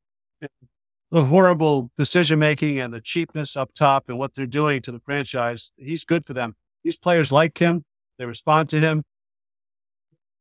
the 1.10 1.24
horrible 1.24 1.90
decision 1.96 2.38
making 2.38 2.80
and 2.80 2.92
the 2.92 3.00
cheapness 3.00 3.56
up 3.56 3.72
top 3.72 4.08
and 4.08 4.18
what 4.18 4.34
they're 4.34 4.46
doing 4.46 4.82
to 4.82 4.92
the 4.92 5.00
franchise, 5.00 5.72
he's 5.76 6.04
good 6.04 6.26
for 6.26 6.34
them. 6.34 6.56
These 6.82 6.96
players 6.96 7.30
like 7.30 7.58
him. 7.58 7.84
They 8.18 8.26
respond 8.26 8.68
to 8.70 8.80
him. 8.80 9.04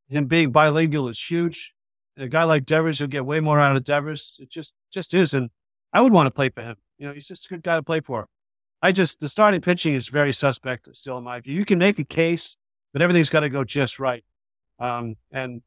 Him 0.09 0.25
being 0.25 0.51
bilingual 0.51 1.07
is 1.07 1.23
huge. 1.23 1.73
And 2.15 2.25
a 2.25 2.29
guy 2.29 2.43
like 2.43 2.65
Devers, 2.65 2.99
you'll 2.99 3.09
get 3.09 3.25
way 3.25 3.39
more 3.39 3.59
out 3.59 3.75
of 3.75 3.83
Devers. 3.83 4.35
It 4.39 4.49
just 4.49 4.73
just 4.91 5.13
is. 5.13 5.33
And 5.33 5.49
I 5.93 6.01
would 6.01 6.11
want 6.11 6.27
to 6.27 6.31
play 6.31 6.49
for 6.49 6.61
him. 6.61 6.75
You 6.97 7.07
know, 7.07 7.13
he's 7.13 7.27
just 7.27 7.45
a 7.45 7.49
good 7.49 7.63
guy 7.63 7.75
to 7.75 7.83
play 7.83 8.01
for. 8.01 8.27
I 8.81 8.91
just 8.91 9.19
the 9.19 9.27
starting 9.27 9.61
pitching 9.61 9.93
is 9.93 10.07
very 10.07 10.33
suspect 10.33 10.87
still 10.95 11.17
in 11.17 11.23
my 11.23 11.39
view. 11.39 11.55
You 11.55 11.65
can 11.65 11.79
make 11.79 11.99
a 11.99 12.03
case, 12.03 12.55
but 12.93 13.01
everything's 13.01 13.29
got 13.29 13.41
to 13.41 13.49
go 13.49 13.63
just 13.63 13.99
right. 13.99 14.23
Um, 14.79 15.15
and 15.31 15.61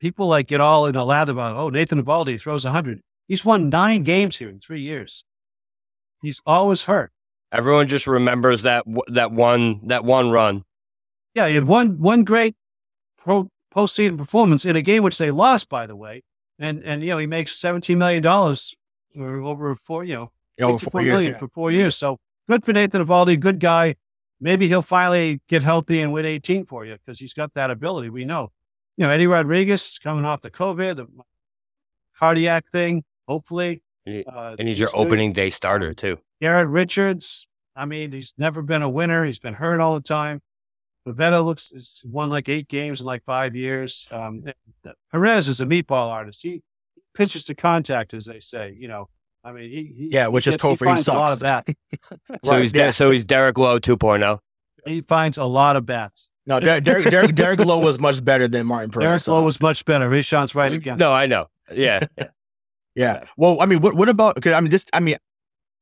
people 0.00 0.28
like 0.28 0.46
get 0.46 0.60
all 0.60 0.86
in 0.86 0.94
a 0.94 1.04
lather 1.04 1.32
about, 1.32 1.56
oh, 1.56 1.68
Nathan 1.68 2.02
Eovaldi 2.02 2.40
throws 2.40 2.64
100. 2.64 3.00
He's 3.26 3.44
won 3.44 3.68
nine 3.68 4.02
games 4.02 4.36
here 4.36 4.48
in 4.48 4.60
three 4.60 4.80
years. 4.80 5.24
He's 6.20 6.40
always 6.46 6.82
hurt. 6.82 7.12
Everyone 7.50 7.88
just 7.88 8.06
remembers 8.06 8.62
that 8.62 8.84
that 9.08 9.32
one 9.32 9.86
that 9.88 10.04
one 10.04 10.30
run. 10.30 10.64
Yeah, 11.34 11.48
he 11.48 11.54
had 11.54 11.66
one 11.66 11.98
one 11.98 12.24
great 12.24 12.54
pro 13.18 13.50
postseason 13.74 14.16
performance 14.16 14.64
in 14.64 14.76
a 14.76 14.82
game 14.82 15.02
which 15.02 15.18
they 15.18 15.30
lost, 15.30 15.68
by 15.68 15.86
the 15.86 15.96
way. 15.96 16.22
And 16.58 16.82
and 16.84 17.02
you 17.02 17.10
know 17.10 17.18
he 17.18 17.26
makes 17.26 17.58
seventeen 17.58 17.98
million 17.98 18.22
dollars 18.22 18.74
or 19.18 19.42
over 19.42 19.74
four, 19.74 20.04
you 20.04 20.14
know, 20.14 20.32
Yeah, 20.58 20.66
over 20.66 20.78
54 20.78 20.90
four 20.90 21.02
years, 21.02 21.24
yeah. 21.24 21.38
for 21.38 21.48
four 21.48 21.70
years. 21.70 21.96
So 21.96 22.18
good 22.48 22.64
for 22.64 22.72
Nathan 22.72 23.04
Eovaldi, 23.04 23.38
good 23.40 23.58
guy. 23.58 23.96
Maybe 24.40 24.68
he'll 24.68 24.82
finally 24.82 25.40
get 25.48 25.62
healthy 25.62 26.00
and 26.00 26.12
win 26.12 26.24
18 26.26 26.66
for 26.66 26.84
you 26.84 26.96
because 27.04 27.18
he's 27.20 27.32
got 27.32 27.54
that 27.54 27.70
ability. 27.70 28.10
We 28.10 28.24
know. 28.24 28.50
You 28.96 29.06
know, 29.06 29.10
Eddie 29.10 29.26
Rodriguez 29.26 29.98
coming 30.02 30.24
off 30.24 30.40
the 30.40 30.50
COVID, 30.50 30.96
the 30.96 31.06
cardiac 32.18 32.68
thing, 32.70 33.04
hopefully. 33.26 33.82
And 34.04 34.24
Uh, 34.26 34.56
and 34.58 34.68
he's 34.68 34.78
your 34.80 34.90
good. 34.90 34.98
opening 34.98 35.32
day 35.32 35.48
starter 35.50 35.94
too. 35.94 36.18
Garrett 36.40 36.68
Richards. 36.68 37.46
I 37.74 37.84
mean, 37.86 38.12
he's 38.12 38.34
never 38.36 38.60
been 38.62 38.82
a 38.82 38.88
winner. 38.90 39.24
He's 39.24 39.38
been 39.38 39.54
hurt 39.54 39.80
all 39.80 39.94
the 39.94 40.00
time. 40.02 40.42
Pivetta 41.06 41.44
looks 41.44 41.70
has 41.74 42.00
won 42.04 42.28
like 42.28 42.48
eight 42.48 42.68
games 42.68 43.00
in 43.00 43.06
like 43.06 43.24
five 43.24 43.56
years. 43.56 44.06
Um, 44.10 44.44
Perez 45.10 45.48
is 45.48 45.60
a 45.60 45.66
meatball 45.66 46.08
artist. 46.08 46.42
He 46.42 46.62
pitches 47.14 47.44
to 47.44 47.54
contact, 47.54 48.12
as 48.14 48.26
they 48.26 48.40
say. 48.40 48.76
You 48.78 48.88
know, 48.88 49.08
I 49.44 49.52
mean, 49.52 49.70
he, 49.70 49.92
he 49.96 50.08
Yeah, 50.12 50.28
which 50.28 50.44
he 50.44 50.50
is 50.50 50.56
gets- 50.56 50.62
he 50.64 50.68
Kofi. 50.76 50.78
He 50.78 50.84
finds 50.84 51.08
a 51.08 51.12
lot 51.14 51.28
sucks. 51.38 51.40
of 51.42 51.66
that. 51.66 51.66
So 52.44 52.60
he's 52.60 52.72
yeah. 52.74 52.86
De- 52.86 52.92
so 52.92 53.10
he's 53.10 53.24
Derek 53.24 53.58
Lowe 53.58 53.74
oh. 53.74 53.80
2.0. 53.80 54.38
He 54.86 55.00
finds 55.02 55.38
a 55.38 55.44
lot 55.44 55.76
of 55.76 55.86
bats. 55.86 56.28
No, 56.46 56.58
Derek, 56.60 56.84
Derek, 56.84 57.04
Derek, 57.10 57.34
Derek 57.34 57.60
Lowe 57.60 57.78
was 57.78 58.00
much 58.00 58.24
better 58.24 58.48
than 58.48 58.66
Martin 58.66 58.90
Perez. 58.90 59.06
Derek 59.06 59.20
so- 59.20 59.34
Lowe 59.34 59.44
was 59.44 59.60
much 59.60 59.84
better. 59.84 60.08
Rayshon's 60.10 60.54
right 60.54 60.72
again. 60.72 60.98
No, 60.98 61.12
I 61.12 61.26
know. 61.26 61.46
Yeah. 61.72 62.06
Yeah. 62.94 63.24
Well, 63.36 63.60
I 63.60 63.66
mean, 63.66 63.80
what 63.80 63.94
what 63.96 64.08
about? 64.08 64.34
Because 64.34 64.52
I 64.52 64.60
mean, 64.60 64.70
this. 64.70 64.84
I 64.92 65.00
mean, 65.00 65.16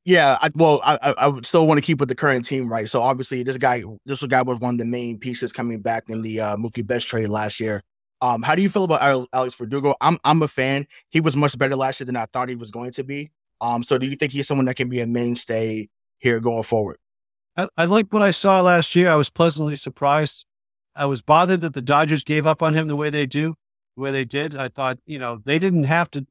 yeah. 0.04 0.38
I, 0.40 0.50
well, 0.54 0.80
I 0.84 0.98
I 1.02 1.28
I 1.28 1.40
still 1.42 1.66
want 1.66 1.78
to 1.78 1.82
keep 1.82 1.98
with 1.98 2.08
the 2.08 2.14
current 2.14 2.44
team, 2.44 2.70
right? 2.70 2.88
So 2.88 3.02
obviously, 3.02 3.42
this 3.42 3.56
guy, 3.56 3.82
this 4.06 4.24
guy 4.26 4.42
was 4.42 4.61
one 4.61 4.74
of 4.74 4.78
the 4.78 4.84
main 4.84 5.18
pieces 5.18 5.52
coming 5.52 5.80
back 5.80 6.04
in 6.08 6.22
the 6.22 6.40
uh, 6.40 6.56
Mookie 6.56 6.86
Betts 6.86 7.04
trade 7.04 7.28
last 7.28 7.58
year. 7.58 7.82
Um, 8.22 8.42
how 8.42 8.54
do 8.54 8.62
you 8.62 8.68
feel 8.68 8.84
about 8.84 9.00
Alex, 9.02 9.26
Alex 9.32 9.54
Verdugo? 9.56 9.94
I'm 10.00 10.18
I'm 10.24 10.42
a 10.42 10.48
fan. 10.48 10.86
He 11.08 11.20
was 11.20 11.34
much 11.36 11.58
better 11.58 11.74
last 11.74 11.98
year 12.00 12.04
than 12.06 12.16
I 12.16 12.26
thought 12.26 12.48
he 12.48 12.54
was 12.54 12.70
going 12.70 12.92
to 12.92 13.02
be. 13.02 13.30
Um, 13.61 13.82
so 13.82 13.98
do 13.98 14.06
you 14.06 14.16
think 14.16 14.32
he's 14.32 14.48
someone 14.48 14.66
that 14.66 14.76
can 14.76 14.88
be 14.88 15.00
a 15.00 15.06
mainstay 15.06 15.88
here 16.18 16.40
going 16.40 16.62
forward? 16.62 16.98
I, 17.56 17.68
I 17.76 17.84
like 17.84 18.12
what 18.12 18.22
I 18.22 18.30
saw 18.30 18.61
last 18.61 18.94
year. 18.96 19.11
I 19.11 19.16
was 19.16 19.30
pleasantly 19.30 19.76
surprised. 19.76 20.46
I 20.94 21.06
was 21.06 21.22
bothered 21.22 21.61
that 21.61 21.74
the 21.74 21.82
Dodgers 21.82 22.24
gave 22.24 22.46
up 22.46 22.62
on 22.62 22.74
him 22.74 22.88
the 22.88 22.96
way 22.96 23.11
they 23.11 23.26
do, 23.26 23.54
the 23.96 24.02
way 24.02 24.11
they 24.11 24.24
did. 24.24 24.56
I 24.56 24.68
thought, 24.68 24.98
you 25.06 25.18
know, 25.18 25.40
they 25.44 25.58
didn't 25.58 25.84
have 25.84 26.11
to, 26.12 26.26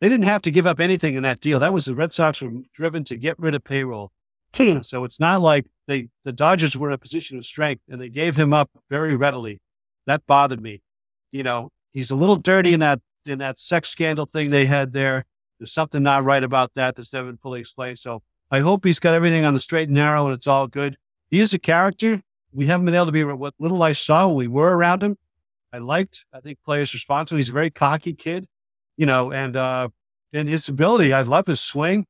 they 0.00 0.08
didn't 0.08 0.24
have 0.24 0.42
to 0.42 0.50
give 0.50 0.66
up 0.66 0.80
anything 0.80 1.14
in 1.14 1.22
that 1.22 1.40
deal. 1.40 1.60
That 1.60 1.72
was 1.72 1.84
the 1.84 1.94
Red 1.94 2.12
Sox 2.12 2.40
were 2.40 2.50
driven 2.74 3.04
to 3.04 3.16
get 3.16 3.38
rid 3.38 3.54
of 3.54 3.64
payroll. 3.64 4.12
so 4.82 5.04
it's 5.04 5.20
not 5.20 5.40
like 5.40 5.66
they, 5.86 6.08
the 6.24 6.32
Dodgers 6.32 6.76
were 6.76 6.88
in 6.88 6.94
a 6.94 6.98
position 6.98 7.38
of 7.38 7.46
strength 7.46 7.82
and 7.88 8.00
they 8.00 8.08
gave 8.08 8.36
him 8.36 8.52
up 8.52 8.70
very 8.90 9.16
readily. 9.16 9.60
That 10.06 10.26
bothered 10.26 10.60
me. 10.60 10.82
You 11.30 11.42
know, 11.42 11.70
he's 11.92 12.10
a 12.10 12.16
little 12.16 12.36
dirty 12.36 12.72
in 12.74 12.80
that 12.80 13.00
in 13.24 13.38
that 13.38 13.56
sex 13.56 13.88
scandal 13.88 14.26
thing 14.26 14.50
they 14.50 14.66
had 14.66 14.92
there. 14.92 15.24
There's 15.62 15.72
something 15.72 16.02
not 16.02 16.24
right 16.24 16.42
about 16.42 16.74
that 16.74 16.96
that's 16.96 17.12
never 17.12 17.28
been 17.28 17.36
fully 17.36 17.60
explained. 17.60 18.00
So 18.00 18.20
I 18.50 18.58
hope 18.58 18.84
he's 18.84 18.98
got 18.98 19.14
everything 19.14 19.44
on 19.44 19.54
the 19.54 19.60
straight 19.60 19.86
and 19.88 19.94
narrow 19.94 20.26
and 20.26 20.34
it's 20.34 20.48
all 20.48 20.66
good. 20.66 20.96
He 21.30 21.38
is 21.38 21.54
a 21.54 21.58
character. 21.58 22.20
We 22.52 22.66
haven't 22.66 22.86
been 22.86 22.96
able 22.96 23.06
to 23.06 23.12
be 23.12 23.22
what 23.22 23.54
little 23.60 23.80
I 23.80 23.92
saw 23.92 24.26
when 24.26 24.34
we 24.36 24.48
were 24.48 24.76
around 24.76 25.04
him. 25.04 25.18
I 25.72 25.78
liked. 25.78 26.24
I 26.32 26.40
think 26.40 26.58
players 26.64 26.92
respond 26.92 27.28
to. 27.28 27.34
him. 27.34 27.38
He's 27.38 27.48
a 27.48 27.52
very 27.52 27.70
cocky 27.70 28.12
kid, 28.12 28.48
you 28.96 29.06
know, 29.06 29.30
and 29.30 29.54
uh 29.56 29.88
and 30.32 30.48
his 30.48 30.68
ability. 30.68 31.12
I 31.12 31.22
love 31.22 31.46
his 31.46 31.60
swing. 31.60 32.06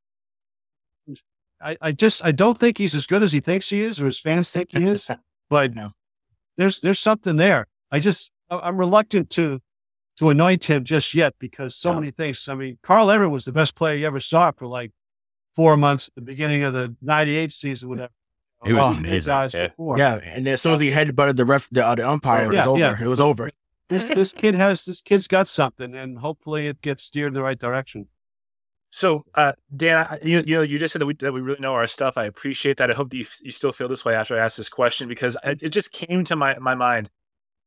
I, 1.61 1.77
I 1.81 1.93
just 1.93 2.25
I 2.25 2.33
don't 2.33 2.59
think 2.59 2.79
he's 2.79 2.95
as 2.95 3.07
good 3.07 3.23
as 3.23 3.33
he 3.33 3.41
thinks 3.41 3.69
he 3.69 3.83
is 3.83 4.01
or 4.01 4.07
his 4.07 4.19
fans 4.19 4.51
think 4.51 4.71
he 4.73 4.85
is. 4.85 5.09
But 5.51 5.75
No. 5.75 5.91
there's 6.57 6.81
there's 6.81 6.99
something 6.99 7.37
there. 7.37 7.67
I 7.91 7.99
just 8.01 8.31
I'm 8.49 8.79
reluctant 8.79 9.29
to 9.31 9.61
to 10.19 10.29
anoint 10.31 10.65
him 10.65 10.85
just 10.85 11.15
yet 11.15 11.35
because 11.39 11.75
so 11.77 11.95
many 11.95 12.11
things. 12.11 12.49
I 12.49 12.55
mean, 12.55 12.79
Carl 12.83 13.11
Everett 13.11 13.31
was 13.31 13.45
the 13.45 13.53
best 13.53 13.75
player 13.75 13.95
you 13.97 14.07
ever 14.07 14.21
saw 14.21 14.51
for 14.51 14.67
like 14.67 14.93
four 15.55 15.77
months 15.77 16.09
at 16.09 16.15
the 16.17 16.21
beginning 16.23 16.63
of 16.65 16.73
the 16.73 16.95
'98 17.03 17.53
season, 17.53 17.89
whatever. 17.89 18.13
He 18.65 18.73
was 18.73 18.83
Oh, 18.83 18.91
amazing, 18.99 19.11
his 19.15 19.29
eyes 19.29 19.55
yeah. 19.55 19.69
Yeah, 19.97 20.21
and 20.23 20.47
as 20.47 20.63
soon 20.63 20.75
as 20.75 20.81
he 20.81 20.91
headbutted 20.93 21.37
the 21.37 21.45
ref, 21.45 21.69
the, 21.71 21.85
uh, 21.85 21.95
the 21.97 22.09
umpire, 22.09 22.45
it 22.45 22.57
was 22.57 22.67
over. 22.67 22.79
yeah. 22.79 22.97
It 23.03 23.09
was 23.09 23.21
over. 23.21 23.51
This 23.89 24.07
this 24.07 24.33
kid 24.33 24.55
has 24.55 24.85
this 24.85 25.01
kid's 25.03 25.27
got 25.27 25.49
something, 25.49 25.95
and 25.95 26.19
hopefully 26.19 26.69
it 26.69 26.81
gets 26.81 27.03
steered 27.03 27.29
in 27.29 27.35
the 27.35 27.43
right 27.43 27.59
direction. 27.59 28.07
So, 28.91 29.25
uh, 29.35 29.53
Dan, 29.75 30.07
I- 30.11 30.19
you, 30.23 30.43
you 30.47 30.57
know, 30.57 30.63
you 30.63 30.79
just 30.79 30.93
said 30.93 31.01
that 31.01 31.07
we, 31.07 31.15
that 31.15 31.33
we 31.33 31.41
really 31.41 31.61
know 31.61 31.73
our 31.75 31.87
stuff. 31.87 32.19
I 32.19 32.25
appreciate 32.25 32.77
that. 32.77 32.91
I 32.91 32.95
hope 32.95 33.11
that 33.11 33.17
you, 33.17 33.25
you 33.43 33.51
still 33.51 33.73
feel 33.73 33.89
this 33.89 34.05
way 34.05 34.15
after 34.15 34.37
I 34.37 34.45
asked 34.45 34.59
this 34.59 34.69
question 34.69 35.09
because 35.09 35.37
it, 35.45 35.63
it 35.63 35.69
just 35.71 35.93
came 35.93 36.25
to 36.25 36.37
my, 36.37 36.59
my 36.59 36.75
mind. 36.75 37.09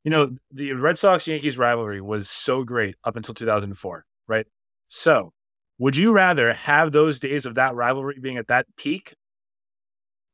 You 0.06 0.12
know, 0.12 0.36
the 0.52 0.74
Red 0.74 1.00
Sox 1.00 1.28
Yankees 1.28 1.58
rivalry 1.58 2.00
was 2.00 2.30
so 2.30 2.64
great 2.64 2.96
up 3.04 3.16
until 3.16 3.34
2004, 3.34 4.06
right? 4.28 4.46
So, 4.88 5.34
would 5.80 5.98
you 5.98 6.14
rather 6.14 6.54
have 6.54 6.92
those 6.92 7.20
days 7.20 7.48
of 7.48 7.56
that 7.56 7.74
rivalry 7.74 8.20
being 8.22 8.38
at 8.38 8.48
that 8.48 8.68
peak 8.78 9.16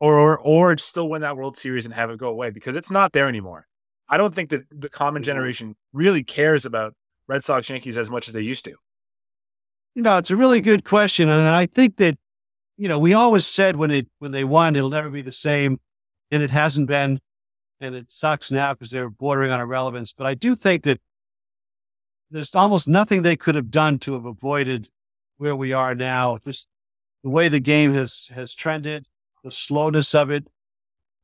or, 0.02 0.20
or, 0.20 0.38
or 0.40 0.78
still 0.78 1.10
win 1.10 1.22
that 1.22 1.38
World 1.38 1.56
Series 1.56 1.86
and 1.86 1.94
have 1.94 2.10
it 2.10 2.20
go 2.20 2.28
away? 2.28 2.50
Because 2.50 2.76
it's 2.76 2.92
not 2.92 3.14
there 3.14 3.30
anymore. 3.30 3.66
I 4.10 4.18
don't 4.18 4.36
think 4.36 4.50
that 4.50 4.64
the 4.70 4.90
common 4.90 5.22
mm-hmm. 5.22 5.28
generation 5.28 5.76
really 5.94 6.22
cares 6.22 6.66
about 6.66 6.94
Red 7.30 7.46
Sox 7.46 7.70
Yankees 7.70 7.96
as 7.96 8.10
much 8.10 8.28
as 8.28 8.34
they 8.34 8.42
used 8.42 8.66
to. 8.66 8.76
You 9.96 10.02
know, 10.02 10.18
it's 10.18 10.32
a 10.32 10.36
really 10.36 10.60
good 10.60 10.84
question, 10.84 11.30
and 11.30 11.48
I 11.48 11.66
think 11.66 11.96
that 11.98 12.18
you 12.76 12.90
know 12.90 13.00
we 13.00 13.14
always 13.14 13.48
said 13.48 13.78
when 13.78 13.92
it 13.92 14.08
when 14.20 14.32
they 14.32 14.44
won 14.44 14.76
it'll 14.76 14.90
never 14.90 15.10
be 15.10 15.22
the 15.22 15.32
same, 15.32 15.80
and 16.30 16.44
it 16.44 16.50
hasn't 16.50 16.88
been, 16.88 17.20
and 17.82 17.96
it 17.96 18.12
sucks 18.12 18.52
now 18.52 18.74
because 18.74 18.92
they're 18.92 19.10
bordering 19.10 19.52
on 19.52 19.60
irrelevance. 19.60 20.14
But 20.14 20.28
I 20.28 20.36
do 20.36 20.56
think 20.56 20.84
that 20.84 21.02
there's 22.30 22.56
almost 22.56 22.88
nothing 22.88 23.24
they 23.24 23.36
could 23.36 23.56
have 23.56 23.72
done 23.72 24.00
to 24.00 24.14
have 24.14 24.26
avoided 24.26 24.90
where 25.38 25.56
we 25.56 25.74
are 25.74 25.96
now. 25.96 26.38
Just 26.46 26.68
the 27.24 27.30
way 27.30 27.50
the 27.50 27.60
game 27.60 27.94
has 27.94 28.30
has 28.34 28.54
trended, 28.54 29.08
the 29.44 29.52
slowness 29.52 30.16
of 30.16 30.30
it, 30.30 30.48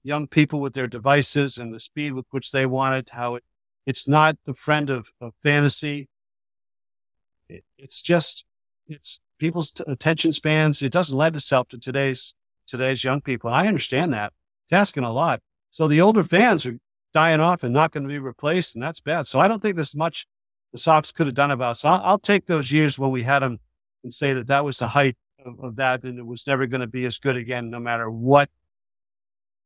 young 0.03 0.27
people 0.27 0.59
with 0.59 0.73
their 0.73 0.87
devices 0.87 1.57
and 1.57 1.73
the 1.73 1.79
speed 1.79 2.13
with 2.13 2.25
which 2.31 2.51
they 2.51 2.65
want 2.65 2.95
it, 2.95 3.09
how 3.13 3.35
it 3.35 3.43
it's 3.85 4.07
not 4.07 4.37
the 4.45 4.53
friend 4.53 4.89
of, 4.89 5.11
of 5.21 5.33
fantasy. 5.41 6.09
It, 7.47 7.63
it's 7.77 8.01
just 8.01 8.43
it's 8.87 9.21
people's 9.37 9.71
t- 9.71 9.83
attention 9.87 10.33
spans. 10.33 10.81
It 10.81 10.91
doesn't 10.91 11.17
lend 11.17 11.35
itself 11.35 11.69
to 11.69 11.77
today's 11.77 12.33
today's 12.65 13.03
young 13.03 13.21
people. 13.21 13.49
I 13.49 13.67
understand 13.67 14.11
that. 14.13 14.33
It's 14.65 14.73
asking 14.73 15.03
a 15.03 15.13
lot. 15.13 15.41
So 15.77 15.87
the 15.87 16.01
older 16.01 16.23
fans 16.23 16.65
are 16.65 16.79
dying 17.13 17.39
off 17.39 17.61
and 17.61 17.71
not 17.71 17.91
going 17.91 18.01
to 18.01 18.09
be 18.09 18.17
replaced, 18.17 18.73
and 18.73 18.83
that's 18.83 18.99
bad. 18.99 19.27
So 19.27 19.39
I 19.39 19.47
don't 19.47 19.61
think 19.61 19.75
there's 19.75 19.95
much 19.95 20.25
the 20.73 20.79
Sox 20.79 21.11
could 21.11 21.27
have 21.27 21.35
done 21.35 21.51
about. 21.51 21.77
So 21.77 21.87
I'll, 21.87 22.01
I'll 22.03 22.17
take 22.17 22.47
those 22.47 22.71
years 22.71 22.97
when 22.97 23.11
we 23.11 23.21
had 23.21 23.43
them 23.43 23.59
and 24.03 24.11
say 24.11 24.33
that 24.33 24.47
that 24.47 24.65
was 24.65 24.79
the 24.79 24.87
height 24.87 25.17
of, 25.45 25.63
of 25.63 25.75
that, 25.75 26.01
and 26.01 26.17
it 26.17 26.25
was 26.25 26.47
never 26.47 26.65
going 26.65 26.81
to 26.81 26.87
be 26.87 27.05
as 27.05 27.19
good 27.19 27.37
again, 27.37 27.69
no 27.69 27.79
matter 27.79 28.09
what 28.09 28.49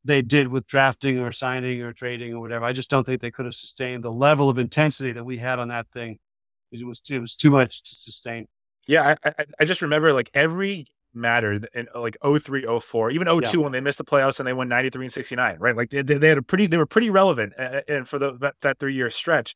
they 0.03 0.22
did 0.22 0.49
with 0.49 0.68
drafting 0.68 1.18
or 1.18 1.32
signing 1.32 1.82
or 1.82 1.93
trading 1.93 2.34
or 2.34 2.41
whatever. 2.41 2.66
I 2.66 2.74
just 2.74 2.89
don't 2.89 3.05
think 3.05 3.22
they 3.22 3.32
could 3.32 3.45
have 3.45 3.55
sustained 3.55 4.03
the 4.03 4.12
level 4.12 4.49
of 4.49 4.57
intensity 4.57 5.14
that 5.14 5.24
we 5.24 5.38
had 5.38 5.59
on 5.59 5.70
that 5.70 5.88
thing. 5.93 6.20
It 6.74 6.86
was 6.86 7.01
it 7.09 7.20
was 7.20 7.36
too 7.36 7.51
much 7.51 7.84
to 7.84 7.95
sustain. 7.95 8.49
Yeah, 8.86 9.16
I, 9.24 9.30
I, 9.30 9.45
I 9.62 9.64
just 9.64 9.82
remember 9.82 10.12
like 10.12 10.30
every 10.34 10.88
mattered 11.14 11.68
in 11.74 11.88
like 11.95 12.18
03, 12.24 12.66
04, 12.80 13.12
even 13.12 13.28
02 13.28 13.62
when 13.62 13.72
they 13.72 13.82
missed 13.82 13.97
the 13.97 14.03
playoffs 14.03 14.39
and 14.39 14.47
they 14.47 14.53
won 14.53 14.68
93 14.68 15.05
and 15.05 15.14
69, 15.14 15.57
right? 15.59 15.76
Like 15.76 15.89
they, 15.89 16.01
they 16.01 16.30
had 16.30 16.38
a 16.38 16.41
pretty, 16.41 16.68
they 16.68 16.78
were 16.78 16.86
pretty 16.86 17.09
relevant 17.09 17.53
and 17.88 18.07
for 18.07 18.20
the, 18.20 18.38
that, 18.39 18.55
that 18.62 18.80
three 18.80 18.93
year 18.93 19.09
stretch. 19.09 19.55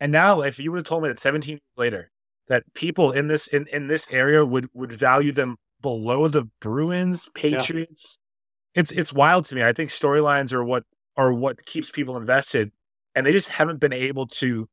And 0.00 0.12
now 0.12 0.40
if 0.40 0.58
you 0.58 0.70
would 0.70 0.78
have 0.78 0.84
told 0.84 1.02
me 1.02 1.08
that 1.08 1.18
17 1.18 1.52
years 1.52 1.60
later 1.76 2.10
that 2.48 2.64
people 2.74 3.12
in 3.12 3.28
this, 3.28 3.46
in, 3.46 3.66
in 3.72 3.88
this 3.88 4.10
area 4.10 4.44
would, 4.44 4.68
would 4.74 4.92
value 4.92 5.32
them 5.32 5.56
below 5.80 6.28
the 6.28 6.48
Bruins, 6.60 7.28
Patriots, 7.34 8.18
it's, 8.74 8.90
it's 8.92 9.12
wild 9.12 9.44
to 9.46 9.54
me. 9.54 9.62
I 9.62 9.72
think 9.72 9.90
storylines 9.90 10.52
are 10.52 10.64
what, 10.64 10.84
are 11.16 11.32
what 11.32 11.64
keeps 11.64 11.90
people 11.90 12.16
invested 12.16 12.72
and 13.14 13.24
they 13.24 13.32
just 13.32 13.48
haven't 13.48 13.80
been 13.80 13.92
able 13.92 14.26
to, 14.26 14.68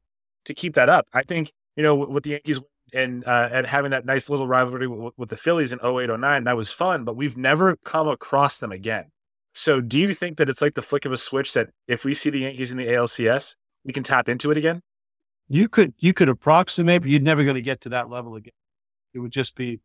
to 0.46 0.54
keep 0.54 0.74
that 0.76 0.90
up. 0.90 1.06
I 1.14 1.24
think, 1.24 1.52
you 1.76 1.84
know, 1.84 1.96
with 1.96 2.24
the 2.24 2.32
Yankees 2.32 2.60
and 2.94 3.26
uh, 3.26 3.50
and 3.52 3.66
having 3.68 3.92
that 3.92 4.06
nice 4.06 4.30
little 4.30 4.48
rivalry 4.48 4.88
with, 4.88 5.14
with 5.18 5.30
the 5.30 5.38
Phillies 5.38 5.72
in 5.72 5.80
08, 5.84 6.10
09, 6.20 6.44
that 6.46 6.58
was 6.58 6.72
fun, 6.72 7.04
but 7.04 7.16
we've 7.16 7.38
never 7.38 7.76
come 7.86 8.08
across 8.08 8.58
them 8.60 8.72
again. 8.72 9.06
So 9.54 9.82
do 9.82 10.00
you 10.00 10.14
think 10.14 10.38
that 10.38 10.50
it's 10.50 10.62
like 10.62 10.76
the 10.76 10.82
flick 10.82 11.06
of 11.06 11.12
a 11.12 11.18
switch 11.18 11.54
that 11.54 11.70
if 11.88 12.06
we 12.06 12.14
see 12.14 12.30
the 12.30 12.40
Yankees 12.40 12.72
in 12.72 12.78
the 12.78 12.88
ALCS, 12.88 13.56
we 13.84 13.92
can 13.94 14.04
tap 14.04 14.30
into 14.30 14.50
it 14.52 14.58
again? 14.58 14.82
You 15.50 15.68
could 15.68 15.94
you 16.00 16.14
could 16.14 16.30
approximate, 16.30 17.02
but 17.02 17.10
you're 17.12 17.20
never 17.22 17.44
going 17.44 17.56
to 17.56 17.62
get 17.62 17.82
to 17.82 17.90
that 17.90 18.10
level 18.10 18.36
again. 18.36 18.54
It 19.14 19.20
would 19.20 19.32
just 19.32 19.56
be 19.56 19.82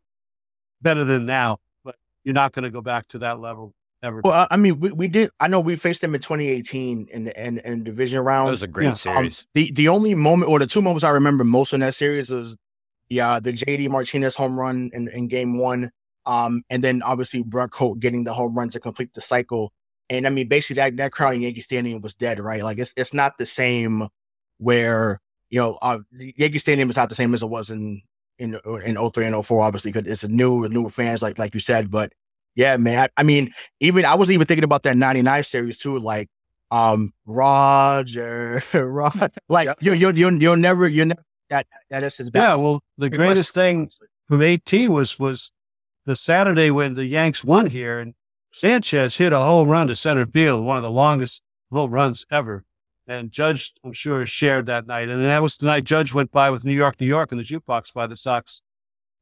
better 0.81 1.03
than 1.03 1.25
now, 1.25 1.57
but 1.83 1.95
you're 2.23 2.33
not 2.33 2.53
going 2.53 2.63
to 2.63 2.69
go 2.69 2.79
back 2.81 3.07
to 3.09 3.19
that 3.19 3.39
level 3.41 3.73
ever. 4.01 4.21
Well, 4.23 4.33
I- 4.33 4.47
I 4.51 4.57
mean, 4.57 4.79
we, 4.79 4.91
we 4.93 5.07
did. 5.09 5.29
I 5.41 5.49
know 5.49 5.59
we 5.59 5.75
faced 5.75 5.99
them 6.01 6.15
in 6.15 6.21
2018 6.21 7.07
in 7.11 7.23
the 7.25 7.45
in, 7.45 7.57
in 7.59 7.83
division 7.83 8.19
round. 8.19 8.47
That 8.47 8.51
was 8.51 8.63
a 8.63 8.67
great 8.67 8.87
Um, 8.87 8.95
series. 8.95 9.45
the 9.53 9.69
the 9.73 9.89
only 9.89 10.15
moment, 10.15 10.49
or 10.49 10.59
the 10.59 10.67
two 10.67 10.81
moments 10.81 11.03
I 11.03 11.09
remember 11.09 11.43
most 11.43 11.73
in 11.73 11.81
that 11.81 11.95
series 11.95 12.29
was 12.29 12.55
yeah, 13.09 13.39
the 13.39 13.53
JD 13.53 13.89
Martinez 13.89 14.35
home 14.35 14.59
run 14.59 14.89
in, 14.93 15.07
in 15.09 15.27
game 15.27 15.59
one, 15.59 15.91
um, 16.25 16.63
and 16.69 16.83
then 16.83 17.01
obviously 17.01 17.43
Brock 17.43 17.73
Holt 17.73 17.99
getting 17.99 18.23
the 18.23 18.33
home 18.33 18.55
run 18.55 18.69
to 18.69 18.79
complete 18.79 19.13
the 19.13 19.21
cycle. 19.21 19.71
And 20.09 20.25
I 20.27 20.29
mean, 20.29 20.47
basically 20.47 20.81
that 20.81 20.97
that 20.97 21.11
crowd 21.11 21.35
in 21.35 21.41
Yankee 21.41 21.61
Stadium 21.61 22.01
was 22.01 22.15
dead, 22.15 22.39
right? 22.39 22.63
Like 22.63 22.79
it's 22.79 22.93
it's 22.97 23.13
not 23.13 23.37
the 23.37 23.45
same 23.45 24.07
where 24.57 25.21
you 25.49 25.59
know 25.59 25.77
uh, 25.81 25.99
Yankee 26.17 26.59
Stadium 26.59 26.89
is 26.89 26.97
not 26.97 27.09
the 27.09 27.15
same 27.15 27.33
as 27.33 27.43
it 27.43 27.47
was 27.47 27.69
in 27.69 28.01
in 28.39 28.59
in 28.85 29.09
03 29.09 29.25
and 29.25 29.45
04, 29.45 29.63
obviously, 29.63 29.91
because 29.91 30.09
it's 30.09 30.23
a 30.23 30.27
new 30.27 30.67
new 30.67 30.89
fans, 30.89 31.21
like 31.21 31.39
like 31.39 31.53
you 31.53 31.59
said. 31.59 31.89
But 31.91 32.13
yeah, 32.55 32.77
man, 32.77 32.99
I, 32.99 33.21
I 33.21 33.23
mean, 33.23 33.51
even 33.79 34.05
I 34.05 34.15
was 34.15 34.31
even 34.31 34.47
thinking 34.47 34.63
about 34.63 34.83
that 34.83 34.97
99 34.97 35.43
series 35.43 35.79
too, 35.79 35.99
like 35.99 36.29
um 36.71 37.13
Roger, 37.25 38.61
Rod, 38.73 39.31
like 39.49 39.69
you 39.81 39.93
you 39.93 40.11
you 40.11 40.31
you'll 40.31 40.57
never 40.57 40.87
you 40.87 41.05
never 41.05 41.23
that 41.49 41.67
that 41.89 42.03
is 42.03 42.17
his 42.17 42.31
yeah, 42.33 42.55
well, 42.55 42.83
the 42.97 43.09
greatest 43.09 43.49
West, 43.49 43.55
thing 43.55 43.89
from 44.27 44.41
AT 44.41 44.73
was 44.89 45.17
was 45.19 45.51
the 46.05 46.15
Saturday 46.15 46.71
when 46.71 46.93
the 46.93 47.05
Yanks 47.05 47.43
won 47.43 47.67
here, 47.67 47.99
and 47.99 48.13
Sanchez 48.53 49.17
hit 49.17 49.33
a 49.33 49.39
home 49.39 49.69
run 49.69 49.87
to 49.87 49.95
center 49.95 50.25
field, 50.25 50.65
one 50.65 50.77
of 50.77 50.83
the 50.83 50.91
longest 50.91 51.43
home 51.71 51.91
runs 51.91 52.25
ever. 52.31 52.63
And 53.07 53.31
Judge, 53.31 53.73
I'm 53.85 53.93
sure, 53.93 54.25
shared 54.25 54.65
that 54.65 54.85
night. 54.85 55.07
And 55.07 55.23
that 55.23 55.41
was 55.41 55.55
the 55.55 55.65
night 55.65 55.85
Judge 55.85 56.13
went 56.13 56.31
by 56.31 56.49
with 56.49 56.65
New 56.65 56.73
York, 56.73 56.99
New 56.99 57.07
York, 57.07 57.31
in 57.31 57.37
the 57.37 57.43
jukebox 57.43 57.93
by 57.93 58.05
the 58.05 58.17
Sox, 58.17 58.61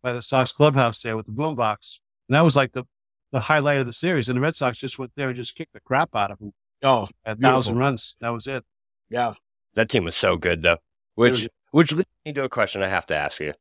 by 0.02 0.12
the 0.12 0.24
Sox 0.24 0.52
clubhouse 0.52 1.02
there 1.02 1.16
with 1.16 1.28
the 1.28 1.32
boombox. 1.32 1.98
And 2.28 2.36
that 2.36 2.42
was 2.42 2.56
like 2.56 2.74
the 2.74 2.86
the 3.32 3.42
highlight 3.42 3.80
of 3.80 3.86
the 3.86 3.94
series. 3.94 4.30
And 4.30 4.38
the 4.38 4.42
Red 4.42 4.56
Sox 4.56 4.78
just 4.78 4.98
went 4.98 5.12
there 5.16 5.28
and 5.28 5.36
just 5.36 5.56
kicked 5.56 5.74
the 5.74 5.80
crap 5.82 6.16
out 6.16 6.32
of 6.32 6.40
them. 6.40 6.54
Oh, 6.82 7.10
a 7.26 7.36
beautiful. 7.36 7.56
thousand 7.56 7.78
runs. 7.78 8.16
That 8.22 8.30
was 8.30 8.48
it. 8.48 8.64
Yeah. 9.10 9.34
That 9.74 9.90
team 9.90 10.06
was 10.06 10.16
so 10.16 10.38
good 10.38 10.62
though. 10.62 10.78
Which 11.16 11.48
which 11.72 11.92
leads 11.92 12.10
me 12.26 12.34
to 12.34 12.44
a 12.44 12.50
question 12.50 12.84
I 12.84 12.88
have 12.88 13.06
to 13.08 13.16
ask 13.16 13.40
you. 13.40 13.54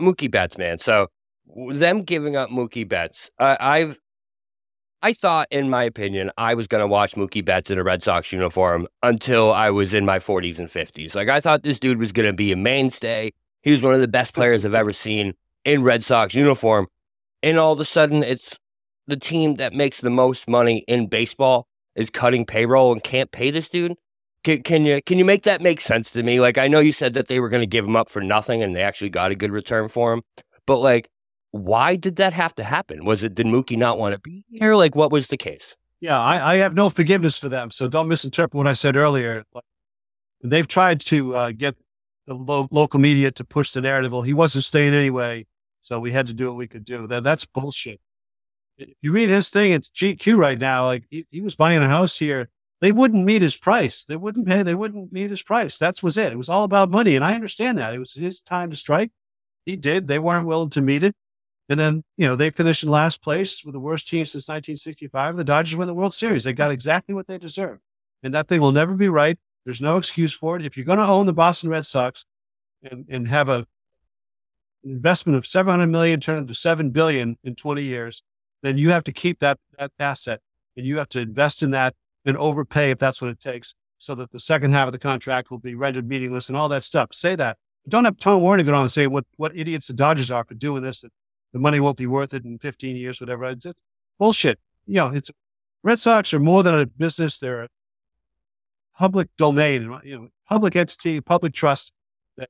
Mookie 0.00 0.30
Betts, 0.30 0.58
man. 0.58 0.78
So 0.78 1.08
them 1.46 2.02
giving 2.02 2.36
up 2.36 2.50
Mookie 2.50 2.88
Betts, 2.88 3.30
uh, 3.38 3.56
I've 3.60 3.98
I 5.04 5.12
thought, 5.12 5.48
in 5.50 5.68
my 5.68 5.82
opinion, 5.82 6.30
I 6.38 6.54
was 6.54 6.66
going 6.66 6.80
to 6.80 6.86
watch 6.86 7.14
Mookie 7.14 7.44
Betts 7.44 7.70
in 7.70 7.78
a 7.78 7.82
Red 7.82 8.02
Sox 8.02 8.32
uniform 8.32 8.88
until 9.02 9.52
I 9.52 9.68
was 9.68 9.92
in 9.92 10.06
my 10.06 10.18
40s 10.18 10.58
and 10.58 10.66
50s. 10.66 11.14
Like, 11.14 11.28
I 11.28 11.42
thought 11.42 11.62
this 11.62 11.78
dude 11.78 11.98
was 11.98 12.10
going 12.10 12.26
to 12.26 12.32
be 12.32 12.52
a 12.52 12.56
mainstay. 12.56 13.34
He 13.60 13.70
was 13.70 13.82
one 13.82 13.92
of 13.92 14.00
the 14.00 14.08
best 14.08 14.32
players 14.32 14.64
I've 14.64 14.72
ever 14.72 14.94
seen 14.94 15.34
in 15.66 15.82
Red 15.82 16.02
Sox 16.02 16.34
uniform. 16.34 16.86
And 17.42 17.58
all 17.58 17.74
of 17.74 17.80
a 17.80 17.84
sudden, 17.84 18.22
it's 18.22 18.58
the 19.06 19.18
team 19.18 19.56
that 19.56 19.74
makes 19.74 20.00
the 20.00 20.08
most 20.08 20.48
money 20.48 20.84
in 20.88 21.08
baseball 21.08 21.66
is 21.94 22.08
cutting 22.08 22.46
payroll 22.46 22.90
and 22.90 23.04
can't 23.04 23.30
pay 23.30 23.50
this 23.50 23.68
dude. 23.68 23.96
Can, 24.44 24.62
can 24.62 24.86
you 24.86 25.02
can 25.02 25.18
you 25.18 25.24
make 25.24 25.42
that 25.44 25.62
make 25.62 25.80
sense 25.80 26.12
to 26.12 26.22
me? 26.22 26.38
Like, 26.38 26.58
I 26.58 26.68
know 26.68 26.80
you 26.80 26.92
said 26.92 27.14
that 27.14 27.28
they 27.28 27.40
were 27.40 27.48
going 27.48 27.62
to 27.62 27.66
give 27.66 27.86
him 27.86 27.96
up 27.96 28.08
for 28.08 28.22
nothing, 28.22 28.62
and 28.62 28.76
they 28.76 28.82
actually 28.82 29.10
got 29.10 29.30
a 29.30 29.34
good 29.34 29.50
return 29.50 29.88
for 29.88 30.12
him. 30.12 30.22
But 30.66 30.78
like, 30.78 31.10
why 31.50 31.96
did 31.96 32.16
that 32.16 32.34
have 32.34 32.54
to 32.56 32.64
happen? 32.64 33.04
Was 33.04 33.24
it 33.24 33.34
did 33.34 33.46
Mookie 33.46 33.78
not 33.78 33.98
want 33.98 34.14
to 34.14 34.20
be 34.20 34.44
here? 34.48 34.74
Like, 34.74 34.94
what 34.94 35.10
was 35.10 35.28
the 35.28 35.36
case? 35.36 35.76
Yeah, 36.00 36.20
I, 36.20 36.54
I 36.54 36.56
have 36.56 36.74
no 36.74 36.90
forgiveness 36.90 37.38
for 37.38 37.48
them. 37.48 37.70
So 37.70 37.88
don't 37.88 38.08
misinterpret 38.08 38.54
what 38.54 38.66
I 38.66 38.74
said 38.74 38.96
earlier. 38.96 39.44
Like, 39.54 39.64
they've 40.42 40.68
tried 40.68 41.00
to 41.02 41.34
uh, 41.34 41.52
get 41.52 41.76
the 42.26 42.34
lo- 42.34 42.68
local 42.70 43.00
media 43.00 43.30
to 43.30 43.44
push 43.44 43.72
the 43.72 43.80
narrative. 43.80 44.12
Well, 44.12 44.22
he 44.22 44.34
wasn't 44.34 44.64
staying 44.64 44.92
anyway, 44.92 45.46
so 45.80 45.98
we 45.98 46.12
had 46.12 46.26
to 46.26 46.34
do 46.34 46.48
what 46.48 46.56
we 46.56 46.66
could 46.66 46.84
do. 46.84 47.06
That 47.06 47.24
that's 47.24 47.46
bullshit. 47.46 48.00
If 48.76 48.90
you 49.00 49.12
read 49.12 49.30
his 49.30 49.48
thing, 49.48 49.72
it's 49.72 49.88
GQ 49.88 50.36
right 50.36 50.58
now. 50.58 50.84
Like 50.84 51.04
he, 51.08 51.26
he 51.30 51.40
was 51.40 51.54
buying 51.54 51.82
a 51.82 51.88
house 51.88 52.18
here. 52.18 52.50
They 52.80 52.92
wouldn't 52.92 53.24
meet 53.24 53.42
his 53.42 53.56
price. 53.56 54.04
They 54.04 54.16
wouldn't 54.16 54.46
pay. 54.46 54.62
They 54.62 54.74
wouldn't 54.74 55.12
meet 55.12 55.30
his 55.30 55.42
price. 55.42 55.78
That 55.78 56.02
was 56.02 56.18
it. 56.18 56.32
It 56.32 56.38
was 56.38 56.48
all 56.48 56.64
about 56.64 56.90
money, 56.90 57.16
and 57.16 57.24
I 57.24 57.34
understand 57.34 57.78
that. 57.78 57.94
It 57.94 57.98
was 57.98 58.12
his 58.14 58.40
time 58.40 58.70
to 58.70 58.76
strike. 58.76 59.10
He 59.64 59.76
did. 59.76 60.08
They 60.08 60.18
weren't 60.18 60.46
willing 60.46 60.70
to 60.70 60.82
meet 60.82 61.02
it. 61.02 61.14
And 61.68 61.80
then, 61.80 62.04
you 62.18 62.26
know, 62.26 62.36
they 62.36 62.50
finished 62.50 62.82
in 62.82 62.90
last 62.90 63.22
place 63.22 63.64
with 63.64 63.72
the 63.72 63.80
worst 63.80 64.06
team 64.06 64.26
since 64.26 64.48
1965. 64.48 65.36
The 65.36 65.44
Dodgers 65.44 65.76
win 65.76 65.86
the 65.86 65.94
World 65.94 66.12
Series. 66.12 66.44
They 66.44 66.52
got 66.52 66.70
exactly 66.70 67.14
what 67.14 67.26
they 67.26 67.38
deserved. 67.38 67.80
And 68.22 68.34
that 68.34 68.48
thing 68.48 68.60
will 68.60 68.72
never 68.72 68.94
be 68.94 69.08
right. 69.08 69.38
There's 69.64 69.80
no 69.80 69.96
excuse 69.96 70.34
for 70.34 70.56
it. 70.56 70.66
If 70.66 70.76
you're 70.76 70.84
going 70.84 70.98
to 70.98 71.06
own 71.06 71.24
the 71.24 71.32
Boston 71.32 71.70
Red 71.70 71.86
Sox 71.86 72.26
and, 72.82 73.06
and 73.08 73.28
have 73.28 73.48
a 73.48 73.66
investment 74.82 75.38
of 75.38 75.46
700 75.46 75.86
million 75.86 76.20
turn 76.20 76.38
into 76.38 76.52
7 76.54 76.90
billion 76.90 77.38
in 77.42 77.54
20 77.54 77.82
years, 77.82 78.22
then 78.62 78.76
you 78.76 78.90
have 78.90 79.04
to 79.04 79.12
keep 79.12 79.40
that, 79.40 79.58
that 79.78 79.92
asset 79.98 80.40
and 80.76 80.84
you 80.84 80.98
have 80.98 81.08
to 81.10 81.20
invest 81.20 81.62
in 81.62 81.70
that 81.70 81.94
and 82.24 82.36
overpay 82.36 82.90
if 82.90 82.98
that's 82.98 83.20
what 83.20 83.30
it 83.30 83.40
takes 83.40 83.74
so 83.98 84.14
that 84.14 84.30
the 84.32 84.38
second 84.38 84.72
half 84.72 84.86
of 84.86 84.92
the 84.92 84.98
contract 84.98 85.50
will 85.50 85.58
be 85.58 85.74
rendered 85.74 86.08
meaningless 86.08 86.48
and 86.48 86.56
all 86.56 86.68
that 86.68 86.82
stuff. 86.82 87.08
Say 87.12 87.36
that. 87.36 87.56
Don't 87.88 88.04
have 88.04 88.18
Tom 88.18 88.42
Werner 88.42 88.62
go 88.62 88.74
on 88.74 88.82
and 88.82 88.90
say 88.90 89.06
what, 89.06 89.24
what 89.36 89.56
idiots 89.56 89.86
the 89.86 89.92
Dodgers 89.92 90.30
are 90.30 90.44
for 90.44 90.54
doing 90.54 90.82
this. 90.82 91.02
That 91.02 91.12
the 91.52 91.58
money 91.58 91.80
won't 91.80 91.96
be 91.96 92.06
worth 92.06 92.34
it 92.34 92.44
in 92.44 92.58
15 92.58 92.96
years, 92.96 93.20
whatever. 93.20 93.44
It's, 93.44 93.66
it's 93.66 93.80
bullshit. 94.18 94.58
You 94.86 94.96
know, 94.96 95.08
it's 95.08 95.30
Red 95.82 95.98
Sox 95.98 96.32
are 96.32 96.40
more 96.40 96.62
than 96.62 96.78
a 96.78 96.86
business. 96.86 97.38
They're 97.38 97.64
a 97.64 97.68
public 98.96 99.28
domain, 99.36 99.98
you 100.02 100.18
know, 100.18 100.28
public 100.48 100.76
entity, 100.76 101.20
public 101.20 101.52
trust 101.52 101.92
that 102.36 102.48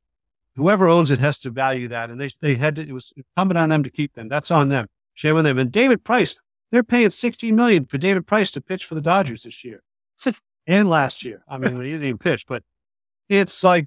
whoever 0.56 0.88
owns 0.88 1.10
it 1.10 1.18
has 1.18 1.38
to 1.40 1.50
value 1.50 1.88
that. 1.88 2.10
And 2.10 2.20
they, 2.20 2.30
they 2.40 2.54
had 2.54 2.76
to, 2.76 2.82
it 2.82 2.92
was 2.92 3.12
incumbent 3.16 3.58
on 3.58 3.68
them 3.68 3.82
to 3.82 3.90
keep 3.90 4.14
them. 4.14 4.28
That's 4.28 4.50
on 4.50 4.68
them. 4.68 4.86
Shame 5.14 5.36
on 5.36 5.44
them. 5.44 5.58
And 5.58 5.70
David 5.70 6.04
Price, 6.04 6.36
they're 6.74 6.82
paying 6.82 7.08
16 7.08 7.54
million 7.54 7.84
for 7.84 7.98
David 7.98 8.26
Price 8.26 8.50
to 8.50 8.60
pitch 8.60 8.84
for 8.84 8.96
the 8.96 9.00
Dodgers 9.00 9.44
this 9.44 9.62
year 9.62 9.84
and 10.66 10.90
last 10.90 11.24
year. 11.24 11.44
I 11.46 11.56
mean, 11.56 11.80
he 11.80 11.92
didn't 11.92 12.02
even 12.02 12.18
pitch, 12.18 12.46
but 12.48 12.64
it's 13.28 13.62
like 13.62 13.86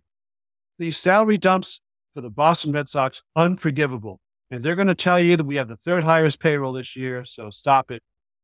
these 0.79 0.97
salary 0.97 1.37
dumps 1.37 1.81
for 2.13 2.21
the 2.21 2.29
Boston 2.29 2.71
Red 2.71 2.87
Sox, 2.87 3.23
unforgivable. 3.35 4.21
And 4.49 4.63
they're 4.63 4.75
going 4.75 4.87
to 4.87 4.95
tell 4.95 5.19
you 5.19 5.35
that 5.35 5.43
we 5.43 5.57
have 5.57 5.67
the 5.67 5.75
third 5.75 6.05
highest 6.05 6.39
payroll 6.39 6.71
this 6.71 6.95
year, 6.95 7.25
so 7.25 7.49
stop 7.49 7.91
it. 7.91 8.03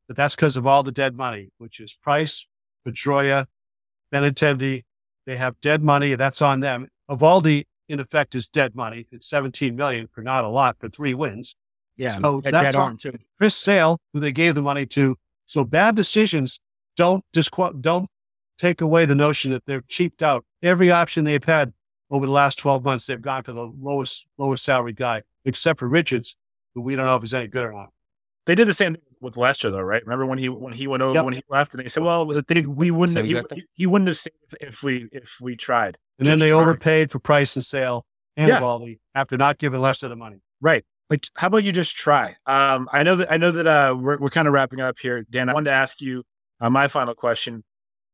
But 0.10 0.18
that's 0.18 0.36
because 0.36 0.58
of 0.58 0.68
all 0.68 0.84
the 0.84 0.91
dead 0.91 1.16
money, 1.16 1.52
which 1.58 1.80
is 1.80 1.94
Price, 1.94 2.46
Pedroia, 2.86 3.46
Benintendi. 4.14 4.84
They 5.26 5.38
have 5.38 5.62
dead 5.62 5.82
money, 5.82 6.12
and 6.12 6.20
that's 6.20 6.41
on 6.41 6.60
them. 6.60 6.89
Eovaldi, 7.10 7.64
in 7.88 8.02
effect, 8.02 8.36
is 8.36 8.50
dead 8.50 8.76
money. 8.76 9.08
It's 9.10 9.30
17 9.30 9.74
million 9.74 10.10
for 10.12 10.22
not 10.22 10.44
a 10.44 10.50
lot, 10.50 10.76
for 10.80 10.89
three 10.89 11.14
wins. 11.14 11.56
Yeah, 11.98 12.18
so 12.20 12.41
dead, 12.41 12.54
that's 12.54 12.66
dead 12.74 12.76
on 12.76 12.88
arm 12.89 12.98
too. 12.98 13.14
Chris 13.38 13.56
Sale, 13.56 14.00
who 14.14 14.20
they 14.20 14.32
gave 14.32 14.56
the 14.56 14.62
money 14.62 14.86
to. 14.88 15.16
So 15.46 15.64
bad 15.64 15.96
decisions 15.96 16.60
don't 16.96 17.24
disqual- 17.34 17.74
don't 17.80 18.10
take 18.58 18.82
away 18.82 19.06
the 19.06 19.16
notion 19.16 19.52
that 19.52 19.64
they're 19.66 19.84
cheaped 19.88 20.24
out. 20.24 20.46
Every 20.62 20.91
option 20.91 21.24
they've 21.26 21.44
had 21.44 21.74
over 22.10 22.26
the 22.26 22.32
last 22.32 22.58
12 22.60 22.84
months, 22.84 23.06
they've 23.08 23.22
gone 23.22 23.44
for 23.44 23.52
the 23.54 23.72
lowest 23.80 24.26
lowest 24.38 24.64
salary 24.64 24.94
guy, 24.94 25.24
except 25.46 25.80
for 25.80 25.88
Richards, 25.88 26.36
who 26.74 26.82
we 26.82 26.96
don't 26.96 27.06
know 27.06 27.16
if 27.16 27.22
he's 27.22 27.34
any 27.34 27.48
good 27.48 27.66
or 27.66 27.74
not. 27.74 27.89
They 28.46 28.56
did 28.56 28.68
the 28.68 28.74
same 28.74 28.96
thing 28.96 29.04
with 29.22 29.38
Lester, 29.38 29.70
though, 29.72 29.82
right? 29.82 30.04
Remember 30.04 30.26
when 30.26 30.38
he 30.38 30.50
when 30.50 30.74
he 30.74 30.86
went 30.88 31.02
over 31.02 31.16
Yep. 31.16 31.26
when 31.26 31.34
he 31.34 31.41
left, 31.50 31.74
and 31.74 31.84
they 31.84 31.88
said, 31.88 32.04
"Well, 32.04 32.26
they, 32.26 32.62
we 32.62 32.91
wouldn't 32.91 33.18
have, 33.18 33.26
Same 33.28 33.44
he, 33.56 33.64
he 33.74 33.86
wouldn't 33.86 34.08
have 34.08 34.18
stayed 34.18 34.34
if, 34.60 34.70
if 34.70 34.84
we 34.84 35.08
if 35.12 35.38
we 35.41 35.56
tried." 35.56 35.98
And 36.20 36.28
then 36.28 36.39
they 36.39 36.50
try. 36.50 36.60
overpaid 36.60 37.10
for 37.12 37.20
Price 37.20 37.56
and 37.56 37.64
Sale 37.66 38.06
and 38.38 38.50
Yeah. 38.50 38.60
Eovaldi 38.60 39.00
after 39.16 39.38
not 39.38 39.58
giving 39.60 39.80
Lester 39.82 40.08
the 40.10 40.16
money. 40.16 40.41
Right. 40.62 40.86
But 41.14 41.30
how 41.36 41.45
about 41.45 41.64
you 41.64 41.72
just 41.72 41.95
try? 41.95 42.38
Um, 42.47 42.89
I 42.91 43.03
know 43.03 43.16
that 43.18 43.32
I 43.32 43.38
know 43.38 43.51
that 43.51 43.68
uh, 43.68 43.95
we're 43.95 44.18
we're 44.18 44.32
kind 44.32 44.47
of 44.47 44.53
wrapping 44.55 44.82
up 44.82 44.97
here, 44.97 45.24
Dan. 45.30 45.47
I 45.47 45.53
wanted 45.53 45.70
to 45.70 45.76
ask 45.76 46.01
you 46.01 46.24
uh, 46.59 46.72
my 46.72 46.88
final 46.88 47.14
question. 47.14 47.64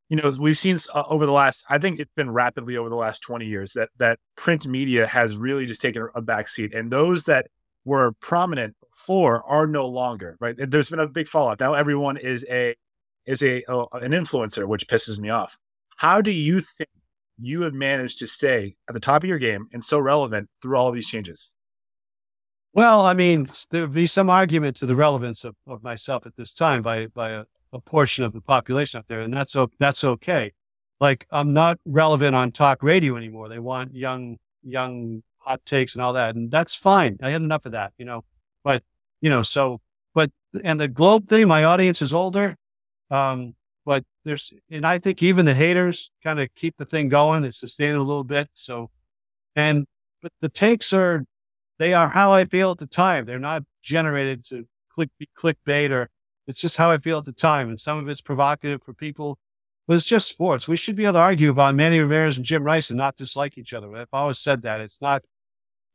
You 0.09 0.17
know, 0.17 0.35
we've 0.37 0.59
seen 0.59 0.77
uh, 0.93 1.03
over 1.07 1.25
the 1.25 1.31
last, 1.31 1.63
I 1.69 1.77
think 1.77 2.01
it's 2.01 2.11
been 2.17 2.29
rapidly 2.29 2.75
over 2.75 2.89
the 2.89 2.97
last 2.97 3.21
twenty 3.21 3.45
years 3.45 3.71
that 3.71 3.87
that 3.99 4.19
print 4.35 4.67
media 4.67 5.07
has 5.07 5.37
really 5.37 5.65
just 5.65 5.81
taken 5.81 6.09
a 6.13 6.21
back 6.21 6.49
seat, 6.49 6.73
and 6.73 6.91
those 6.91 7.23
that 7.23 7.47
were 7.85 8.11
prominent 8.19 8.75
before 8.81 9.45
are 9.49 9.65
no 9.65 9.87
longer. 9.87 10.35
Right. 10.41 10.55
There's 10.57 10.89
been 10.89 10.99
a 10.99 11.07
big 11.07 11.29
fallout. 11.29 11.61
Now 11.61 11.75
everyone 11.75 12.17
is 12.17 12.45
a 12.49 12.75
is 13.25 13.41
a, 13.41 13.63
a 13.69 13.85
an 13.93 14.11
influencer, 14.11 14.67
which 14.67 14.89
pisses 14.89 15.19
me 15.19 15.29
off. 15.29 15.57
How 15.95 16.19
do 16.19 16.31
you 16.31 16.59
think 16.59 16.89
you 17.39 17.61
have 17.61 17.73
managed 17.73 18.19
to 18.19 18.27
stay 18.27 18.75
at 18.89 18.93
the 18.93 18.99
top 18.99 19.23
of 19.23 19.29
your 19.29 19.39
game 19.39 19.69
and 19.71 19.81
so 19.81 19.99
relevant 19.99 20.49
through 20.61 20.75
all 20.75 20.91
these 20.91 21.07
changes? 21.07 21.55
Well, 22.79 23.01
I 23.01 23.13
mean, 23.13 23.51
there 23.71 23.81
would 23.81 23.93
be 23.93 24.07
some 24.07 24.29
argument 24.29 24.77
to 24.77 24.85
the 24.85 24.95
relevance 24.95 25.43
of, 25.43 25.53
of 25.67 25.83
myself 25.83 26.25
at 26.25 26.37
this 26.37 26.53
time 26.53 26.81
by 26.81 27.07
by 27.07 27.31
a, 27.31 27.43
a 27.73 27.81
portion 27.81 28.23
of 28.23 28.31
the 28.31 28.39
population 28.39 28.99
out 28.99 29.09
there, 29.09 29.19
and 29.19 29.33
that's 29.33 29.53
that's 29.79 30.05
okay. 30.05 30.53
Like 31.01 31.27
I'm 31.29 31.51
not 31.51 31.77
relevant 31.83 32.37
on 32.37 32.53
talk 32.53 32.81
radio 32.81 33.17
anymore. 33.17 33.49
They 33.49 33.59
want 33.59 33.93
young 33.93 34.37
young 34.63 35.23
hot 35.39 35.65
takes 35.65 35.93
and 35.93 36.01
all 36.01 36.13
that, 36.13 36.35
and 36.35 36.49
that's 36.49 36.73
fine. 36.73 37.17
I 37.21 37.31
had 37.31 37.41
enough 37.41 37.65
of 37.65 37.73
that, 37.73 37.91
you 37.97 38.05
know. 38.05 38.23
But 38.63 38.81
you 39.19 39.29
know, 39.29 39.41
so 39.41 39.81
but 40.13 40.31
and 40.63 40.79
the 40.79 40.87
globe 40.87 41.27
thing, 41.27 41.49
my 41.49 41.65
audience 41.65 42.01
is 42.01 42.13
older. 42.13 42.55
Um, 43.11 43.55
but 43.85 44.05
there's 44.23 44.53
and 44.71 44.87
I 44.87 44.99
think 44.99 45.21
even 45.21 45.45
the 45.45 45.53
haters 45.53 46.11
kind 46.23 46.39
of 46.39 46.47
keep 46.55 46.77
the 46.77 46.85
thing 46.85 47.09
going. 47.09 47.43
It's 47.43 47.59
sustaining 47.59 47.97
a 47.97 48.03
little 48.03 48.23
bit. 48.23 48.47
So 48.53 48.89
and 49.53 49.85
but 50.21 50.31
the 50.39 50.47
takes 50.47 50.93
are 50.93 51.25
they 51.79 51.93
are 51.93 52.09
how 52.09 52.31
I 52.31 52.45
feel 52.45 52.71
at 52.71 52.77
the 52.77 52.85
time. 52.85 53.25
They're 53.25 53.39
not 53.39 53.63
generated 53.81 54.45
to 54.45 54.67
click 54.93 55.09
clickbait 55.37 55.89
or 55.89 56.09
it's 56.45 56.61
just 56.61 56.77
how 56.77 56.91
I 56.91 56.97
feel 56.97 57.17
at 57.19 57.25
the 57.25 57.31
time. 57.31 57.69
And 57.69 57.79
some 57.79 57.97
of 57.97 58.07
it's 58.09 58.21
provocative 58.21 58.83
for 58.83 58.93
people, 58.93 59.39
but 59.87 59.95
it's 59.95 60.05
just 60.05 60.27
sports. 60.27 60.67
We 60.67 60.75
should 60.75 60.95
be 60.95 61.05
able 61.05 61.13
to 61.13 61.19
argue 61.19 61.51
about 61.51 61.75
Manny 61.75 61.99
Ramirez 61.99 62.37
and 62.37 62.45
Jim 62.45 62.63
Rice 62.63 62.89
and 62.89 62.97
not 62.97 63.15
dislike 63.15 63.57
each 63.57 63.73
other. 63.73 63.95
I've 63.95 64.07
always 64.13 64.39
said 64.39 64.61
that. 64.63 64.81
It's 64.81 65.01
not, 65.01 65.23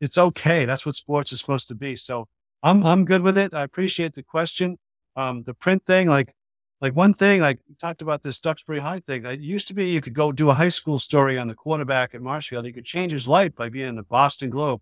it's 0.00 0.18
okay. 0.18 0.64
That's 0.64 0.86
what 0.86 0.94
sports 0.94 1.32
is 1.32 1.40
supposed 1.40 1.68
to 1.68 1.74
be. 1.74 1.96
So 1.96 2.28
I'm, 2.62 2.84
I'm 2.84 3.04
good 3.04 3.20
with 3.22 3.36
it. 3.36 3.52
I 3.52 3.62
appreciate 3.62 4.14
the 4.14 4.22
question. 4.22 4.78
Um, 5.16 5.42
the 5.44 5.54
print 5.54 5.84
thing, 5.84 6.08
like, 6.08 6.34
like 6.80 6.96
one 6.96 7.14
thing, 7.14 7.40
like 7.40 7.60
we 7.68 7.74
talked 7.74 8.02
about 8.02 8.22
this 8.22 8.40
Duxbury 8.40 8.80
High 8.80 9.00
thing. 9.00 9.24
It 9.24 9.40
used 9.40 9.68
to 9.68 9.74
be 9.74 9.90
you 9.90 10.00
could 10.00 10.14
go 10.14 10.32
do 10.32 10.50
a 10.50 10.54
high 10.54 10.68
school 10.68 10.98
story 10.98 11.38
on 11.38 11.48
the 11.48 11.54
quarterback 11.54 12.14
at 12.14 12.22
Marshfield. 12.22 12.66
You 12.66 12.72
could 12.72 12.84
change 12.84 13.12
his 13.12 13.28
life 13.28 13.54
by 13.54 13.68
being 13.68 13.88
in 13.88 13.96
the 13.96 14.02
Boston 14.02 14.50
Globe. 14.50 14.80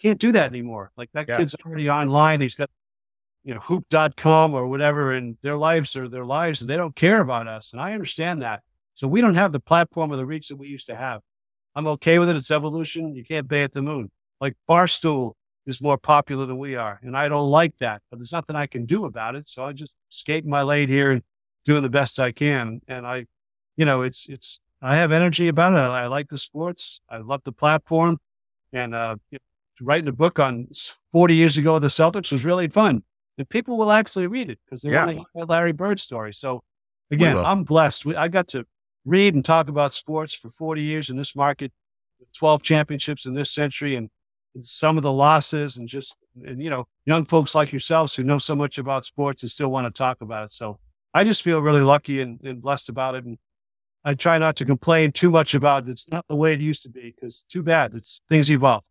Can't 0.00 0.18
do 0.18 0.32
that 0.32 0.50
anymore. 0.50 0.92
Like 0.96 1.10
that 1.12 1.28
Yeah. 1.28 1.36
kid's 1.38 1.54
already 1.66 1.90
online. 1.90 2.40
He's 2.40 2.54
got, 2.54 2.70
you 3.44 3.54
know, 3.54 3.60
hoop.com 3.60 4.54
or 4.54 4.66
whatever, 4.66 5.12
and 5.12 5.36
their 5.42 5.56
lives 5.56 5.94
are 5.96 6.08
their 6.08 6.24
lives 6.24 6.60
and 6.60 6.70
they 6.70 6.76
don't 6.76 6.96
care 6.96 7.20
about 7.20 7.46
us. 7.46 7.72
And 7.72 7.80
I 7.80 7.92
understand 7.92 8.42
that. 8.42 8.62
So 8.94 9.08
we 9.08 9.20
don't 9.20 9.34
have 9.34 9.52
the 9.52 9.60
platform 9.60 10.12
or 10.12 10.16
the 10.16 10.26
reach 10.26 10.48
that 10.48 10.56
we 10.56 10.68
used 10.68 10.86
to 10.86 10.96
have. 10.96 11.22
I'm 11.74 11.86
okay 11.86 12.18
with 12.18 12.28
it. 12.28 12.36
It's 12.36 12.50
evolution. 12.50 13.14
You 13.14 13.24
can't 13.24 13.48
bay 13.48 13.62
at 13.62 13.72
the 13.72 13.82
moon. 13.82 14.10
Like 14.40 14.56
Barstool 14.68 15.34
is 15.66 15.80
more 15.80 15.98
popular 15.98 16.46
than 16.46 16.58
we 16.58 16.74
are. 16.74 16.98
And 17.02 17.16
I 17.16 17.28
don't 17.28 17.48
like 17.50 17.76
that, 17.78 18.02
but 18.10 18.18
there's 18.18 18.32
nothing 18.32 18.56
I 18.56 18.66
can 18.66 18.86
do 18.86 19.04
about 19.04 19.36
it. 19.36 19.46
So 19.46 19.64
I 19.64 19.72
just 19.72 19.92
skate 20.08 20.44
my 20.46 20.62
lane 20.62 20.88
here 20.88 21.10
and 21.12 21.22
doing 21.64 21.82
the 21.82 21.90
best 21.90 22.18
I 22.18 22.32
can. 22.32 22.80
And 22.88 23.06
I, 23.06 23.26
you 23.76 23.84
know, 23.84 24.02
it's 24.02 24.26
it's 24.28 24.60
I 24.82 24.96
have 24.96 25.12
energy 25.12 25.46
about 25.48 25.74
it. 25.74 25.76
I, 25.76 26.06
like 26.06 26.28
the 26.28 26.38
sports. 26.38 27.00
I 27.08 27.18
love 27.18 27.42
the 27.44 27.52
platform, 27.52 28.18
and 28.72 28.94
uh, 28.94 29.16
you 29.30 29.36
know, 29.36 29.38
writing 29.80 30.08
a 30.08 30.12
book 30.12 30.38
on 30.38 30.68
40 31.12 31.34
years 31.34 31.56
ago 31.56 31.76
of 31.76 31.82
the 31.82 31.88
Celtics 31.88 32.32
was 32.32 32.44
really 32.44 32.68
fun. 32.68 33.02
And 33.38 33.48
people 33.48 33.78
will 33.78 33.90
actually 33.92 34.26
read 34.26 34.50
it 34.50 34.58
because 34.64 34.82
they 34.82 34.90
Yeah. 34.90 35.06
want 35.06 35.18
to 35.18 35.24
hear 35.34 35.44
Larry 35.46 35.72
Bird 35.72 35.98
story. 36.00 36.34
So 36.34 36.62
again. 37.10 37.36
I'm 37.38 37.64
blessed. 37.64 38.04
We, 38.04 38.14
I 38.16 38.28
got 38.28 38.48
to 38.48 38.66
read 39.04 39.34
and 39.34 39.44
talk 39.44 39.68
about 39.68 39.92
sports 39.94 40.34
for 40.34 40.50
40 40.50 40.82
years 40.82 41.08
in 41.08 41.16
this 41.16 41.34
market, 41.34 41.72
12 42.36 42.62
championships 42.62 43.24
in 43.24 43.34
this 43.34 43.50
century, 43.50 43.96
and 43.96 44.10
some 44.62 44.96
of 44.96 45.02
the 45.02 45.12
losses, 45.12 45.76
and 45.76 45.88
just 45.88 46.16
and 46.44 46.62
you 46.62 46.68
know, 46.70 46.86
young 47.06 47.24
folks 47.24 47.54
like 47.54 47.72
yourselves 47.72 48.14
who 48.14 48.22
know 48.22 48.38
so 48.38 48.54
much 48.54 48.78
about 48.78 49.04
sports 49.04 49.42
and 49.42 49.50
still 49.50 49.68
want 49.70 49.86
to 49.86 49.96
talk 49.96 50.20
about 50.20 50.44
it. 50.44 50.50
So 50.52 50.78
I 51.14 51.24
just 51.24 51.42
feel 51.42 51.60
really 51.60 51.80
lucky 51.80 52.20
and, 52.20 52.40
and 52.42 52.60
blessed 52.60 52.88
about 52.88 53.14
it. 53.14 53.24
And 53.24 53.38
I 54.04 54.14
try 54.14 54.38
not 54.38 54.56
to 54.56 54.64
complain 54.64 55.12
too 55.12 55.30
much 55.30 55.54
about 55.54 55.84
it. 55.88 55.90
It's 55.90 56.08
not 56.10 56.26
the 56.28 56.36
way 56.36 56.52
it 56.52 56.60
used 56.60 56.82
to 56.82 56.88
be 56.88 57.14
because 57.14 57.44
too 57.48 57.62
bad. 57.62 57.92
It's 57.94 58.20
things 58.28 58.50
evolve. 58.50 58.84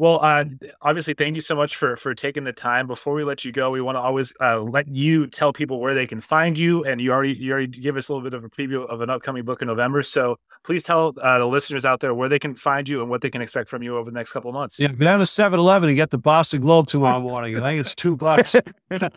Well, 0.00 0.18
uh, 0.22 0.46
obviously, 0.80 1.12
thank 1.12 1.34
you 1.34 1.42
so 1.42 1.54
much 1.54 1.76
for 1.76 1.94
for 1.94 2.14
taking 2.14 2.44
the 2.44 2.54
time. 2.54 2.86
Before 2.86 3.12
we 3.12 3.22
let 3.22 3.44
you 3.44 3.52
go, 3.52 3.70
we 3.70 3.82
want 3.82 3.96
to 3.96 4.00
always 4.00 4.34
uh, 4.40 4.58
let 4.58 4.88
you 4.88 5.26
tell 5.26 5.52
people 5.52 5.78
where 5.78 5.92
they 5.92 6.06
can 6.06 6.22
find 6.22 6.56
you, 6.56 6.82
and 6.86 7.02
you 7.02 7.12
already 7.12 7.34
you 7.34 7.52
already 7.52 7.66
give 7.66 7.98
us 7.98 8.08
a 8.08 8.14
little 8.14 8.24
bit 8.24 8.32
of 8.32 8.42
a 8.42 8.48
preview 8.48 8.88
of 8.88 9.02
an 9.02 9.10
upcoming 9.10 9.44
book 9.44 9.60
in 9.60 9.68
November. 9.68 10.02
So 10.02 10.36
please 10.64 10.84
tell 10.84 11.12
uh, 11.20 11.38
the 11.40 11.46
listeners 11.46 11.84
out 11.84 12.00
there 12.00 12.14
where 12.14 12.30
they 12.30 12.38
can 12.38 12.54
find 12.54 12.88
you 12.88 13.02
and 13.02 13.10
what 13.10 13.20
they 13.20 13.28
can 13.28 13.42
expect 13.42 13.68
from 13.68 13.82
you 13.82 13.98
over 13.98 14.10
the 14.10 14.14
next 14.14 14.32
couple 14.32 14.48
of 14.48 14.54
months. 14.54 14.80
Yeah, 14.80 14.88
go 14.88 15.04
down 15.04 15.18
to 15.18 15.26
7 15.26 15.60
Eleven 15.60 15.90
and 15.90 15.96
get 15.96 16.08
the 16.08 16.16
Boston 16.16 16.62
Globe 16.62 16.86
tomorrow 16.86 17.20
morning. 17.20 17.58
I 17.58 17.60
think 17.60 17.80
it's 17.80 17.94
two 17.94 18.16
bucks. 18.16 18.56
Good 18.90 19.10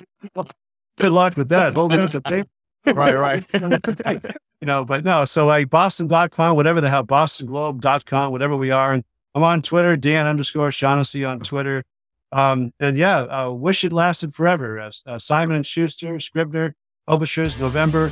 luck 1.00 1.38
with 1.38 1.48
that. 1.48 1.76
Hold 1.76 1.94
it 1.94 2.12
to 2.12 2.20
paper. 2.20 2.50
Right, 2.88 3.16
right. 3.16 3.46
you 4.60 4.68
know, 4.68 4.84
but 4.84 5.06
no, 5.06 5.24
so 5.24 5.46
like 5.46 5.70
boston.com, 5.70 6.58
whatever 6.58 6.82
the 6.82 6.90
hell, 6.90 7.06
bostonglobe.com, 7.06 8.34
whatever 8.34 8.58
we 8.58 8.72
are. 8.72 8.92
And 8.92 9.06
I'm 9.36 9.44
on 9.44 9.62
Twitter, 9.62 9.96
Dan 9.96 10.28
underscore 10.28 10.72
Shaughnessy 10.72 11.26
on 11.26 11.40
Twitter. 11.40 11.84
Um, 12.32 12.74
and 12.80 12.98
yeah, 12.98 13.20
uh, 13.20 13.52
wish 13.52 13.84
it 13.84 13.94
lasted 13.94 14.34
forever. 14.34 14.80
Uh, 14.80 14.92
uh, 15.06 15.20
Simon 15.20 15.56
and 15.56 15.66
Schuster, 15.66 16.20
Scribner, 16.20 16.76
publishers, 17.08 17.60
November, 17.60 18.12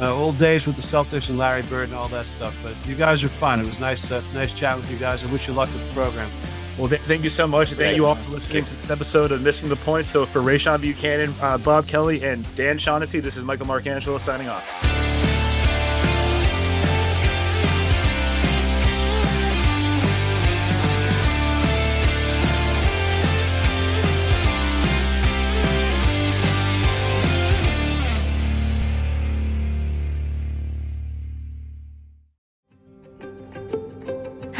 uh, 0.00 0.14
old 0.14 0.38
days 0.38 0.66
with 0.66 0.76
the 0.76 0.82
Celtics 0.82 1.28
and 1.28 1.38
Larry 1.38 1.62
Bird 1.62 1.88
and 1.88 1.94
all 1.94 2.08
that 2.08 2.26
stuff. 2.26 2.58
But 2.62 2.74
you 2.86 2.94
guys 2.94 3.22
are 3.24 3.28
fun. 3.28 3.60
It 3.60 3.66
was 3.66 3.80
nice, 3.80 4.10
uh, 4.10 4.22
nice 4.34 4.52
chat 4.52 4.76
with 4.76 4.90
you 4.90 4.96
guys. 4.98 5.24
I 5.24 5.32
wish 5.32 5.48
you 5.48 5.54
luck 5.54 5.72
with 5.72 5.86
the 5.86 5.94
program. 5.94 6.30
Well, 6.78 6.88
th- 6.88 7.02
thank 7.02 7.22
you 7.22 7.30
so 7.30 7.46
much. 7.46 7.72
Thank 7.72 7.96
you 7.96 8.06
all 8.06 8.14
for 8.14 8.32
listening 8.32 8.64
to 8.64 8.74
this 8.76 8.90
episode 8.90 9.30
of 9.30 9.42
Missing 9.42 9.68
the 9.68 9.76
Point. 9.76 10.06
So 10.06 10.24
for 10.24 10.40
Rayshon 10.40 10.80
Buchanan, 10.80 11.34
uh, 11.40 11.58
Bob 11.58 11.86
Kelly, 11.86 12.24
and 12.24 12.46
Dan 12.56 12.78
Shaughnessy, 12.78 13.20
this 13.20 13.36
is 13.36 13.44
Michael 13.44 13.66
Marcangelo 13.66 14.18
signing 14.18 14.48
off. 14.48 15.11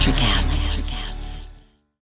Electricast. 0.00 0.69